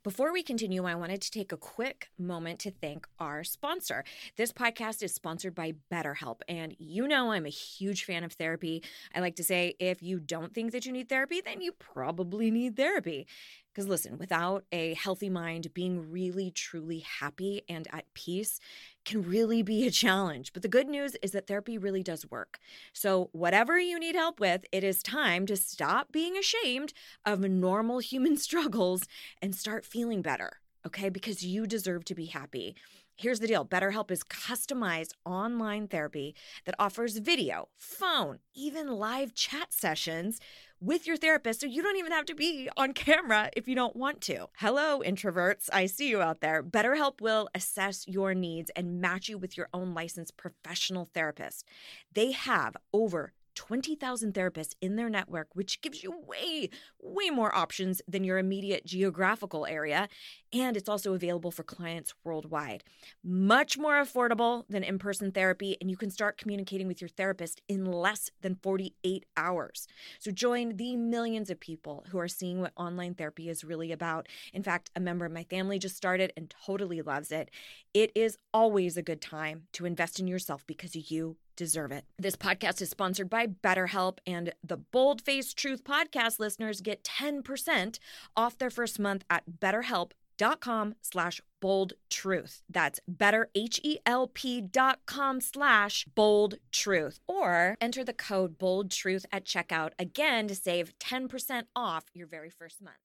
Before 0.05 0.35
we 0.35 0.43
continue, 0.43 0.85
I 0.85 0.97
wanted 0.97 1.23
to 1.23 1.31
take 1.31 1.51
a 1.51 1.57
quick 1.57 2.11
moment 2.19 2.59
to 2.59 2.71
thank 2.71 3.07
our 3.19 3.43
sponsor. 3.43 4.05
This 4.37 4.53
podcast 4.53 5.03
is 5.03 5.15
sponsored 5.15 5.55
by 5.55 5.77
BetterHelp, 5.91 6.43
and 6.47 6.77
you 6.79 7.09
know 7.09 7.33
I'm 7.33 7.47
a 7.47 7.49
huge 7.49 8.05
fan 8.05 8.23
of 8.23 8.35
therapy. 8.35 8.83
I 9.15 9.21
like 9.21 9.37
to 9.37 9.43
say 9.43 9.77
if 9.79 10.03
you 10.03 10.21
don't 10.21 10.53
think 10.53 10.73
that 10.73 10.85
you 10.85 10.93
need 10.93 11.09
therapy, 11.09 11.41
then 11.43 11.63
you 11.63 11.73
probably 11.73 12.51
need 12.51 12.77
therapy. 12.77 13.27
Because 13.75 13.89
listen, 13.89 14.19
without 14.19 14.65
a 14.71 14.95
healthy 14.95 15.29
mind, 15.29 15.75
being 15.75 16.13
really, 16.13 16.53
truly 16.53 17.01
happy 17.01 17.63
and 17.69 17.89
at 17.93 18.05
peace 18.15 18.61
can 19.05 19.23
really 19.23 19.63
be 19.63 19.85
a 19.85 19.91
challenge. 19.91 20.53
But 20.53 20.63
the 20.63 20.69
good 20.69 20.87
news 20.87 21.17
is 21.23 21.33
that 21.33 21.49
therapy 21.49 21.77
really 21.77 22.05
does 22.05 22.31
work. 22.31 22.61
So, 22.93 23.31
whatever 23.33 23.77
you 23.79 23.99
need 23.99 24.15
help 24.15 24.39
with, 24.39 24.65
it 24.71 24.85
is 24.85 25.03
time 25.03 25.45
to 25.47 25.57
stop 25.57 26.13
being 26.13 26.37
ashamed 26.37 26.93
of 27.27 27.41
normal 27.41 27.99
human 27.99 28.37
struggles 28.45 29.09
and 29.43 29.57
start 29.57 29.85
feeling 29.85 30.23
better, 30.23 30.59
okay? 30.87 31.09
Because 31.09 31.43
you 31.43 31.67
deserve 31.67 32.05
to 32.05 32.15
be 32.15 32.27
happy. 32.27 32.77
Here's 33.17 33.39
the 33.39 33.47
deal 33.47 33.65
BetterHelp 33.65 34.11
is 34.11 34.25
customized 34.25 35.13
online 35.25 35.87
therapy 35.87 36.35
that 36.65 36.75
offers 36.81 37.19
video, 37.19 37.69
phone, 37.77 38.41
even 38.55 38.89
live 38.89 39.35
chat 39.35 39.73
sessions 39.73 40.41
with 40.85 41.07
your 41.07 41.17
therapist 41.17 41.61
so 41.61 41.67
you 41.67 41.83
don't 41.83 41.97
even 41.97 42.13
have 42.13 42.27
to 42.27 42.35
be 42.35 42.69
on 42.77 42.93
camera 42.93 43.49
if 43.57 43.67
you 43.67 43.75
don't 43.75 43.97
want 43.97 44.21
to. 44.21 44.49
Hello, 44.59 45.01
introverts. 45.05 45.71
I 45.73 45.87
see 45.87 46.11
you 46.11 46.21
out 46.21 46.41
there. 46.41 46.63
BetterHelp 46.63 47.21
will 47.23 47.49
assess 47.55 48.07
your 48.07 48.35
needs 48.35 48.71
and 48.77 49.01
match 49.01 49.29
you 49.29 49.39
with 49.39 49.57
your 49.57 49.69
own 49.73 49.95
licensed 49.95 50.37
professional 50.37 51.07
therapist. 51.07 51.65
They 52.13 52.33
have 52.33 52.77
over 52.93 53.33
20,000 53.55 54.35
therapists 54.35 54.75
in 54.81 54.97
their 54.97 55.09
network, 55.09 55.49
which 55.55 55.81
gives 55.81 56.03
you 56.03 56.13
way, 56.27 56.69
way 57.01 57.31
more 57.31 57.55
options 57.55 58.03
than 58.09 58.25
your 58.25 58.39
immediate 58.39 58.85
geographical 58.85 59.67
area. 59.67 60.09
And 60.53 60.77
it's 60.77 60.89
also 60.89 61.15
available 61.15 61.51
for 61.51 61.63
clients 61.63 62.15
worldwide. 62.23 62.85
Much 63.23 63.77
more 63.77 63.95
affordable 63.95 64.65
than 64.69 64.85
in 64.85 64.99
person 64.99 65.33
therapy, 65.33 65.77
and 65.81 65.91
you 65.91 65.97
can 65.97 66.11
start 66.11 66.39
communicating 66.39 66.87
with 66.87 67.01
your 67.01 67.09
therapist 67.09 67.61
in 67.69 67.85
less 67.85 68.31
than 68.41 68.57
48 68.63 69.27
hours. 69.37 69.89
So 70.19 70.31
join 70.31 70.77
the 70.77 70.97
millions 70.97 71.51
of 71.51 71.59
people 71.59 72.05
who 72.11 72.19
are 72.19 72.29
seeing 72.29 72.61
what 72.61 72.73
online 72.77 73.15
therapy 73.15 73.49
is 73.49 73.65
really 73.65 73.91
about. 73.93 74.29
In 74.53 74.63
fact, 74.63 74.91
a 74.95 75.01
member 75.01 75.25
of 75.25 75.33
my 75.33 75.45
family 75.45 75.79
just 75.79 75.97
started 75.97 76.33
and 76.37 76.55
totally 76.65 77.03
loves 77.03 77.33
it. 77.33 77.51
It 77.93 78.13
is 78.15 78.39
always 78.53 78.97
a 78.97 79.03
good 79.03 79.21
time 79.21 79.65
to 79.73 79.87
invest 79.87 80.21
in 80.21 80.27
yourself 80.27 80.65
because 80.67 81.11
you 81.11 81.37
deserve 81.57 81.93
it. 81.93 82.05
This 82.19 82.37
podcast 82.37 82.83
is 82.83 82.91
sponsored 82.91 83.31
by 83.31 83.47
BetterHelp, 83.47 84.19
and 84.27 84.53
the 84.63 84.77
Bold 84.77 85.23
Face 85.23 85.55
Truth 85.55 85.85
podcast 85.85 86.39
listeners 86.39 86.81
get 86.81 87.05
10% 87.05 87.99
off 88.37 88.59
their 88.59 88.71
first 88.71 88.99
month 88.99 89.25
at 89.31 89.45
betterhelp.com 89.61 90.95
slash 91.01 91.41
bold 91.61 91.93
truth. 92.11 92.63
That's 92.69 93.01
betterhelp.com 93.11 95.41
slash 95.41 96.07
bold 96.15 96.55
truth. 96.73 97.21
Or 97.27 97.77
enter 97.81 98.05
the 98.05 98.13
code 98.13 98.59
bold 98.59 98.91
truth 98.91 99.27
at 99.33 99.45
checkout 99.45 99.91
again 99.99 100.49
to 100.49 100.55
save 100.55 100.93
10% 100.99 101.63
off 101.75 102.05
your 102.13 102.27
very 102.27 102.51
first 102.51 102.83
month. 102.83 102.97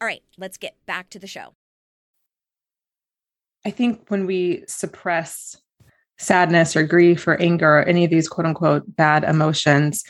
All 0.00 0.06
right, 0.06 0.22
let's 0.36 0.56
get 0.56 0.76
back 0.86 1.10
to 1.10 1.18
the 1.18 1.26
show. 1.26 1.54
I 3.66 3.70
think 3.70 4.08
when 4.08 4.26
we 4.26 4.64
suppress 4.66 5.56
sadness 6.18 6.76
or 6.76 6.82
grief 6.82 7.26
or 7.26 7.40
anger 7.40 7.78
or 7.78 7.82
any 7.82 8.04
of 8.04 8.10
these 8.10 8.28
quote 8.28 8.46
unquote 8.46 8.84
bad 8.96 9.24
emotions, 9.24 10.04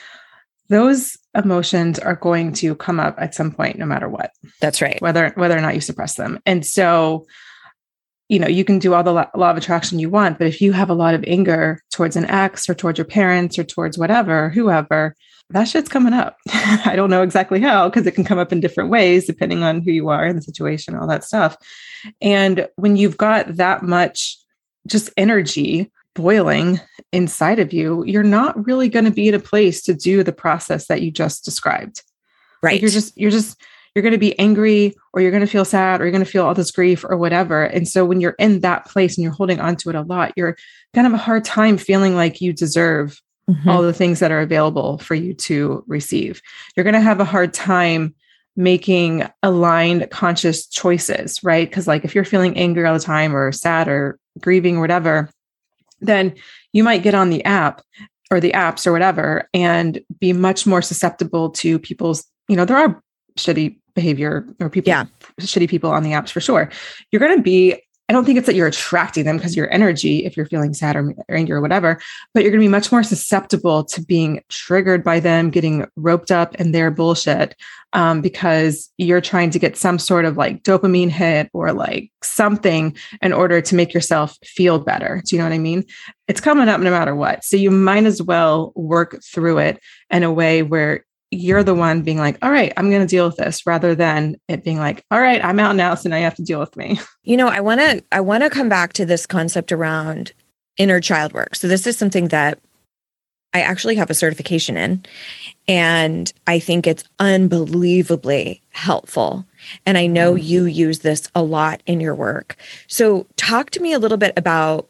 those 0.68 1.16
emotions 1.34 1.98
are 1.98 2.16
going 2.16 2.52
to 2.52 2.74
come 2.74 3.00
up 3.00 3.14
at 3.18 3.34
some 3.34 3.52
point 3.52 3.78
no 3.78 3.86
matter 3.86 4.08
what. 4.08 4.30
That's 4.60 4.82
right. 4.82 5.00
Whether 5.00 5.32
whether 5.36 5.56
or 5.56 5.60
not 5.60 5.74
you 5.74 5.80
suppress 5.80 6.14
them. 6.14 6.40
And 6.46 6.64
so 6.64 7.26
you 8.28 8.38
know, 8.38 8.46
you 8.46 8.62
can 8.62 8.78
do 8.78 8.92
all 8.92 9.02
the 9.02 9.12
law 9.12 9.50
of 9.50 9.56
attraction 9.56 9.98
you 9.98 10.10
want, 10.10 10.36
but 10.36 10.46
if 10.46 10.60
you 10.60 10.72
have 10.72 10.90
a 10.90 10.94
lot 10.94 11.14
of 11.14 11.24
anger 11.26 11.82
towards 11.90 12.14
an 12.14 12.26
ex 12.26 12.68
or 12.68 12.74
towards 12.74 12.98
your 12.98 13.06
parents 13.06 13.58
or 13.58 13.64
towards 13.64 13.96
whatever, 13.96 14.50
whoever, 14.50 15.16
that 15.50 15.64
shit's 15.64 15.88
coming 15.88 16.12
up. 16.12 16.36
I 16.52 16.92
don't 16.94 17.08
know 17.08 17.22
exactly 17.22 17.58
how 17.58 17.88
because 17.88 18.06
it 18.06 18.14
can 18.14 18.24
come 18.24 18.38
up 18.38 18.52
in 18.52 18.60
different 18.60 18.90
ways 18.90 19.26
depending 19.26 19.62
on 19.62 19.80
who 19.80 19.92
you 19.92 20.10
are 20.10 20.26
in 20.26 20.36
the 20.36 20.42
situation, 20.42 20.94
all 20.94 21.06
that 21.06 21.24
stuff. 21.24 21.56
And 22.20 22.68
when 22.76 22.96
you've 22.96 23.16
got 23.16 23.56
that 23.56 23.82
much 23.82 24.36
just 24.86 25.10
energy 25.16 25.90
boiling 26.14 26.80
inside 27.12 27.58
of 27.58 27.72
you, 27.72 28.04
you're 28.04 28.22
not 28.22 28.66
really 28.66 28.88
going 28.88 29.04
to 29.04 29.10
be 29.10 29.28
in 29.28 29.34
a 29.34 29.40
place 29.40 29.82
to 29.82 29.94
do 29.94 30.22
the 30.22 30.32
process 30.32 30.86
that 30.86 31.02
you 31.02 31.10
just 31.10 31.44
described. 31.44 32.02
Right. 32.62 32.72
Like 32.72 32.82
you're 32.82 32.90
just, 32.90 33.16
you're 33.16 33.30
just, 33.30 33.60
you're 33.94 34.02
going 34.02 34.12
to 34.12 34.18
be 34.18 34.38
angry 34.38 34.94
or 35.12 35.20
you're 35.20 35.30
going 35.30 35.44
to 35.44 35.46
feel 35.46 35.64
sad 35.64 36.00
or 36.00 36.04
you're 36.04 36.12
going 36.12 36.24
to 36.24 36.30
feel 36.30 36.44
all 36.44 36.54
this 36.54 36.70
grief 36.70 37.04
or 37.04 37.16
whatever. 37.16 37.64
And 37.64 37.88
so 37.88 38.04
when 38.04 38.20
you're 38.20 38.36
in 38.38 38.60
that 38.60 38.86
place 38.86 39.16
and 39.16 39.22
you're 39.22 39.32
holding 39.32 39.60
on 39.60 39.76
to 39.76 39.90
it 39.90 39.94
a 39.94 40.02
lot, 40.02 40.32
you're 40.36 40.56
going 40.94 41.04
to 41.04 41.10
have 41.10 41.14
a 41.14 41.22
hard 41.22 41.44
time 41.44 41.78
feeling 41.78 42.14
like 42.14 42.40
you 42.40 42.52
deserve 42.52 43.20
mm-hmm. 43.48 43.68
all 43.68 43.82
the 43.82 43.92
things 43.92 44.20
that 44.20 44.30
are 44.30 44.40
available 44.40 44.98
for 44.98 45.14
you 45.14 45.34
to 45.34 45.84
receive. 45.86 46.42
You're 46.76 46.84
going 46.84 46.94
to 46.94 47.00
have 47.00 47.20
a 47.20 47.24
hard 47.24 47.54
time 47.54 48.14
making 48.56 49.24
aligned 49.42 50.10
conscious 50.10 50.66
choices, 50.66 51.42
right? 51.44 51.68
Because 51.68 51.86
like 51.86 52.04
if 52.04 52.14
you're 52.14 52.24
feeling 52.24 52.58
angry 52.58 52.84
all 52.84 52.94
the 52.94 53.00
time 53.00 53.34
or 53.34 53.52
sad 53.52 53.88
or 53.88 54.18
grieving 54.40 54.76
or 54.76 54.80
whatever, 54.80 55.30
then 56.00 56.34
you 56.72 56.84
might 56.84 57.02
get 57.02 57.14
on 57.14 57.30
the 57.30 57.44
app 57.44 57.82
or 58.30 58.40
the 58.40 58.52
apps 58.52 58.86
or 58.86 58.92
whatever 58.92 59.48
and 59.54 60.00
be 60.18 60.32
much 60.32 60.66
more 60.66 60.82
susceptible 60.82 61.50
to 61.50 61.78
people's, 61.78 62.26
you 62.48 62.56
know, 62.56 62.64
there 62.64 62.76
are 62.76 63.02
shitty 63.38 63.78
behavior 63.94 64.46
or 64.60 64.68
people, 64.68 64.90
yeah. 64.90 65.04
shitty 65.40 65.68
people 65.68 65.90
on 65.90 66.02
the 66.02 66.12
apps 66.12 66.30
for 66.30 66.40
sure. 66.40 66.70
You're 67.10 67.20
going 67.20 67.36
to 67.36 67.42
be 67.42 67.80
I 68.08 68.14
don't 68.14 68.24
think 68.24 68.38
it's 68.38 68.46
that 68.46 68.54
you're 68.54 68.66
attracting 68.66 69.24
them 69.24 69.36
because 69.36 69.54
your 69.54 69.70
energy, 69.70 70.24
if 70.24 70.34
you're 70.34 70.46
feeling 70.46 70.72
sad 70.72 70.96
or, 70.96 71.14
angry 71.28 71.54
or 71.54 71.60
whatever, 71.60 72.00
but 72.32 72.42
you're 72.42 72.50
going 72.50 72.60
to 72.60 72.64
be 72.64 72.68
much 72.68 72.90
more 72.90 73.02
susceptible 73.02 73.84
to 73.84 74.02
being 74.02 74.42
triggered 74.48 75.04
by 75.04 75.20
them, 75.20 75.50
getting 75.50 75.86
roped 75.96 76.30
up 76.30 76.54
in 76.54 76.72
their 76.72 76.90
bullshit 76.90 77.54
um, 77.92 78.22
because 78.22 78.90
you're 78.96 79.20
trying 79.20 79.50
to 79.50 79.58
get 79.58 79.76
some 79.76 79.98
sort 79.98 80.24
of 80.24 80.38
like 80.38 80.62
dopamine 80.62 81.10
hit 81.10 81.50
or 81.52 81.72
like 81.72 82.10
something 82.22 82.96
in 83.20 83.32
order 83.34 83.60
to 83.60 83.74
make 83.74 83.92
yourself 83.92 84.38
feel 84.42 84.78
better. 84.78 85.22
Do 85.26 85.36
you 85.36 85.42
know 85.42 85.48
what 85.48 85.54
I 85.54 85.58
mean? 85.58 85.84
It's 86.28 86.40
coming 86.40 86.68
up 86.68 86.80
no 86.80 86.90
matter 86.90 87.14
what. 87.14 87.44
So 87.44 87.56
you 87.58 87.70
might 87.70 88.04
as 88.04 88.22
well 88.22 88.72
work 88.74 89.22
through 89.22 89.58
it 89.58 89.80
in 90.10 90.22
a 90.22 90.32
way 90.32 90.62
where 90.62 91.04
you're 91.30 91.62
the 91.62 91.74
one 91.74 92.02
being 92.02 92.18
like, 92.18 92.38
all 92.42 92.50
right, 92.50 92.72
I'm 92.76 92.90
going 92.90 93.02
to 93.02 93.06
deal 93.06 93.26
with 93.26 93.36
this 93.36 93.66
rather 93.66 93.94
than 93.94 94.36
it 94.48 94.64
being 94.64 94.78
like, 94.78 95.04
all 95.10 95.20
right, 95.20 95.44
I'm 95.44 95.60
out 95.60 95.76
now. 95.76 95.94
So 95.94 96.08
now 96.08 96.16
you 96.16 96.24
have 96.24 96.34
to 96.36 96.42
deal 96.42 96.60
with 96.60 96.76
me. 96.76 96.98
You 97.28 97.36
know, 97.36 97.48
I 97.48 97.60
want 97.60 97.78
to, 97.82 98.02
I 98.10 98.22
want 98.22 98.42
to 98.42 98.48
come 98.48 98.70
back 98.70 98.94
to 98.94 99.04
this 99.04 99.26
concept 99.26 99.70
around 99.70 100.32
inner 100.78 100.98
child 100.98 101.34
work. 101.34 101.56
So 101.56 101.68
this 101.68 101.86
is 101.86 101.98
something 101.98 102.28
that 102.28 102.58
I 103.52 103.60
actually 103.60 103.96
have 103.96 104.08
a 104.08 104.14
certification 104.14 104.78
in, 104.78 105.04
and 105.66 106.32
I 106.46 106.58
think 106.58 106.86
it's 106.86 107.04
unbelievably 107.18 108.62
helpful. 108.70 109.44
And 109.84 109.98
I 109.98 110.06
know 110.06 110.32
mm-hmm. 110.34 110.46
you 110.46 110.64
use 110.64 111.00
this 111.00 111.30
a 111.34 111.42
lot 111.42 111.82
in 111.84 112.00
your 112.00 112.14
work. 112.14 112.56
So 112.86 113.26
talk 113.36 113.70
to 113.70 113.80
me 113.80 113.92
a 113.92 113.98
little 113.98 114.16
bit 114.16 114.32
about 114.38 114.88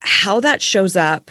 how 0.00 0.40
that 0.40 0.62
shows 0.62 0.96
up, 0.96 1.30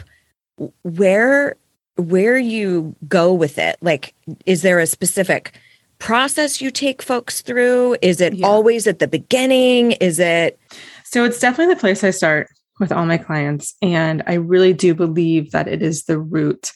where 0.84 1.56
where 1.96 2.38
you 2.38 2.96
go 3.08 3.34
with 3.34 3.58
it. 3.58 3.78
Like, 3.82 4.14
is 4.46 4.62
there 4.62 4.80
a 4.80 4.88
specific 4.88 5.54
process 6.00 6.62
you 6.62 6.72
take 6.72 7.02
folks 7.02 7.42
through? 7.42 7.98
Is 8.02 8.20
it 8.20 8.34
yeah. 8.34 8.48
always 8.48 8.88
at 8.88 9.00
the 9.00 9.08
beginning? 9.08 9.94
Is 9.94 10.20
it? 10.20 10.60
So 11.06 11.24
it's 11.24 11.40
definitely 11.40 11.74
the 11.74 11.80
place 11.80 12.04
I 12.04 12.10
start 12.10 12.50
with 12.80 12.92
all 12.92 13.06
my 13.06 13.18
clients. 13.18 13.76
And 13.82 14.24
I 14.28 14.34
really 14.34 14.74
do 14.74 14.96
believe 14.96 15.52
that 15.52 15.68
it 15.68 15.82
is 15.82 16.06
the 16.06 16.20
root 16.20 16.72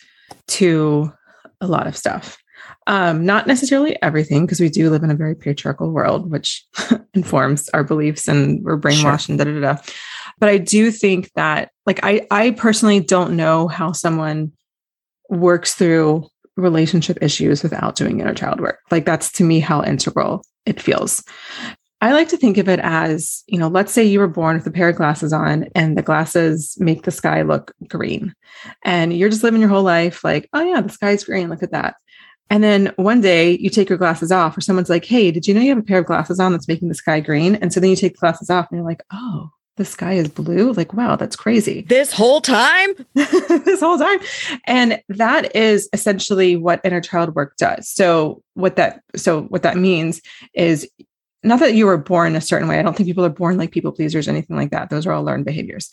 to 0.48 1.12
a 1.60 1.68
lot 1.68 1.88
of 1.88 1.98
stuff. 1.98 2.38
Um, 2.86 3.26
not 3.26 3.48
necessarily 3.48 4.02
everything, 4.02 4.46
because 4.46 4.62
we 4.62 4.70
do 4.70 4.90
live 4.90 5.04
in 5.04 5.12
a 5.12 5.16
very 5.16 5.36
patriarchal 5.36 5.92
world, 5.92 6.32
which 6.32 6.66
informs 7.14 7.68
our 7.70 7.84
beliefs 7.84 8.28
and 8.28 8.64
we're 8.64 8.80
brainwashed 8.80 9.26
sure. 9.26 9.34
and 9.34 9.40
da 9.40 9.44
da 9.44 9.60
da. 9.60 9.82
But 10.40 10.50
I 10.50 10.58
do 10.58 10.92
think 10.92 11.32
that, 11.34 11.72
like, 11.86 12.00
I 12.04 12.26
I 12.32 12.52
personally 12.52 13.00
don't 13.02 13.36
know 13.36 13.68
how 13.68 13.92
someone 13.92 14.54
works 15.30 15.74
through 15.76 16.28
relationship 16.56 17.18
issues 17.22 17.64
without 17.64 17.96
doing 17.96 18.20
inner 18.20 18.34
child 18.34 18.60
work. 18.60 18.80
Like 18.90 19.06
that's 19.06 19.32
to 19.34 19.44
me 19.44 19.60
how 19.60 19.84
integral 19.84 20.44
it 20.66 20.82
feels. 20.82 21.24
I 22.00 22.14
like 22.14 22.30
to 22.30 22.38
think 22.38 22.58
of 22.58 22.70
it 22.70 22.80
as, 22.84 23.44
you 23.48 23.58
know, 23.58 23.68
let's 23.68 23.92
say 23.92 24.04
you 24.04 24.20
were 24.20 24.28
born 24.28 24.58
with 24.58 24.68
a 24.68 24.72
pair 24.72 24.90
of 24.90 24.96
glasses 24.96 25.34
on 25.34 25.68
and 25.74 25.98
the 25.98 26.04
glasses 26.04 26.78
make 26.80 27.04
the 27.04 27.12
sky 27.12 27.42
look 27.42 27.74
green. 27.88 28.34
And 28.84 29.18
you're 29.18 29.30
just 29.30 29.44
living 29.44 29.62
your 29.62 29.70
whole 29.70 29.84
life 29.84 30.24
like, 30.24 30.48
oh 30.54 30.62
yeah, 30.62 30.82
the 30.82 30.90
sky's 30.90 31.24
green, 31.24 31.50
look 31.50 31.64
at 31.64 31.72
that. 31.72 31.96
And 32.50 32.64
then 32.64 32.94
one 32.96 33.20
day 33.20 33.58
you 33.58 33.70
take 33.70 33.90
your 33.90 33.98
glasses 33.98 34.32
off, 34.32 34.58
or 34.58 34.62
someone's 34.62 34.90
like, 34.90 35.06
hey, 35.06 35.32
did 35.32 35.48
you 35.48 35.54
know 35.54 35.60
you 35.60 35.70
have 35.70 35.78
a 35.78 35.84
pair 35.84 36.00
of 36.00 36.06
glasses 36.06 36.40
on 36.40 36.54
that's 36.54 36.68
making 36.68 36.88
the 36.88 36.96
sky 36.96 37.20
green? 37.20 37.56
And 37.56 37.74
so 37.74 37.80
then 37.80 37.90
you 37.90 37.96
take 37.96 38.14
the 38.14 38.20
glasses 38.20 38.50
off 38.50 38.68
and 38.70 38.78
you're 38.78 38.88
like, 38.88 39.04
oh, 39.12 39.50
the 39.78 39.86
sky 39.86 40.14
is 40.14 40.28
blue. 40.28 40.74
Like, 40.74 40.94
wow, 40.94 41.16
that's 41.16 41.36
crazy. 41.36 41.82
This 41.88 42.12
whole 42.12 42.42
time? 42.42 42.90
this 43.14 43.80
whole 43.80 43.98
time. 43.98 44.20
And 44.66 45.02
that 45.10 45.56
is 45.56 45.88
essentially 45.94 46.56
what 46.56 46.82
inner 46.84 47.02
child 47.02 47.36
work 47.36 47.56
does. 47.58 47.88
So 47.90 48.44
what 48.56 48.76
that 48.76 49.02
so 49.16 49.44
what 49.44 49.64
that 49.64 49.78
means 49.78 50.22
is 50.54 50.88
not 51.44 51.60
that 51.60 51.76
you 51.76 51.86
were 51.86 51.98
born 51.98 52.36
a 52.36 52.42
certain 52.42 52.68
way. 52.68 52.80
I 52.80 52.82
don't 52.82 52.98
think 52.98 53.08
people 53.08 53.26
are 53.26 53.30
born 53.30 53.58
like 53.58 53.72
people 53.72 53.92
pleasers 53.92 54.28
or 54.28 54.32
anything 54.32 54.58
like 54.58 54.72
that. 54.72 54.90
Those 54.90 55.06
are 55.06 55.14
all 55.14 55.24
learned 55.24 55.46
behaviors. 55.46 55.90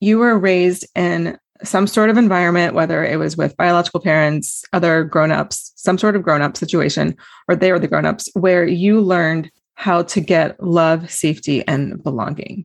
You 0.00 0.18
were 0.18 0.38
raised 0.38 0.86
in 0.94 1.38
some 1.62 1.86
sort 1.86 2.08
of 2.08 2.16
environment, 2.16 2.74
whether 2.74 3.04
it 3.04 3.18
was 3.18 3.36
with 3.36 3.56
biological 3.56 4.00
parents, 4.00 4.64
other 4.72 5.04
grown-ups, 5.04 5.72
some 5.76 5.98
sort 5.98 6.14
of 6.14 6.22
grown-up 6.22 6.56
situation, 6.56 7.16
or 7.48 7.56
they 7.56 7.72
were 7.72 7.80
the 7.80 7.88
grown-ups, 7.88 8.28
where 8.34 8.64
you 8.64 9.00
learned 9.00 9.50
how 9.74 10.02
to 10.02 10.20
get 10.20 10.60
love, 10.62 11.10
safety, 11.10 11.66
and 11.66 12.02
belonging. 12.02 12.64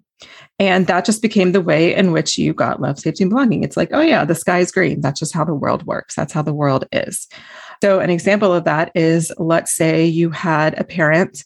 And 0.60 0.88
that 0.88 1.06
just 1.06 1.22
became 1.22 1.52
the 1.52 1.62
way 1.62 1.94
in 1.96 2.12
which 2.12 2.38
you 2.38 2.54
got 2.54 2.82
love, 2.82 3.00
safety, 3.00 3.24
and 3.24 3.30
belonging. 3.30 3.64
It's 3.64 3.76
like, 3.76 3.90
oh 3.92 4.02
yeah, 4.02 4.24
the 4.24 4.36
sky 4.36 4.60
is 4.60 4.72
green. 4.72 5.02
That's 5.02 5.20
just 5.20 5.34
how 5.34 5.44
the 5.44 5.54
world 5.54 5.86
works. 5.86 6.16
That's 6.16 6.34
how 6.34 6.42
the 6.42 6.54
world 6.54 6.86
is. 6.92 7.28
So, 7.84 8.00
an 8.00 8.10
example 8.10 8.54
of 8.54 8.64
that 8.64 8.92
is 8.96 9.32
let's 9.38 9.76
say 9.76 10.06
you 10.06 10.30
had 10.30 10.80
a 10.80 10.84
parent 10.84 11.44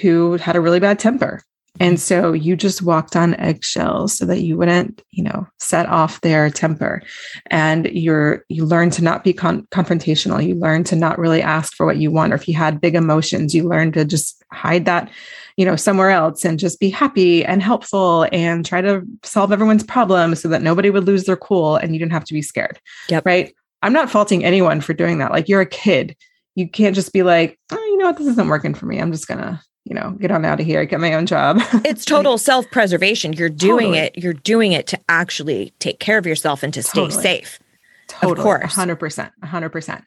who 0.00 0.36
had 0.38 0.56
a 0.56 0.60
really 0.60 0.80
bad 0.80 0.98
temper. 0.98 1.42
And 1.80 2.00
so 2.00 2.32
you 2.32 2.56
just 2.56 2.82
walked 2.82 3.14
on 3.14 3.34
eggshells 3.36 4.18
so 4.18 4.26
that 4.26 4.40
you 4.40 4.56
wouldn't, 4.56 5.02
you 5.10 5.22
know, 5.22 5.46
set 5.60 5.86
off 5.86 6.20
their 6.20 6.50
temper. 6.50 7.02
And 7.50 7.86
you're 7.86 8.44
you 8.48 8.64
learn 8.64 8.90
to 8.90 9.04
not 9.04 9.22
be 9.22 9.32
con- 9.32 9.66
confrontational. 9.70 10.44
You 10.44 10.56
learn 10.56 10.84
to 10.84 10.96
not 10.96 11.18
really 11.18 11.42
ask 11.42 11.74
for 11.74 11.86
what 11.86 11.98
you 11.98 12.10
want. 12.10 12.32
Or 12.32 12.36
if 12.36 12.48
you 12.48 12.54
had 12.54 12.80
big 12.80 12.94
emotions, 12.94 13.54
you 13.54 13.68
learn 13.68 13.92
to 13.92 14.04
just 14.04 14.42
hide 14.52 14.86
that, 14.86 15.10
you 15.58 15.64
know, 15.64 15.74
somewhere 15.74 16.10
else 16.10 16.44
and 16.44 16.56
just 16.56 16.78
be 16.78 16.88
happy 16.88 17.44
and 17.44 17.60
helpful 17.60 18.28
and 18.30 18.64
try 18.64 18.80
to 18.80 19.02
solve 19.24 19.50
everyone's 19.50 19.82
problems 19.82 20.40
so 20.40 20.48
that 20.48 20.62
nobody 20.62 20.88
would 20.88 21.04
lose 21.04 21.24
their 21.24 21.36
cool 21.36 21.74
and 21.74 21.92
you 21.92 21.98
didn't 21.98 22.12
have 22.12 22.24
to 22.24 22.32
be 22.32 22.42
scared. 22.42 22.78
Yep. 23.08 23.26
Right. 23.26 23.52
I'm 23.82 23.92
not 23.92 24.08
faulting 24.08 24.44
anyone 24.44 24.80
for 24.80 24.94
doing 24.94 25.18
that. 25.18 25.32
Like 25.32 25.48
you're 25.48 25.60
a 25.60 25.66
kid. 25.66 26.16
You 26.54 26.68
can't 26.68 26.94
just 26.94 27.12
be 27.12 27.24
like, 27.24 27.58
oh, 27.72 27.76
you 27.76 27.98
know 27.98 28.06
what, 28.06 28.18
this 28.18 28.28
isn't 28.28 28.46
working 28.46 28.72
for 28.72 28.86
me. 28.86 29.00
I'm 29.00 29.10
just 29.10 29.26
gonna 29.26 29.60
you 29.84 29.94
know, 29.94 30.10
get 30.20 30.30
on 30.30 30.44
out 30.44 30.60
of 30.60 30.66
here, 30.66 30.84
get 30.84 31.00
my 31.00 31.14
own 31.14 31.24
job. 31.24 31.60
it's 31.84 32.04
total 32.04 32.36
self 32.36 32.70
preservation. 32.70 33.32
You're 33.32 33.48
doing 33.48 33.86
Totally. 33.86 33.98
it. 33.98 34.18
You're 34.18 34.34
doing 34.34 34.72
it 34.72 34.86
to 34.88 35.00
actually 35.08 35.72
take 35.78 35.98
care 35.98 36.18
of 36.18 36.26
yourself 36.26 36.62
and 36.62 36.74
to 36.74 36.82
stay 36.82 37.00
Totally. 37.00 37.22
safe. 37.22 37.58
Totally, 38.06 38.38
Of 38.38 38.42
course. 38.42 38.74
100%. 38.74 39.30
100%. 39.42 40.02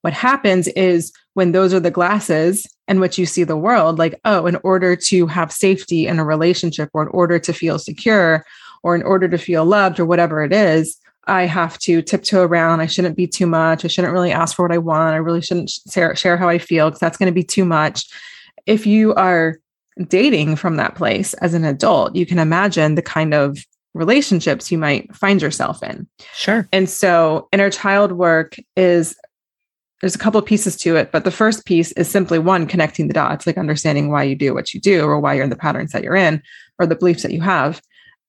What 0.00 0.14
happens 0.14 0.68
is 0.68 1.12
when 1.34 1.52
those 1.52 1.74
are 1.74 1.80
the 1.80 1.90
glasses 1.90 2.66
in 2.88 3.00
which 3.00 3.18
you 3.18 3.26
see 3.26 3.44
the 3.44 3.56
world, 3.56 3.98
like, 3.98 4.18
oh, 4.24 4.46
in 4.46 4.56
order 4.62 4.94
to 4.96 5.26
have 5.26 5.50
safety 5.52 6.06
in 6.06 6.18
a 6.18 6.24
relationship 6.24 6.90
or 6.92 7.02
in 7.02 7.08
order 7.08 7.38
to 7.38 7.52
feel 7.52 7.78
secure 7.78 8.44
or 8.82 8.94
in 8.94 9.02
order 9.02 9.28
to 9.28 9.38
feel 9.38 9.64
loved 9.64 9.98
or 9.98 10.06
whatever 10.06 10.42
it 10.44 10.52
is, 10.52 10.98
I 11.26 11.46
have 11.46 11.78
to 11.80 12.02
tiptoe 12.02 12.42
around. 12.42 12.80
I 12.80 12.86
shouldn't 12.86 13.16
be 13.16 13.26
too 13.26 13.46
much. 13.46 13.84
I 13.84 13.88
shouldn't 13.88 14.12
really 14.12 14.30
ask 14.30 14.54
for 14.54 14.62
what 14.62 14.72
I 14.72 14.78
want. 14.78 15.14
I 15.14 15.18
really 15.18 15.40
shouldn't 15.40 15.72
share, 15.90 16.14
share 16.14 16.36
how 16.36 16.48
I 16.48 16.58
feel 16.58 16.88
because 16.88 17.00
that's 17.00 17.18
going 17.18 17.30
to 17.30 17.34
be 17.34 17.42
too 17.42 17.64
much. 17.64 18.06
If 18.66 18.86
you 18.86 19.12
are 19.14 19.58
dating 20.06 20.56
from 20.56 20.76
that 20.76 20.94
place 20.94 21.34
as 21.34 21.54
an 21.54 21.64
adult, 21.64 22.14
you 22.14 22.26
can 22.26 22.38
imagine 22.38 22.94
the 22.94 23.02
kind 23.02 23.34
of 23.34 23.58
relationships 23.94 24.70
you 24.70 24.78
might 24.78 25.12
find 25.16 25.40
yourself 25.40 25.82
in. 25.82 26.06
Sure. 26.34 26.68
And 26.72 26.88
so 26.88 27.48
inner 27.50 27.70
child 27.70 28.12
work 28.12 28.56
is 28.76 29.16
there's 30.00 30.14
a 30.14 30.18
couple 30.18 30.38
of 30.38 30.46
pieces 30.46 30.76
to 30.76 30.96
it, 30.96 31.10
but 31.10 31.24
the 31.24 31.30
first 31.30 31.64
piece 31.64 31.92
is 31.92 32.08
simply 32.08 32.38
one 32.38 32.66
connecting 32.66 33.08
the 33.08 33.14
dots, 33.14 33.46
like 33.46 33.56
understanding 33.56 34.10
why 34.10 34.22
you 34.22 34.34
do 34.34 34.52
what 34.52 34.74
you 34.74 34.80
do 34.80 35.04
or 35.04 35.18
why 35.18 35.34
you're 35.34 35.44
in 35.44 35.50
the 35.50 35.56
patterns 35.56 35.92
that 35.92 36.02
you're 36.02 36.16
in 36.16 36.42
or 36.78 36.86
the 36.86 36.96
beliefs 36.96 37.22
that 37.22 37.32
you 37.32 37.40
have. 37.40 37.80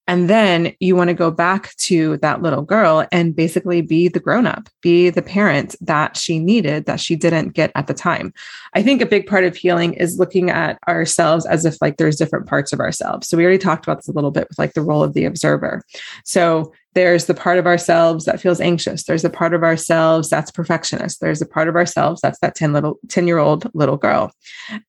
And 0.10 0.30
then 0.30 0.74
you 0.80 0.96
want 0.96 1.10
to 1.10 1.14
go 1.14 1.30
back 1.30 1.76
to 1.76 2.16
that 2.18 2.42
little 2.42 2.62
girl 2.62 3.06
and 3.12 3.36
basically 3.36 3.82
be 3.82 4.08
the 4.08 4.22
grown 4.22 4.48
up, 4.48 4.70
be 4.82 5.10
the 5.10 5.22
parent 5.22 5.76
that 5.82 6.16
she 6.16 6.40
needed 6.40 6.86
that 6.86 7.02
she 7.02 7.18
didn't 7.18 7.50
get 7.50 7.74
at 7.76 7.88
the 7.88 7.94
time. 7.94 8.34
I 8.74 8.82
think 8.82 9.02
a 9.02 9.06
big 9.06 9.28
part 9.28 9.44
of 9.44 9.58
healing 9.58 9.94
is 9.96 10.18
looking 10.18 10.50
at 10.50 10.80
ourselves 10.88 11.46
as 11.46 11.66
if 11.66 11.78
like 11.82 11.98
there's 11.98 12.16
different 12.16 12.48
parts 12.48 12.72
of 12.72 12.80
ourselves. 12.80 13.28
So 13.28 13.36
we 13.36 13.44
already 13.44 13.58
talked 13.58 13.86
about 13.86 13.98
this 13.98 14.08
a 14.08 14.14
little 14.14 14.32
bit 14.32 14.48
with 14.48 14.58
like 14.58 14.74
the 14.74 14.82
role 14.82 15.04
of 15.04 15.14
the 15.14 15.26
observer. 15.26 15.84
So 16.24 16.72
there's 16.98 17.26
the 17.26 17.36
part 17.36 17.60
of 17.60 17.68
ourselves 17.68 18.26
that 18.26 18.42
feels 18.42 18.60
anxious. 18.60 19.04
There's 19.04 19.24
a 19.24 19.30
part 19.30 19.54
of 19.54 19.62
ourselves 19.62 20.32
that's 20.32 20.50
perfectionist. 20.50 21.22
There's 21.22 21.44
a 21.44 21.46
part 21.46 21.68
of 21.68 21.76
ourselves 21.76 22.22
that's 22.22 22.40
that 22.40 22.56
10 22.56 22.74
little 22.74 22.98
10 23.10 23.28
year 23.28 23.38
old 23.38 23.70
little 23.76 23.98
girl. 23.98 24.32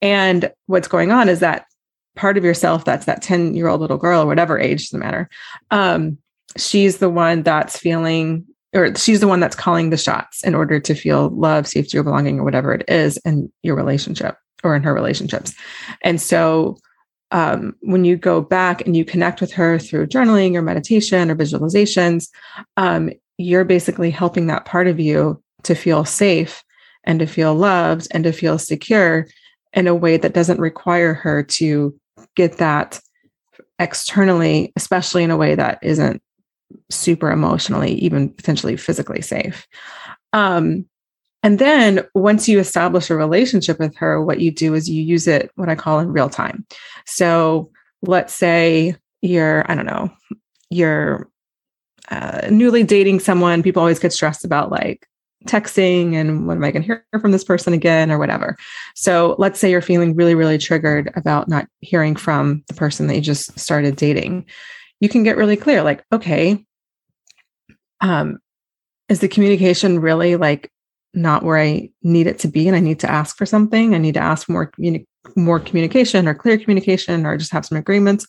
And 0.01 0.51
what's 0.65 0.89
going 0.89 1.13
on 1.13 1.29
is 1.29 1.41
that 1.41 1.67
part 2.17 2.39
of 2.39 2.45
yourself 2.45 2.87
that's 2.87 3.05
that 3.05 3.21
10 3.21 3.55
year 3.55 3.69
old 3.69 3.83
little 3.83 3.99
girl 3.99 4.23
or 4.23 4.27
whatever 4.27 4.59
age 4.59 4.89
doesn't 4.89 4.99
matter 4.99 5.29
um, 5.71 6.19
she's 6.57 6.97
the 6.97 7.11
one 7.11 7.45
that's 7.45 7.79
feeling 7.79 8.45
or 8.75 8.93
she's 8.97 9.21
the 9.21 9.29
one 9.29 9.39
that's 9.39 9.55
calling 9.55 9.91
the 9.91 9.97
shots 9.97 10.43
in 10.43 10.55
order 10.55 10.81
to 10.81 10.95
feel 10.95 11.29
love 11.29 11.69
safety 11.69 11.97
or 11.97 12.03
belonging 12.03 12.41
or 12.41 12.45
whatever 12.45 12.73
it 12.75 12.85
is 12.89 13.19
in 13.19 13.53
your 13.63 13.77
relationship 13.77 14.37
or 14.65 14.75
in 14.75 14.83
her 14.83 14.93
relationships 14.93 15.55
and 16.03 16.21
so 16.21 16.77
um, 17.31 17.77
when 17.81 18.05
you 18.05 18.17
go 18.17 18.41
back 18.41 18.87
and 18.87 18.97
you 18.97 19.05
connect 19.05 19.41
with 19.41 19.53
her 19.53 19.79
through 19.79 20.07
journaling 20.07 20.55
or 20.55 20.63
meditation 20.63 21.31
or 21.31 21.37
visualizations 21.37 22.29
um, 22.77 23.11
you're 23.39 23.65
basically 23.65 24.11
helping 24.11 24.47
that 24.47 24.65
part 24.65 24.87
of 24.87 24.99
you 24.99 25.41
to 25.63 25.75
feel 25.75 26.05
safe 26.05 26.63
and 27.05 27.21
to 27.21 27.27
feel 27.27 27.55
loved 27.55 28.09
and 28.11 28.25
to 28.25 28.33
feel 28.33 28.59
secure 28.59 29.27
in 29.73 29.87
a 29.87 29.95
way 29.95 30.17
that 30.17 30.35
doesn't 30.35 30.61
require 30.61 31.15
her 31.15 31.43
to 31.43 31.99
get 32.35 32.59
that 32.59 33.01
externally, 33.79 34.73
especially 34.77 35.23
in 35.23 35.31
a 35.31 35.37
way 35.37 35.55
that 35.55 35.79
isn't 35.83 36.23
super 36.91 37.31
emotionally, 37.31 37.93
even 37.95 38.29
potentially 38.29 38.77
physically 38.77 39.23
safe. 39.23 39.67
Um, 40.33 40.87
and 41.43 41.59
then 41.59 42.05
once 42.15 42.49
you 42.49 42.59
establish 42.59 43.11
a 43.11 43.17
relationship 43.17 43.79
with 43.79 43.97
her, 43.97 44.23
what 44.23 44.41
you 44.41 44.51
do 44.51 44.75
is 44.75 44.89
you 44.89 45.03
use 45.03 45.29
it, 45.29 45.51
what 45.55 45.69
I 45.69 45.75
call 45.75 46.01
in 46.01 46.13
real 46.13 46.29
time. 46.29 46.67
So 47.07 47.71
let's 48.03 48.35
say 48.35 48.97
you're, 49.23 49.71
I 49.71 49.75
don't 49.75 49.87
know, 49.87 50.11
you're 50.71 51.29
uh, 52.11 52.49
newly 52.51 52.83
dating 52.83 53.21
someone. 53.21 53.63
People 53.63 53.81
always 53.81 53.99
get 53.99 54.13
stressed 54.13 54.45
about 54.45 54.71
like 54.71 55.07
texting 55.47 56.15
and 56.15 56.47
when 56.49 56.57
am 56.57 56.65
I 56.65 56.73
going 56.73 56.83
to 56.83 56.87
hear 56.87 57.21
from 57.21 57.31
this 57.31 57.45
person 57.45 57.73
again 57.73 58.11
or 58.11 58.19
whatever. 58.19 58.57
So 58.97 59.37
let's 59.39 59.61
say 59.61 59.71
you're 59.71 59.81
feeling 59.81 60.17
really, 60.17 60.35
really 60.35 60.59
triggered 60.59 61.13
about 61.15 61.49
not 61.49 61.69
hearing 61.81 62.17
from 62.17 62.65
the 62.67 62.75
person 62.75 63.07
that 63.07 63.15
you 63.15 63.21
just 63.21 63.59
started 63.59 63.95
dating. 63.97 64.47
You 65.01 65.09
can 65.09 65.23
get 65.23 65.37
really 65.37 65.57
clear, 65.57 65.85
like, 65.85 66.05
okay, 66.13 66.65
um, 68.01 68.39
is 69.09 69.21
the 69.21 69.29
communication 69.29 70.01
really 70.01 70.35
like 70.37 70.73
not 71.15 71.43
where 71.43 71.59
I 71.59 71.91
need 72.03 72.27
it 72.27 72.39
to 72.41 72.49
be 72.49 72.67
and 72.69 72.77
I 72.77 72.81
need 72.81 73.01
to 73.01 73.11
ask 73.11 73.37
for 73.37 73.47
something? 73.47 73.95
I 73.95 73.99
need 73.99 74.15
to 74.15 74.21
ask 74.21 74.49
more 74.49 74.71
communi- 74.71 75.07
more 75.37 75.61
communication 75.61 76.29
or 76.29 76.35
clear 76.35 76.59
communication 76.59 77.27
or 77.27 77.37
just 77.37 77.53
have 77.53 77.67
some 77.67 77.79
agreements? 77.79 78.27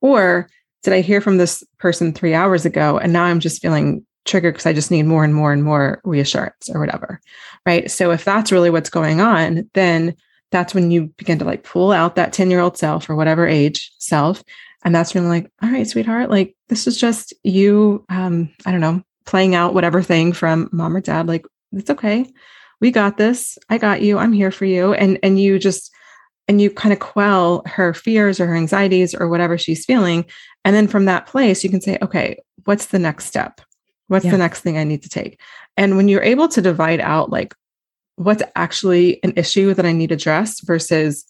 Or 0.00 0.48
did 0.82 0.92
I 0.92 1.00
hear 1.00 1.20
from 1.20 1.38
this 1.38 1.62
person 1.78 2.12
three 2.12 2.34
hours 2.34 2.64
ago 2.64 2.98
and 2.98 3.12
now 3.12 3.24
I'm 3.24 3.40
just 3.40 3.62
feeling 3.62 4.04
triggered 4.24 4.54
because 4.54 4.66
I 4.66 4.72
just 4.72 4.90
need 4.90 5.04
more 5.04 5.24
and 5.24 5.34
more 5.34 5.52
and 5.52 5.64
more 5.64 6.00
reassurance 6.04 6.70
or 6.72 6.80
whatever. 6.80 7.20
Right. 7.66 7.90
So 7.90 8.10
if 8.10 8.24
that's 8.24 8.52
really 8.52 8.70
what's 8.70 8.90
going 8.90 9.20
on, 9.20 9.68
then 9.74 10.14
that's 10.50 10.74
when 10.74 10.90
you 10.90 11.06
begin 11.16 11.38
to 11.38 11.44
like 11.44 11.64
pull 11.64 11.92
out 11.92 12.16
that 12.16 12.32
10 12.32 12.50
year 12.50 12.60
old 12.60 12.76
self 12.76 13.08
or 13.08 13.16
whatever 13.16 13.46
age 13.46 13.92
self. 13.98 14.42
And 14.84 14.94
that's 14.94 15.14
when 15.14 15.24
I'm 15.24 15.30
like, 15.30 15.50
all 15.62 15.70
right, 15.70 15.86
sweetheart, 15.86 16.30
like 16.30 16.56
this 16.68 16.86
is 16.86 16.96
just 16.96 17.32
you, 17.42 18.04
um, 18.08 18.50
I 18.66 18.72
don't 18.72 18.80
know, 18.80 19.02
playing 19.24 19.54
out 19.54 19.74
whatever 19.74 20.02
thing 20.02 20.32
from 20.32 20.68
mom 20.72 20.96
or 20.96 21.00
dad. 21.00 21.26
Like, 21.28 21.46
it's 21.72 21.90
okay. 21.90 22.26
We 22.80 22.90
got 22.90 23.16
this. 23.16 23.58
I 23.68 23.78
got 23.78 24.02
you. 24.02 24.18
I'm 24.18 24.32
here 24.32 24.50
for 24.50 24.64
you. 24.64 24.92
And 24.94 25.18
and 25.22 25.40
you 25.40 25.58
just 25.58 25.92
and 26.48 26.60
you 26.60 26.70
kind 26.70 26.92
of 26.92 26.98
quell 26.98 27.62
her 27.66 27.94
fears 27.94 28.40
or 28.40 28.46
her 28.46 28.56
anxieties 28.56 29.14
or 29.14 29.28
whatever 29.28 29.56
she's 29.56 29.84
feeling. 29.84 30.24
And 30.64 30.74
then 30.74 30.88
from 30.88 31.04
that 31.04 31.26
place, 31.26 31.62
you 31.62 31.70
can 31.70 31.80
say, 31.80 31.98
okay, 32.02 32.36
what's 32.64 32.86
the 32.86 32.98
next 32.98 33.26
step? 33.26 33.60
What's 34.08 34.24
Yeah. 34.24 34.32
the 34.32 34.38
next 34.38 34.60
thing 34.60 34.76
I 34.76 34.84
need 34.84 35.02
to 35.02 35.08
take? 35.08 35.40
And 35.76 35.96
when 35.96 36.08
you're 36.08 36.22
able 36.22 36.48
to 36.48 36.60
divide 36.60 37.00
out 37.00 37.30
like 37.30 37.54
what's 38.16 38.42
actually 38.56 39.22
an 39.22 39.32
issue 39.36 39.72
that 39.74 39.86
I 39.86 39.92
need 39.92 40.12
addressed 40.12 40.66
versus 40.66 41.24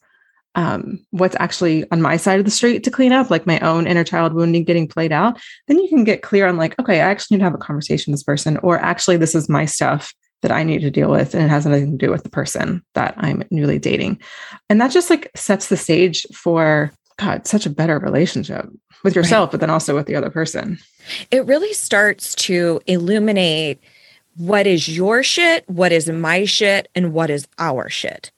um, 0.55 1.05
what's 1.11 1.37
actually 1.39 1.91
on 1.91 2.03
my 2.03 2.17
side 2.17 2.39
of 2.39 2.45
the 2.45 2.51
street 2.51 2.85
to 2.85 2.91
clean 2.91 3.13
up, 3.13 3.31
like 3.31 3.47
my 3.47 3.59
own 3.61 3.87
inner 3.87 4.05
child 4.05 4.35
wounding 4.35 4.65
getting 4.65 4.89
played 4.89 5.13
out, 5.13 5.41
then 5.69 5.79
you 5.79 5.89
can 5.89 6.05
get 6.05 6.23
clear 6.23 6.47
on 6.47 6.57
like, 6.57 6.79
okay, 6.79 6.97
I 7.01 7.11
actually 7.11 7.37
need 7.37 7.41
to 7.41 7.45
have 7.45 7.55
a 7.55 7.59
conversation 7.59 8.11
with 8.11 8.19
this 8.21 8.25
person, 8.25 8.59
or 8.59 8.79
actually, 8.79 9.17
this 9.17 9.35
is 9.35 9.49
my 9.49 9.65
stuff 9.65 10.13
that 10.43 10.53
I 10.53 10.63
need 10.63 10.81
to 10.83 10.91
deal 10.91 11.11
with, 11.11 11.35
and 11.35 11.45
it 11.45 11.49
has 11.49 11.65
nothing 11.65 11.93
to 11.93 12.07
do 12.07 12.11
with 12.11 12.25
the 12.25 12.29
person 12.29 12.83
that 12.95 13.15
I'm 13.17 13.45
newly 13.51 13.79
dating. 13.79 14.21
And 14.69 14.81
that 14.81 14.91
just 14.91 15.09
like 15.09 15.31
sets 15.35 15.69
the 15.69 15.77
stage 15.77 16.27
for 16.35 16.93
God, 17.17 17.47
such 17.47 17.67
a 17.67 17.71
better 17.71 17.99
relationship 17.99 18.69
with 19.05 19.15
yourself, 19.17 19.51
but 19.51 19.61
then 19.61 19.71
also 19.71 19.95
with 19.95 20.07
the 20.07 20.17
other 20.17 20.31
person. 20.31 20.79
It 21.31 21.47
really 21.47 21.73
starts 21.73 22.35
to 22.37 22.81
illuminate 22.87 23.81
what 24.37 24.67
is 24.67 24.89
your 24.89 25.23
shit, 25.23 25.69
what 25.69 25.93
is 25.93 26.09
my 26.09 26.45
shit, 26.45 26.89
and 26.95 27.13
what 27.13 27.31
is 27.31 27.47
our 27.59 27.89
shit. 27.89 28.33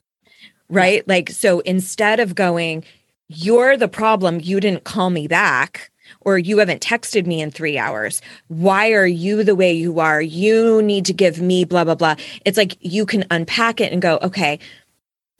Right? 0.68 1.06
Like, 1.06 1.30
so 1.30 1.60
instead 1.60 2.20
of 2.20 2.34
going, 2.34 2.84
you're 3.28 3.76
the 3.76 3.88
problem, 3.88 4.40
you 4.42 4.60
didn't 4.60 4.84
call 4.84 5.10
me 5.10 5.28
back, 5.28 5.90
or 6.20 6.38
you 6.38 6.58
haven't 6.58 6.82
texted 6.82 7.26
me 7.26 7.40
in 7.40 7.50
three 7.50 7.78
hours. 7.78 8.20
Why 8.48 8.92
are 8.92 9.06
you 9.06 9.44
the 9.44 9.54
way 9.54 9.72
you 9.72 10.00
are? 10.00 10.20
You 10.20 10.82
need 10.82 11.04
to 11.06 11.12
give 11.12 11.40
me 11.40 11.64
blah, 11.64 11.84
blah, 11.84 11.94
blah. 11.94 12.16
It's 12.44 12.58
like 12.58 12.76
you 12.80 13.06
can 13.06 13.24
unpack 13.30 13.80
it 13.80 13.92
and 13.92 14.02
go, 14.02 14.18
okay, 14.22 14.58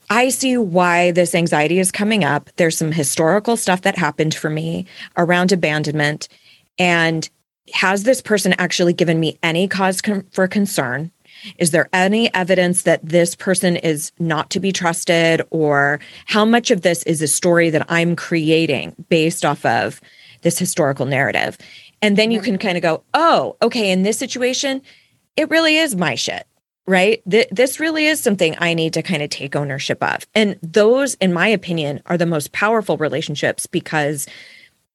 I 0.09 0.29
see 0.29 0.57
why 0.57 1.11
this 1.11 1.33
anxiety 1.33 1.79
is 1.79 1.91
coming 1.91 2.23
up. 2.23 2.49
There's 2.57 2.77
some 2.77 2.91
historical 2.91 3.57
stuff 3.57 3.81
that 3.81 3.97
happened 3.97 4.35
for 4.35 4.49
me 4.49 4.85
around 5.17 5.51
abandonment. 5.51 6.27
And 6.77 7.27
has 7.73 8.03
this 8.03 8.21
person 8.21 8.53
actually 8.59 8.93
given 8.93 9.19
me 9.19 9.39
any 9.41 9.67
cause 9.67 10.01
for 10.31 10.47
concern? 10.47 11.11
Is 11.57 11.71
there 11.71 11.89
any 11.93 12.33
evidence 12.33 12.83
that 12.83 13.03
this 13.03 13.35
person 13.35 13.75
is 13.75 14.11
not 14.19 14.49
to 14.51 14.59
be 14.59 14.71
trusted? 14.71 15.41
Or 15.49 15.99
how 16.25 16.45
much 16.45 16.71
of 16.71 16.81
this 16.81 17.03
is 17.03 17.21
a 17.21 17.27
story 17.27 17.69
that 17.71 17.85
I'm 17.89 18.15
creating 18.15 18.95
based 19.09 19.43
off 19.43 19.65
of 19.65 20.01
this 20.45 20.57
historical 20.57 21.05
narrative? 21.05 21.57
And 22.01 22.15
then 22.17 22.31
you 22.31 22.39
mm-hmm. 22.39 22.51
can 22.51 22.57
kind 22.59 22.77
of 22.77 22.83
go, 22.83 23.03
oh, 23.13 23.57
okay, 23.61 23.91
in 23.91 24.03
this 24.03 24.17
situation, 24.17 24.81
it 25.35 25.49
really 25.49 25.77
is 25.77 25.95
my 25.95 26.15
shit, 26.15 26.47
right? 26.87 27.21
Th- 27.29 27.49
this 27.51 27.79
really 27.79 28.05
is 28.05 28.21
something 28.21 28.55
I 28.59 28.73
need 28.73 28.93
to 28.93 29.01
kind 29.01 29.23
of 29.23 29.29
take 29.29 29.55
ownership 29.55 30.01
of. 30.01 30.25
And 30.33 30.57
those, 30.61 31.15
in 31.15 31.33
my 31.33 31.47
opinion, 31.47 32.01
are 32.05 32.17
the 32.17 32.25
most 32.25 32.51
powerful 32.51 32.95
relationships 32.95 33.65
because 33.65 34.27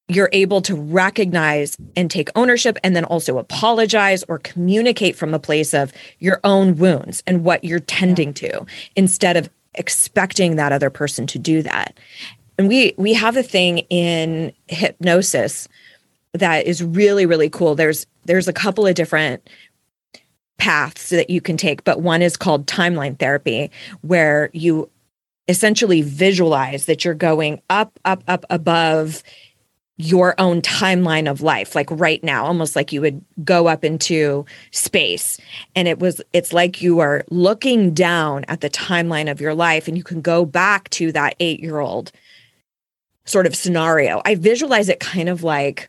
you're 0.09 0.31
able 0.33 0.63
to 0.63 0.75
recognize 0.75 1.77
and 1.97 2.11
take 2.11 2.31
ownership 2.35 2.79
and 2.83 2.97
then 2.97 3.05
also 3.05 3.39
apologize 3.39 4.25
or 4.25 4.39
communicate 4.39 5.17
from 5.17 5.35
a 5.35 5.39
place 5.39 5.75
of 5.75 5.93
your 6.19 6.41
own 6.43 6.77
wounds 6.77 7.23
and 7.27 7.45
what 7.45 7.65
you're 7.65 7.81
tending 7.81 8.35
to 8.35 8.65
instead 8.97 9.37
of 9.37 9.49
expecting 9.75 10.57
that 10.57 10.73
other 10.73 10.91
person 10.91 11.27
to 11.29 11.39
do 11.39 11.63
that. 11.63 11.97
And 12.61 12.69
we 12.69 12.93
we 12.99 13.15
have 13.15 13.39
a 13.39 13.43
thing 13.43 13.79
in 13.89 14.53
hypnosis 14.69 15.67
that 16.35 16.67
is 16.67 16.85
really 16.85 17.25
really 17.25 17.49
cool. 17.49 17.75
There's 17.75 18.07
there's 18.27 18.49
a 18.49 18.53
couple 18.53 18.87
of 18.87 18.95
different 18.95 19.49
paths 20.59 21.09
that 21.09 21.31
you 21.31 21.41
can 21.41 21.57
take, 21.57 21.85
but 21.85 22.03
one 22.03 22.21
is 22.21 22.37
called 22.37 22.67
timeline 22.67 23.19
therapy 23.19 23.71
where 24.03 24.51
you 24.53 24.91
essentially 25.49 26.03
visualize 26.03 26.85
that 26.85 27.03
you're 27.03 27.15
going 27.15 27.63
up 27.71 27.99
up 28.05 28.23
up 28.29 28.45
above 28.51 29.23
your 29.97 30.39
own 30.39 30.61
timeline 30.61 31.31
of 31.31 31.41
life 31.41 31.75
like 31.75 31.89
right 31.91 32.23
now 32.23 32.45
almost 32.45 32.77
like 32.77 32.93
you 32.93 33.01
would 33.01 33.25
go 33.43 33.69
up 33.69 33.85
into 33.87 34.45
space 34.71 35.39
and 35.75 35.89
it 35.89 35.99
was 35.99 36.21
it's 36.35 36.53
like 36.53 36.83
you 36.83 36.99
are 36.99 37.25
looking 37.31 37.93
down 37.95 38.45
at 38.49 38.61
the 38.61 38.71
timeline 38.71 39.31
of 39.31 39.41
your 39.41 39.55
life 39.55 39.89
and 39.89 39.97
you 39.97 40.05
can 40.05 40.21
go 40.21 40.45
back 40.45 40.89
to 40.91 41.11
that 41.13 41.39
8-year-old 41.39 42.13
sort 43.25 43.47
of 43.47 43.55
scenario 43.55 44.21
i 44.25 44.35
visualize 44.35 44.89
it 44.89 45.01
kind 45.01 45.29
of 45.29 45.43
like 45.43 45.89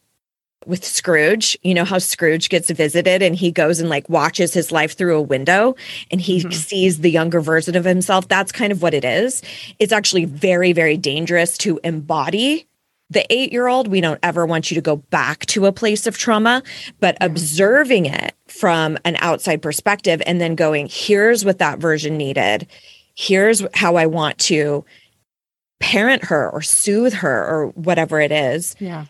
with 0.68 0.86
Scrooge, 0.86 1.58
you 1.64 1.74
know 1.74 1.86
how 1.86 1.98
Scrooge 1.98 2.48
gets 2.48 2.70
visited 2.70 3.24
and 3.24 3.36
he 3.36 3.52
goes 3.52 3.80
and 3.80 3.90
like 3.90 4.08
watches 4.10 4.54
his 4.54 4.72
life 4.72 4.96
through 4.96 5.18
a 5.18 5.22
window 5.22 5.76
and 6.12 6.22
he 6.22 6.40
mm-hmm. 6.40 6.52
sees 6.52 7.00
the 7.00 7.10
younger 7.10 7.42
version 7.42 7.76
of 7.76 7.84
himself. 7.84 8.28
That's 8.28 8.52
kind 8.52 8.72
of 8.72 8.84
what 8.84 8.94
it 8.94 9.04
is. 9.04 9.42
It's 9.80 9.92
actually 9.92 10.26
very, 10.26 10.72
very 10.72 10.98
dangerous 10.98 11.58
to 11.60 11.80
embody 11.84 12.68
the 13.12 13.26
eight 13.30 13.52
year 13.52 13.68
old, 13.68 13.90
we 13.90 14.00
don't 14.00 14.20
ever 14.24 14.46
want 14.46 14.72
you 14.72 14.76
to 14.76 14.82
go 14.82 14.96
back 14.96 15.46
to 15.48 15.66
a 15.66 15.74
place 15.74 16.08
of 16.08 16.18
trauma, 16.18 16.64
but 17.02 17.18
observing 17.20 18.06
it 18.06 18.34
from 18.48 18.98
an 19.04 19.18
outside 19.20 19.62
perspective 19.62 20.22
and 20.26 20.40
then 20.40 20.56
going, 20.56 20.88
here's 20.90 21.44
what 21.44 21.60
that 21.60 21.80
version 21.80 22.16
needed. 22.16 22.68
Here's 23.14 23.64
how 23.74 23.98
I 23.98 24.06
want 24.06 24.38
to 24.40 24.86
parent 25.82 26.24
her 26.26 26.50
or 26.50 26.62
soothe 26.62 27.14
her 27.14 27.46
or 27.46 27.68
whatever 27.70 28.22
it 28.22 28.32
is. 28.32 28.76
Yeah. 28.80 29.06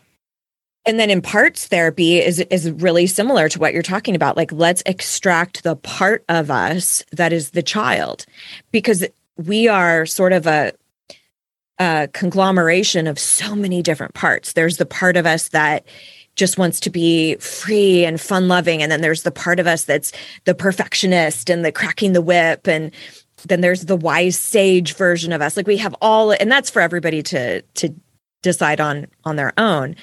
And 0.84 0.98
then 0.98 1.10
in 1.10 1.22
parts 1.22 1.68
therapy 1.68 2.18
is 2.18 2.40
is 2.40 2.70
really 2.72 3.06
similar 3.06 3.48
to 3.48 3.58
what 3.60 3.72
you're 3.72 3.82
talking 3.82 4.16
about. 4.16 4.36
Like 4.36 4.50
let's 4.50 4.82
extract 4.84 5.62
the 5.62 5.76
part 5.76 6.24
of 6.28 6.50
us 6.50 7.04
that 7.12 7.32
is 7.32 7.50
the 7.50 7.62
child 7.62 8.26
because 8.72 9.04
we 9.36 9.68
are 9.68 10.06
sort 10.06 10.32
of 10.32 10.46
a 10.46 10.72
a 11.78 12.08
conglomeration 12.12 13.06
of 13.06 13.18
so 13.18 13.54
many 13.54 13.82
different 13.82 14.14
parts. 14.14 14.54
There's 14.54 14.76
the 14.76 14.86
part 14.86 15.16
of 15.16 15.26
us 15.26 15.48
that 15.48 15.84
just 16.34 16.58
wants 16.58 16.80
to 16.80 16.90
be 16.90 17.36
free 17.36 18.04
and 18.04 18.20
fun 18.20 18.48
loving. 18.48 18.82
And 18.82 18.90
then 18.90 19.02
there's 19.02 19.22
the 19.22 19.30
part 19.30 19.60
of 19.60 19.66
us 19.66 19.84
that's 19.84 20.12
the 20.44 20.54
perfectionist 20.54 21.50
and 21.50 21.64
the 21.64 21.72
cracking 21.72 22.12
the 22.12 22.22
whip. 22.22 22.66
And 22.66 22.90
then 23.48 23.60
there's 23.60 23.86
the 23.86 23.96
wise 23.96 24.38
sage 24.38 24.94
version 24.94 25.32
of 25.32 25.42
us. 25.42 25.56
Like 25.56 25.66
we 25.66 25.76
have 25.78 25.94
all, 26.00 26.32
and 26.32 26.50
that's 26.50 26.70
for 26.70 26.80
everybody 26.80 27.22
to, 27.24 27.62
to 27.62 27.94
decide 28.42 28.80
on, 28.80 29.06
on 29.24 29.36
their 29.36 29.52
own. 29.58 29.96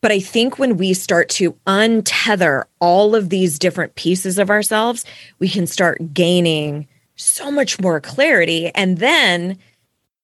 But 0.00 0.10
I 0.10 0.18
think 0.18 0.58
when 0.58 0.76
we 0.76 0.94
start 0.94 1.28
to 1.30 1.52
untether 1.66 2.64
all 2.80 3.14
of 3.14 3.28
these 3.28 3.58
different 3.58 3.94
pieces 3.94 4.38
of 4.38 4.50
ourselves, 4.50 5.04
we 5.38 5.48
can 5.48 5.66
start 5.66 6.12
gaining 6.12 6.88
so 7.14 7.50
much 7.50 7.80
more 7.80 8.00
clarity. 8.00 8.72
And 8.74 8.98
then 8.98 9.58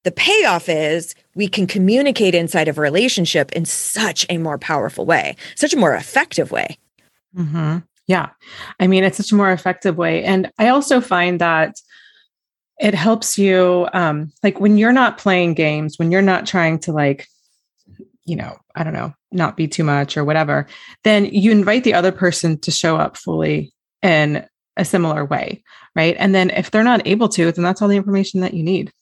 the 0.03 0.11
payoff 0.11 0.69
is 0.69 1.15
we 1.35 1.47
can 1.47 1.67
communicate 1.67 2.35
inside 2.35 2.67
of 2.67 2.79
a 2.79 2.81
relationship 2.81 3.53
in 3.53 3.65
such 3.65 4.27
a 4.29 4.39
more 4.39 4.59
powerful 4.59 5.07
way, 5.07 5.37
such 5.55 5.73
a 5.73 5.79
more 5.79 5.95
effective 5.95 6.51
way. 6.51 6.77
Mm-hmm. 7.37 7.79
Yeah. 8.09 8.31
I 8.81 8.87
mean, 8.87 9.05
it's 9.05 9.19
such 9.19 9.33
a 9.33 9.37
more 9.37 9.53
effective 9.53 9.97
way. 9.97 10.25
And 10.25 10.51
I 10.59 10.69
also 10.69 11.01
find 11.01 11.41
that 11.41 11.81
it 12.79 12.95
helps 12.95 13.39
you, 13.39 13.89
um, 13.93 14.33
like 14.43 14.61
when 14.61 14.79
you're 14.79 14.93
not 14.93 15.19
playing 15.19 15.55
games, 15.55 15.99
when 15.99 16.13
you're 16.13 16.23
not 16.23 16.47
trying 16.47 16.79
to, 16.81 16.93
like, 16.93 17.27
you 18.25 18.37
know, 18.37 18.57
I 18.75 18.85
don't 18.85 18.93
know, 18.93 19.15
not 19.33 19.57
be 19.57 19.67
too 19.67 19.85
much 19.85 20.17
or 20.17 20.25
whatever, 20.25 20.67
then 21.03 21.25
you 21.25 21.51
invite 21.51 21.85
the 21.85 21.95
other 21.95 22.13
person 22.13 22.59
to 22.61 22.71
show 22.71 22.97
up 22.97 23.17
fully 23.17 23.73
in 24.03 24.47
a 24.77 24.85
similar 24.85 25.25
way. 25.25 25.65
Right. 25.97 26.15
And 26.19 26.35
then 26.35 26.51
if 26.51 26.71
they're 26.71 26.85
not 26.85 27.07
able 27.07 27.29
to, 27.31 27.51
then 27.51 27.65
that's 27.65 27.83
all 27.83 27.89
the 27.89 27.97
information 27.97 28.41
that 28.41 28.55
you 28.55 28.63
need 28.63 28.93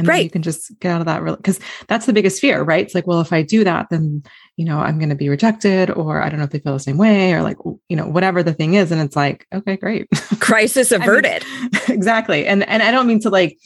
and 0.00 0.08
right. 0.08 0.24
you 0.24 0.30
can 0.30 0.42
just 0.42 0.72
get 0.80 0.92
out 0.92 1.00
of 1.00 1.06
that 1.06 1.24
because 1.36 1.60
that's 1.88 2.06
the 2.06 2.12
biggest 2.12 2.40
fear 2.40 2.62
right? 2.62 2.84
It's 2.84 2.94
like 2.94 3.06
well 3.06 3.20
if 3.20 3.32
i 3.32 3.42
do 3.42 3.64
that 3.64 3.88
then 3.90 4.22
you 4.56 4.64
know 4.64 4.78
i'm 4.78 4.98
going 4.98 5.10
to 5.10 5.14
be 5.14 5.28
rejected 5.28 5.90
or 5.90 6.20
i 6.22 6.28
don't 6.28 6.38
know 6.38 6.44
if 6.44 6.50
they 6.50 6.58
feel 6.58 6.72
the 6.72 6.80
same 6.80 6.98
way 6.98 7.32
or 7.32 7.42
like 7.42 7.56
you 7.88 7.96
know 7.96 8.06
whatever 8.06 8.42
the 8.42 8.54
thing 8.54 8.74
is. 8.74 8.90
And 8.90 9.00
it's 9.00 9.16
like 9.16 9.46
okay 9.52 9.76
great. 9.76 10.08
Crisis 10.40 10.92
averted 10.92 11.44
I 11.44 11.60
mean, 11.60 11.70
exactly. 11.88 12.46
And 12.46 12.68
and 12.68 12.82
i 12.82 12.90
don't 12.90 13.06
mean 13.06 13.20
to 13.20 13.30
like 13.30 13.58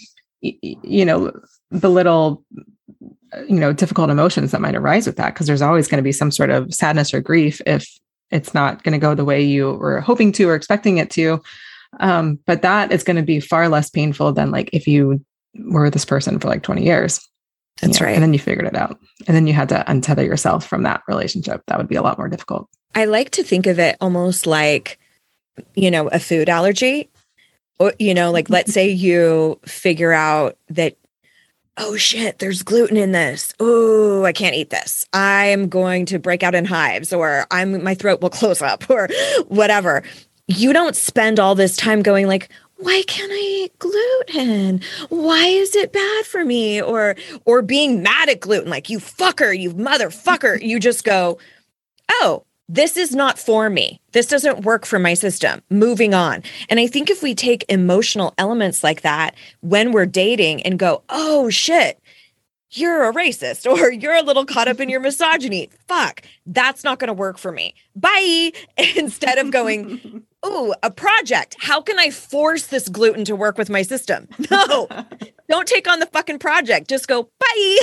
you 0.43 1.05
know 1.05 1.33
belittle 1.79 2.45
you 3.49 3.59
know 3.59 3.73
difficult 3.73 4.11
emotions 4.11 4.51
that 4.51 4.61
might 4.61 4.77
arise 4.77 5.07
with 5.07 5.17
that 5.17 5.35
because 5.35 5.47
there's 5.47 5.63
always 5.63 5.89
going 5.89 5.99
to 5.99 6.03
be 6.03 6.13
some 6.13 6.31
sort 6.31 6.51
of 6.51 6.73
sadness 6.73 7.15
or 7.15 7.21
grief 7.21 7.61
if 7.67 7.89
it's 8.31 8.55
not 8.55 8.83
going 8.83 8.93
to 8.93 8.99
go 8.99 9.15
the 9.15 9.25
way 9.25 9.43
you 9.43 9.73
were 9.73 10.01
hoping 10.01 10.33
to 10.33 10.49
or 10.49 10.55
expecting 10.55 10.99
it 10.99 11.11
to. 11.11 11.41
Um, 12.01 12.41
but 12.47 12.63
that 12.63 12.91
is 12.91 13.05
going 13.05 13.17
to 13.17 13.23
be 13.23 13.39
far 13.41 13.69
less 13.69 13.91
painful 13.91 14.33
than 14.33 14.51
like 14.51 14.71
if 14.73 14.87
you 14.89 15.25
were 15.59 15.91
this 15.91 16.05
person 16.05 16.39
for 16.39 16.49
like 16.49 16.63
20 16.63 16.85
years. 16.85 17.27
That's 17.81 18.01
right. 18.01 18.15
And 18.15 18.23
then 18.23 18.33
you 18.33 18.39
figured 18.39 18.67
it 18.67 18.77
out. 18.77 18.99
And 19.27 19.37
then 19.37 19.47
you 19.47 19.53
had 19.53 19.69
to 19.71 19.85
untether 19.89 20.25
yourself 20.25 20.67
from 20.67 20.85
that 20.85 21.03
relationship. 21.09 21.63
That 21.67 21.79
would 21.79 21.89
be 21.89 21.97
a 21.97 22.03
lot 22.03 22.19
more 22.19 22.29
difficult. 22.29 22.69
I 22.95 23.07
like 23.07 23.31
to 23.31 23.43
think 23.43 23.67
of 23.67 23.79
it 23.79 23.97
almost 24.01 24.47
like, 24.47 24.99
you 25.75 25.91
know, 25.91 26.09
a 26.09 26.21
food 26.21 26.49
allergy. 26.49 27.11
Or, 27.81 27.93
you 27.99 28.15
know, 28.15 28.31
like 28.31 28.49
let's 28.49 28.73
say 28.75 28.89
you 28.89 29.59
figure 29.67 30.13
out 30.13 30.57
that, 30.69 30.97
oh 31.77 31.97
shit, 31.97 32.39
there's 32.39 32.63
gluten 32.63 32.97
in 32.97 33.11
this. 33.11 33.53
Oh, 33.59 34.25
I 34.25 34.33
can't 34.33 34.55
eat 34.55 34.71
this. 34.71 35.07
I'm 35.13 35.69
going 35.69 36.07
to 36.07 36.21
break 36.21 36.45
out 36.45 36.55
in 36.55 36.65
hives 36.65 37.13
or 37.13 37.47
I'm 37.51 37.83
my 37.83 37.95
throat 37.95 38.21
will 38.21 38.31
close 38.31 38.63
up 38.63 38.89
or 38.89 39.09
whatever. 39.49 40.05
You 40.47 40.73
don't 40.73 40.95
spend 40.95 41.41
all 41.41 41.55
this 41.55 41.77
time 41.77 42.03
going 42.03 42.29
like, 42.29 42.51
why 42.77 43.03
can't 43.07 43.33
I 43.33 43.37
eat 43.37 43.79
gluten? 43.79 44.81
Why 45.09 45.47
is 45.47 45.75
it 45.77 45.93
bad 45.93 46.27
for 46.27 46.45
me? 46.45 46.83
Or 46.83 47.17
or 47.45 47.63
being 47.63 48.03
mad 48.03 48.29
at 48.29 48.41
gluten, 48.41 48.71
like 48.71 48.91
you 48.91 48.99
fucker, 48.99 49.59
you 49.59 49.73
motherfucker. 49.73 50.61
you 50.61 50.81
just 50.81 51.05
go, 51.05 51.39
oh, 52.11 52.45
this 52.69 52.97
is 52.97 53.15
not 53.15 53.39
for 53.39 53.69
me. 53.69 54.01
This 54.13 54.27
doesn't 54.27 54.65
work 54.65 54.87
for 54.87 54.99
my 54.99 55.15
system. 55.15 55.61
Moving 55.71 56.15
on. 56.15 56.43
And 56.71 56.81
I 56.81 56.87
think 56.87 57.11
if 57.11 57.23
we 57.23 57.35
take 57.35 57.65
emotional 57.69 58.33
elements 58.39 58.83
like 58.83 59.03
that 59.03 59.35
when 59.61 59.93
we're 59.93 60.07
dating 60.07 60.63
and 60.63 60.79
go, 60.79 61.03
oh 61.11 61.51
shit, 61.51 62.01
you're 62.77 63.09
a 63.09 63.13
racist 63.13 63.71
or 63.71 63.91
you're 63.91 64.15
a 64.15 64.23
little 64.23 64.45
caught 64.45 64.69
up 64.69 64.81
in 64.81 64.89
your 64.89 65.01
misogyny. 65.01 65.71
Fuck, 65.89 66.23
that's 66.47 66.85
not 66.85 66.99
going 66.99 67.09
to 67.09 67.15
work 67.15 67.39
for 67.39 67.53
me. 67.53 67.75
Bye. 67.97 68.53
Instead 68.97 69.39
of 69.39 69.51
going, 69.51 70.25
oh, 70.43 70.75
a 70.83 70.91
project. 70.91 71.57
How 71.59 71.81
can 71.81 71.99
I 71.99 72.11
force 72.11 72.67
this 72.67 72.89
gluten 72.89 73.25
to 73.27 73.37
work 73.37 73.59
with 73.59 73.71
my 73.71 73.83
system? 73.83 74.29
No, 74.51 74.89
don't 75.49 75.69
take 75.69 75.89
on 75.89 76.01
the 76.01 76.07
fucking 76.07 76.39
project. 76.39 76.89
Just 76.89 77.09
go, 77.09 77.29
bye. 77.39 77.79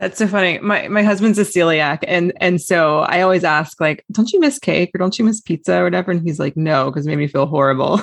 That's 0.00 0.16
so 0.16 0.26
funny. 0.26 0.58
My 0.60 0.88
my 0.88 1.02
husband's 1.02 1.38
a 1.38 1.42
celiac, 1.42 1.98
and 2.08 2.32
and 2.38 2.58
so 2.58 3.00
I 3.00 3.20
always 3.20 3.44
ask, 3.44 3.78
like, 3.82 4.02
don't 4.10 4.32
you 4.32 4.40
miss 4.40 4.58
cake 4.58 4.90
or 4.94 4.98
don't 4.98 5.18
you 5.18 5.26
miss 5.26 5.42
pizza 5.42 5.76
or 5.76 5.84
whatever? 5.84 6.10
And 6.10 6.22
he's 6.22 6.38
like, 6.38 6.56
no, 6.56 6.86
because 6.86 7.06
it 7.06 7.10
made 7.10 7.18
me 7.18 7.26
feel 7.26 7.44
horrible. 7.44 8.00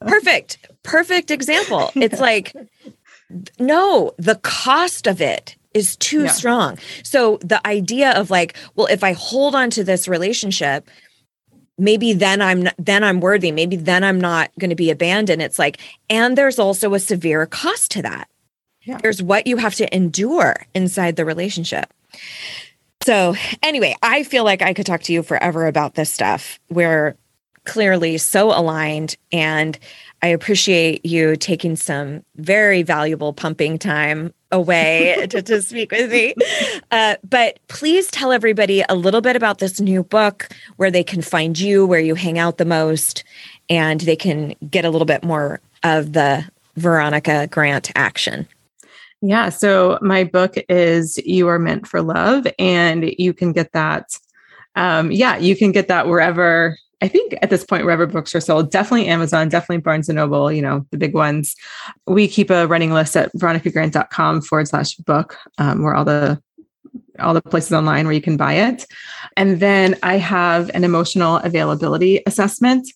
Perfect. 0.00 0.68
Perfect 0.82 1.30
example. 1.30 1.92
It's 1.94 2.18
like 2.18 2.52
no, 3.58 4.12
the 4.18 4.36
cost 4.36 5.06
of 5.06 5.20
it 5.20 5.56
is 5.74 5.96
too 5.96 6.24
yeah. 6.24 6.30
strong. 6.30 6.78
So 7.02 7.38
the 7.42 7.64
idea 7.66 8.12
of 8.12 8.30
like, 8.30 8.56
well, 8.76 8.86
if 8.86 9.04
I 9.04 9.12
hold 9.12 9.54
on 9.54 9.70
to 9.70 9.84
this 9.84 10.08
relationship, 10.08 10.88
maybe 11.78 12.12
then 12.12 12.40
I'm 12.40 12.68
then 12.78 13.04
I'm 13.04 13.20
worthy. 13.20 13.52
Maybe 13.52 13.76
then 13.76 14.02
I'm 14.02 14.20
not 14.20 14.50
going 14.58 14.70
to 14.70 14.76
be 14.76 14.90
abandoned. 14.90 15.42
It's 15.42 15.58
like, 15.58 15.78
and 16.08 16.36
there's 16.36 16.58
also 16.58 16.94
a 16.94 17.00
severe 17.00 17.46
cost 17.46 17.90
to 17.92 18.02
that. 18.02 18.28
Yeah. 18.82 18.98
There's 19.02 19.22
what 19.22 19.46
you 19.46 19.56
have 19.56 19.74
to 19.76 19.94
endure 19.94 20.54
inside 20.74 21.16
the 21.16 21.24
relationship. 21.24 21.92
So, 23.04 23.34
anyway, 23.62 23.94
I 24.02 24.22
feel 24.22 24.44
like 24.44 24.62
I 24.62 24.72
could 24.72 24.86
talk 24.86 25.02
to 25.02 25.12
you 25.12 25.22
forever 25.22 25.66
about 25.66 25.94
this 25.94 26.10
stuff. 26.10 26.58
We're 26.70 27.16
clearly 27.64 28.16
so 28.16 28.56
aligned, 28.56 29.16
and 29.30 29.78
I 30.22 30.28
appreciate 30.28 31.04
you 31.04 31.36
taking 31.36 31.76
some 31.76 32.24
very 32.36 32.82
valuable 32.82 33.32
pumping 33.32 33.78
time 33.78 34.32
away 34.50 35.26
to, 35.30 35.42
to 35.42 35.62
speak 35.62 35.92
with 35.92 36.10
me. 36.10 36.34
Uh, 36.90 37.16
but 37.28 37.58
please 37.68 38.10
tell 38.10 38.32
everybody 38.32 38.82
a 38.88 38.94
little 38.94 39.20
bit 39.20 39.36
about 39.36 39.58
this 39.58 39.80
new 39.80 40.02
book, 40.02 40.48
where 40.76 40.90
they 40.90 41.04
can 41.04 41.22
find 41.22 41.58
you, 41.58 41.86
where 41.86 42.00
you 42.00 42.14
hang 42.14 42.38
out 42.38 42.58
the 42.58 42.64
most, 42.64 43.24
and 43.68 44.00
they 44.00 44.16
can 44.16 44.54
get 44.70 44.84
a 44.84 44.90
little 44.90 45.06
bit 45.06 45.22
more 45.22 45.60
of 45.82 46.12
the 46.12 46.44
Veronica 46.76 47.46
Grant 47.48 47.90
action. 47.94 48.46
Yeah. 49.22 49.48
So 49.48 49.98
my 50.02 50.24
book 50.24 50.54
is 50.68 51.18
You 51.18 51.48
Are 51.48 51.58
Meant 51.58 51.86
for 51.86 52.02
Love, 52.02 52.46
and 52.58 53.12
you 53.18 53.32
can 53.32 53.52
get 53.52 53.72
that. 53.72 54.18
Um, 54.74 55.10
yeah, 55.10 55.36
you 55.38 55.56
can 55.56 55.72
get 55.72 55.88
that 55.88 56.06
wherever. 56.06 56.76
I 57.02 57.08
think 57.08 57.34
at 57.42 57.50
this 57.50 57.64
point, 57.64 57.84
wherever 57.84 58.06
books 58.06 58.34
are 58.34 58.40
sold, 58.40 58.70
definitely 58.70 59.08
Amazon, 59.08 59.48
definitely 59.50 59.82
Barnes 59.82 60.08
and 60.08 60.16
Noble, 60.16 60.50
you 60.50 60.62
know, 60.62 60.86
the 60.90 60.96
big 60.96 61.14
ones. 61.14 61.54
We 62.06 62.26
keep 62.26 62.48
a 62.48 62.66
running 62.66 62.92
list 62.92 63.16
at 63.16 63.32
veronicagrant.com 63.34 64.42
forward 64.42 64.68
slash 64.68 64.94
book, 64.94 65.36
um, 65.58 65.82
where 65.82 65.94
all 65.94 66.04
the 66.04 66.40
all 67.18 67.34
the 67.34 67.42
places 67.42 67.72
online 67.72 68.06
where 68.06 68.14
you 68.14 68.20
can 68.20 68.36
buy 68.36 68.54
it. 68.54 68.86
And 69.36 69.60
then 69.60 69.96
I 70.02 70.18
have 70.18 70.70
an 70.74 70.84
emotional 70.84 71.36
availability 71.38 72.22
assessment. 72.26 72.88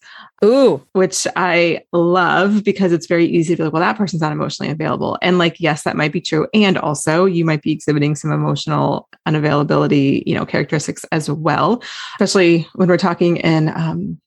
Ooh, 0.42 0.82
which 0.92 1.26
I 1.36 1.82
love 1.92 2.64
because 2.64 2.92
it's 2.92 3.06
very 3.06 3.26
easy 3.26 3.54
to 3.54 3.58
be 3.58 3.64
like, 3.64 3.72
well, 3.74 3.82
that 3.82 3.98
person's 3.98 4.22
not 4.22 4.32
emotionally 4.32 4.72
available. 4.72 5.18
And 5.20 5.36
like, 5.36 5.60
yes, 5.60 5.82
that 5.82 5.96
might 5.96 6.12
be 6.12 6.20
true. 6.22 6.48
And 6.54 6.78
also 6.78 7.26
you 7.26 7.44
might 7.44 7.60
be 7.60 7.72
exhibiting 7.72 8.14
some 8.14 8.32
emotional 8.32 9.06
unavailability, 9.28 10.22
you 10.24 10.34
know, 10.34 10.46
characteristics 10.46 11.04
as 11.12 11.30
well, 11.30 11.82
especially 12.14 12.66
when 12.74 12.88
we're 12.88 12.96
talking 12.96 13.36
in 13.36 13.68
um, 13.68 14.18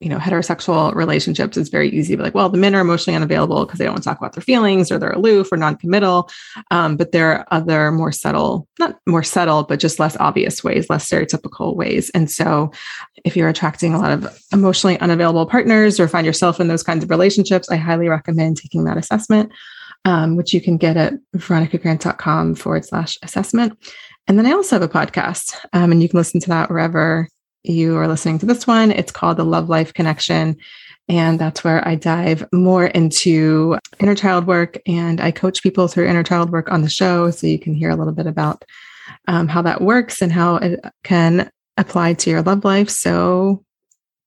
you 0.00 0.10
know, 0.10 0.18
heterosexual 0.18 0.94
relationships, 0.94 1.56
it's 1.56 1.70
very 1.70 1.88
easy 1.88 2.12
to 2.12 2.18
be 2.18 2.22
like, 2.22 2.34
well, 2.34 2.50
the 2.50 2.58
men 2.58 2.74
are 2.74 2.82
emotionally 2.82 3.16
unavailable 3.16 3.64
because 3.64 3.78
they 3.78 3.84
don't 3.84 3.94
want 3.94 4.02
to 4.02 4.08
talk 4.08 4.18
about 4.18 4.34
their 4.34 4.42
feelings 4.42 4.92
or 4.92 4.98
they're 4.98 5.12
aloof 5.12 5.50
or 5.50 5.56
non-committal. 5.56 6.28
Um, 6.70 6.96
but 6.98 7.12
there 7.12 7.32
are 7.32 7.46
other 7.50 7.90
more 7.90 8.12
subtle, 8.12 8.68
not 8.78 8.98
more 9.06 9.22
subtle, 9.22 9.62
but 9.62 9.80
just 9.80 9.98
less 9.98 10.14
obvious 10.18 10.62
ways, 10.62 10.90
less 10.90 11.08
stereotypical 11.08 11.74
ways. 11.74 12.10
And 12.10 12.30
so 12.30 12.72
if 13.24 13.36
you're 13.36 13.48
attracting 13.48 13.94
a 13.94 13.98
lot 13.98 14.12
of 14.12 14.38
emotionally 14.52 14.98
unavailable 15.00 15.46
partners 15.46 15.98
or 15.98 16.08
find 16.08 16.26
yourself 16.26 16.60
in 16.60 16.68
those 16.68 16.82
kinds 16.82 17.02
of 17.02 17.08
relationships, 17.08 17.70
I 17.70 17.76
highly 17.76 18.08
recommend 18.08 18.58
taking 18.58 18.84
that 18.84 18.98
assessment, 18.98 19.50
um, 20.04 20.36
which 20.36 20.52
you 20.52 20.60
can 20.60 20.76
get 20.76 20.98
at 20.98 21.14
veronicagrant.com 21.34 22.54
forward 22.56 22.84
slash 22.84 23.16
assessment. 23.22 23.78
And 24.28 24.38
then 24.38 24.44
I 24.44 24.52
also 24.52 24.76
have 24.76 24.82
a 24.82 24.88
podcast, 24.88 25.54
um, 25.72 25.90
and 25.90 26.02
you 26.02 26.08
can 26.08 26.18
listen 26.18 26.40
to 26.40 26.48
that 26.48 26.68
wherever 26.68 27.28
you 27.68 27.96
are 27.96 28.08
listening 28.08 28.38
to 28.40 28.46
this 28.46 28.66
one. 28.66 28.90
It's 28.90 29.12
called 29.12 29.36
The 29.36 29.44
Love 29.44 29.68
Life 29.68 29.94
Connection. 29.94 30.56
And 31.08 31.38
that's 31.38 31.62
where 31.62 31.86
I 31.86 31.94
dive 31.94 32.44
more 32.52 32.86
into 32.86 33.78
inner 34.00 34.16
child 34.16 34.46
work 34.46 34.78
and 34.86 35.20
I 35.20 35.30
coach 35.30 35.62
people 35.62 35.86
through 35.86 36.08
inner 36.08 36.24
child 36.24 36.50
work 36.50 36.70
on 36.70 36.82
the 36.82 36.88
show. 36.88 37.30
So 37.30 37.46
you 37.46 37.58
can 37.58 37.74
hear 37.74 37.90
a 37.90 37.96
little 37.96 38.12
bit 38.12 38.26
about 38.26 38.64
um, 39.28 39.46
how 39.46 39.62
that 39.62 39.80
works 39.80 40.20
and 40.20 40.32
how 40.32 40.56
it 40.56 40.84
can 41.04 41.50
apply 41.76 42.14
to 42.14 42.30
your 42.30 42.42
love 42.42 42.64
life 42.64 42.90
so 42.90 43.64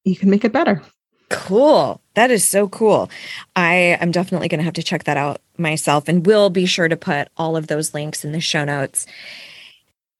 you 0.06 0.16
can 0.16 0.30
make 0.30 0.46
it 0.46 0.54
better. 0.54 0.82
Cool. 1.30 2.02
That 2.16 2.32
is 2.32 2.48
so 2.48 2.68
cool. 2.68 3.10
I 3.56 3.98
am 4.00 4.12
definitely 4.12 4.48
going 4.48 4.60
to 4.60 4.66
have 4.66 4.74
to 4.74 4.84
check 4.84 5.04
that 5.04 5.18
out 5.18 5.42
myself 5.58 6.08
and 6.08 6.26
will 6.26 6.50
be 6.50 6.66
sure 6.66 6.88
to 6.88 6.98
put 6.98 7.28
all 7.38 7.56
of 7.56 7.68
those 7.68 7.94
links 7.94 8.24
in 8.24 8.32
the 8.32 8.42
show 8.42 8.64
notes. 8.66 9.06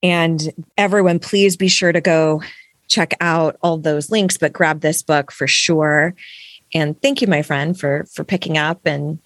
And 0.02 0.52
everyone, 0.78 1.18
please 1.18 1.56
be 1.56 1.68
sure 1.68 1.92
to 1.92 2.00
go 2.00 2.42
check 2.90 3.14
out 3.20 3.56
all 3.62 3.78
those 3.78 4.10
links, 4.10 4.36
but 4.36 4.52
grab 4.52 4.80
this 4.80 5.00
book 5.02 5.32
for 5.32 5.46
sure. 5.46 6.14
And 6.74 7.00
thank 7.00 7.22
you, 7.22 7.28
my 7.28 7.42
friend, 7.42 7.78
for 7.78 8.04
for 8.12 8.24
picking 8.24 8.58
up 8.58 8.84
and 8.84 9.18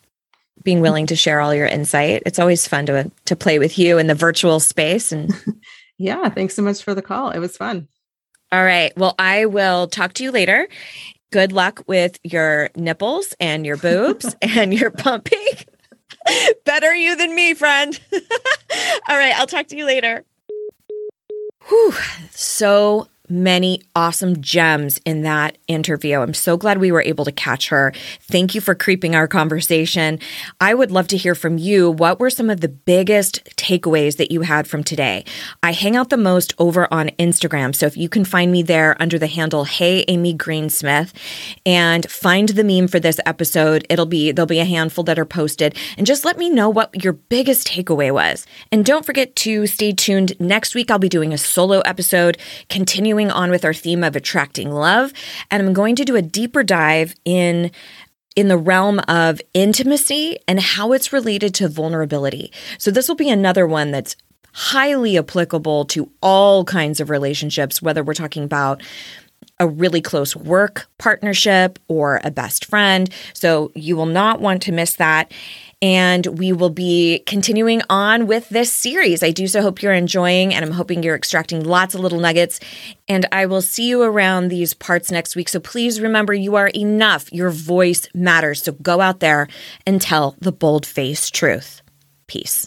being 0.63 0.81
willing 0.81 1.07
to 1.07 1.17
share 1.17 1.41
all 1.41 1.55
your 1.55 1.67
insight. 1.67 2.23
It's 2.25 2.39
always 2.39 2.69
fun 2.69 2.87
to 2.87 3.11
to 3.25 3.37
play 3.37 3.59
with 3.59 3.79
you 3.79 3.99
in 3.99 4.07
the 4.07 4.15
virtual 4.15 4.61
space. 4.61 5.11
And 5.11 5.33
yeah, 5.99 6.29
thanks 6.29 6.55
so 6.55 6.63
much 6.63 6.83
for 6.83 6.95
the 6.95 7.03
call. 7.03 7.31
It 7.31 7.41
was 7.41 7.57
fun. 7.57 7.89
All 8.53 8.65
right. 8.65 8.97
Well, 8.97 9.15
I 9.19 9.47
will 9.47 9.89
talk 9.89 10.13
to 10.15 10.23
you 10.23 10.31
later. 10.31 10.69
Good 11.33 11.51
luck 11.51 11.83
with 11.89 12.21
your 12.23 12.71
nipples 12.77 13.35
and 13.41 13.67
your 13.67 13.77
boobs 13.77 14.37
and 14.43 14.73
your 14.73 14.91
pumping. 14.91 15.49
Better 16.65 16.95
you 16.95 17.17
than 17.17 17.35
me, 17.35 17.55
friend. 17.55 17.99
all 18.13 19.19
right. 19.19 19.35
I'll 19.37 19.47
talk 19.47 19.67
to 19.69 19.77
you 19.77 19.85
later. 19.85 20.25
Whew. 21.67 21.95
So 22.31 23.09
many 23.35 23.83
awesome 23.97 24.41
gems 24.41 25.01
in 25.05 25.23
that 25.23 25.59
interview. 25.67 26.21
I'm 26.21 26.35
so 26.35 26.57
glad 26.57 26.79
we 26.79 26.93
were 26.93 27.03
able 27.03 27.25
to 27.25 27.33
catch 27.33 27.69
her. 27.69 27.93
Thank 28.23 28.55
you 28.55 28.61
for 28.61 28.75
creeping 28.75 29.15
our 29.15 29.27
conversation. 29.27 30.21
I 30.61 30.75
would 30.75 30.91
love 30.91 31.09
to 31.09 31.17
hear 31.17 31.35
from 31.35 31.59
you. 31.59 31.91
What 31.91 32.21
were 32.21 32.31
some 32.31 32.49
of 32.49 32.61
the 32.61 32.69
biggest 32.69 33.45
takeaways 33.57 34.17
that 34.17 34.31
you 34.31 34.43
had 34.43 34.67
from 34.67 34.85
today? 34.85 35.25
I 35.63 35.73
hang 35.73 35.97
out 35.97 36.11
the 36.11 36.17
most 36.17 36.55
over 36.59 36.93
on 36.93 37.09
Instagram. 37.19 37.75
So 37.75 37.87
if 37.87 37.97
you 37.97 38.09
can 38.09 38.25
find 38.25 38.53
me 38.53 38.63
there 38.63 38.97
under 39.03 39.19
the 39.19 39.27
handle 39.27 39.65
Hey 39.65 40.05
Amy 40.07 40.35
Greensmith 40.35 41.13
and 41.67 42.09
find 42.11 42.51
the 42.51 42.65
meme 42.65 42.89
for 42.89 43.01
this 43.01 43.19
episode, 43.27 43.87
it'll 43.91 44.07
be 44.07 44.31
there'll 44.31 44.47
be 44.47 44.61
a 44.61 44.65
handful 44.65 45.05
that 45.05 45.19
are 45.19 45.25
posted 45.25 45.77
and 45.99 46.07
just 46.07 46.25
let 46.25 46.39
me 46.39 46.51
know 46.51 46.69
what 46.69 47.03
your 47.03 47.15
biggest 47.15 47.67
takeaway 47.67 48.13
was. 48.13 48.47
And 48.71 48.85
don't 48.85 49.05
forget 49.05 49.35
to 49.37 49.67
stay 49.67 49.93
tuned. 49.93 50.39
Next 50.39 50.75
week 50.75 50.91
I'll 50.91 50.99
be 50.99 51.09
doing 51.09 51.33
a 51.33 51.39
solo 51.39 51.81
episode 51.81 52.39
continuing 52.69 53.24
on 53.31 53.51
with 53.51 53.65
our 53.65 53.75
theme 53.75 54.05
of 54.05 54.17
attracting 54.17 54.71
love, 54.71 55.13
and 55.51 55.63
I'm 55.63 55.73
going 55.73 55.97
to 55.97 56.05
do 56.05 56.17
a 56.17 56.23
deeper 56.23 56.63
dive 56.63 57.15
in 57.25 57.71
in 58.37 58.49
the 58.49 58.59
realm 58.59 59.01
of 59.07 59.41
intimacy 59.53 60.39
and 60.49 60.59
how 60.59 60.93
it's 60.93 61.13
related 61.13 61.55
to 61.55 61.69
vulnerability. 61.69 62.53
So 62.79 62.91
this 62.91 63.09
will 63.09 63.15
be 63.15 63.31
another 63.31 63.65
one 63.65 63.93
that's 63.93 64.17
highly 64.53 65.19
applicable 65.19 65.85
to 65.85 66.11
all 66.21 66.65
kinds 66.65 67.01
of 67.01 67.11
relationships, 67.11 67.81
whether 67.81 68.03
we're 68.03 68.15
talking 68.15 68.45
about 68.45 68.83
a 69.61 69.69
really 69.69 70.01
close 70.01 70.35
work 70.35 70.87
partnership 70.99 71.79
or 71.89 72.21
a 72.25 72.31
best 72.31 72.65
friend. 72.65 73.11
So 73.35 73.71
you 73.75 73.97
will 73.97 74.07
not 74.07 74.41
want 74.41 74.63
to 74.63 74.73
miss 74.73 74.95
that. 74.97 75.33
And 75.85 76.39
we 76.39 76.51
will 76.55 76.71
be 76.71 77.23
continuing 77.27 77.83
on 77.91 78.27
with 78.27 78.49
this 78.49 78.73
series. 78.73 79.23
I 79.23 79.33
do 79.33 79.47
so 79.47 79.61
hope 79.61 79.83
you're 79.83 79.93
enjoying, 79.93 80.55
and 80.55 80.65
I'm 80.65 80.71
hoping 80.71 81.03
you're 81.03 81.15
extracting 81.15 81.63
lots 81.63 81.95
of 81.95 82.01
little 82.01 82.21
nuggets. 82.21 82.59
And 83.07 83.27
I 83.33 83.45
will 83.45 83.61
see 83.61 83.87
you 83.87 84.01
around 84.01 84.49
these 84.49 84.73
parts 84.73 85.11
next 85.11 85.37
week. 85.37 85.51
So 85.51 85.61
please 85.61 86.01
remember 86.01 86.33
you 86.33 86.55
are 86.55 86.69
enough. 86.69 87.31
Your 87.35 87.51
voice 87.51 88.09
matters. 88.15 88.63
So 88.63 88.73
go 88.73 89.03
out 89.03 89.21
there 89.21 89.47
and 89.85 90.01
tell 90.01 90.37
the 90.41 90.53
bold 90.53 90.87
faced 90.87 91.35
truth. 91.35 91.83
Peace. 92.29 92.67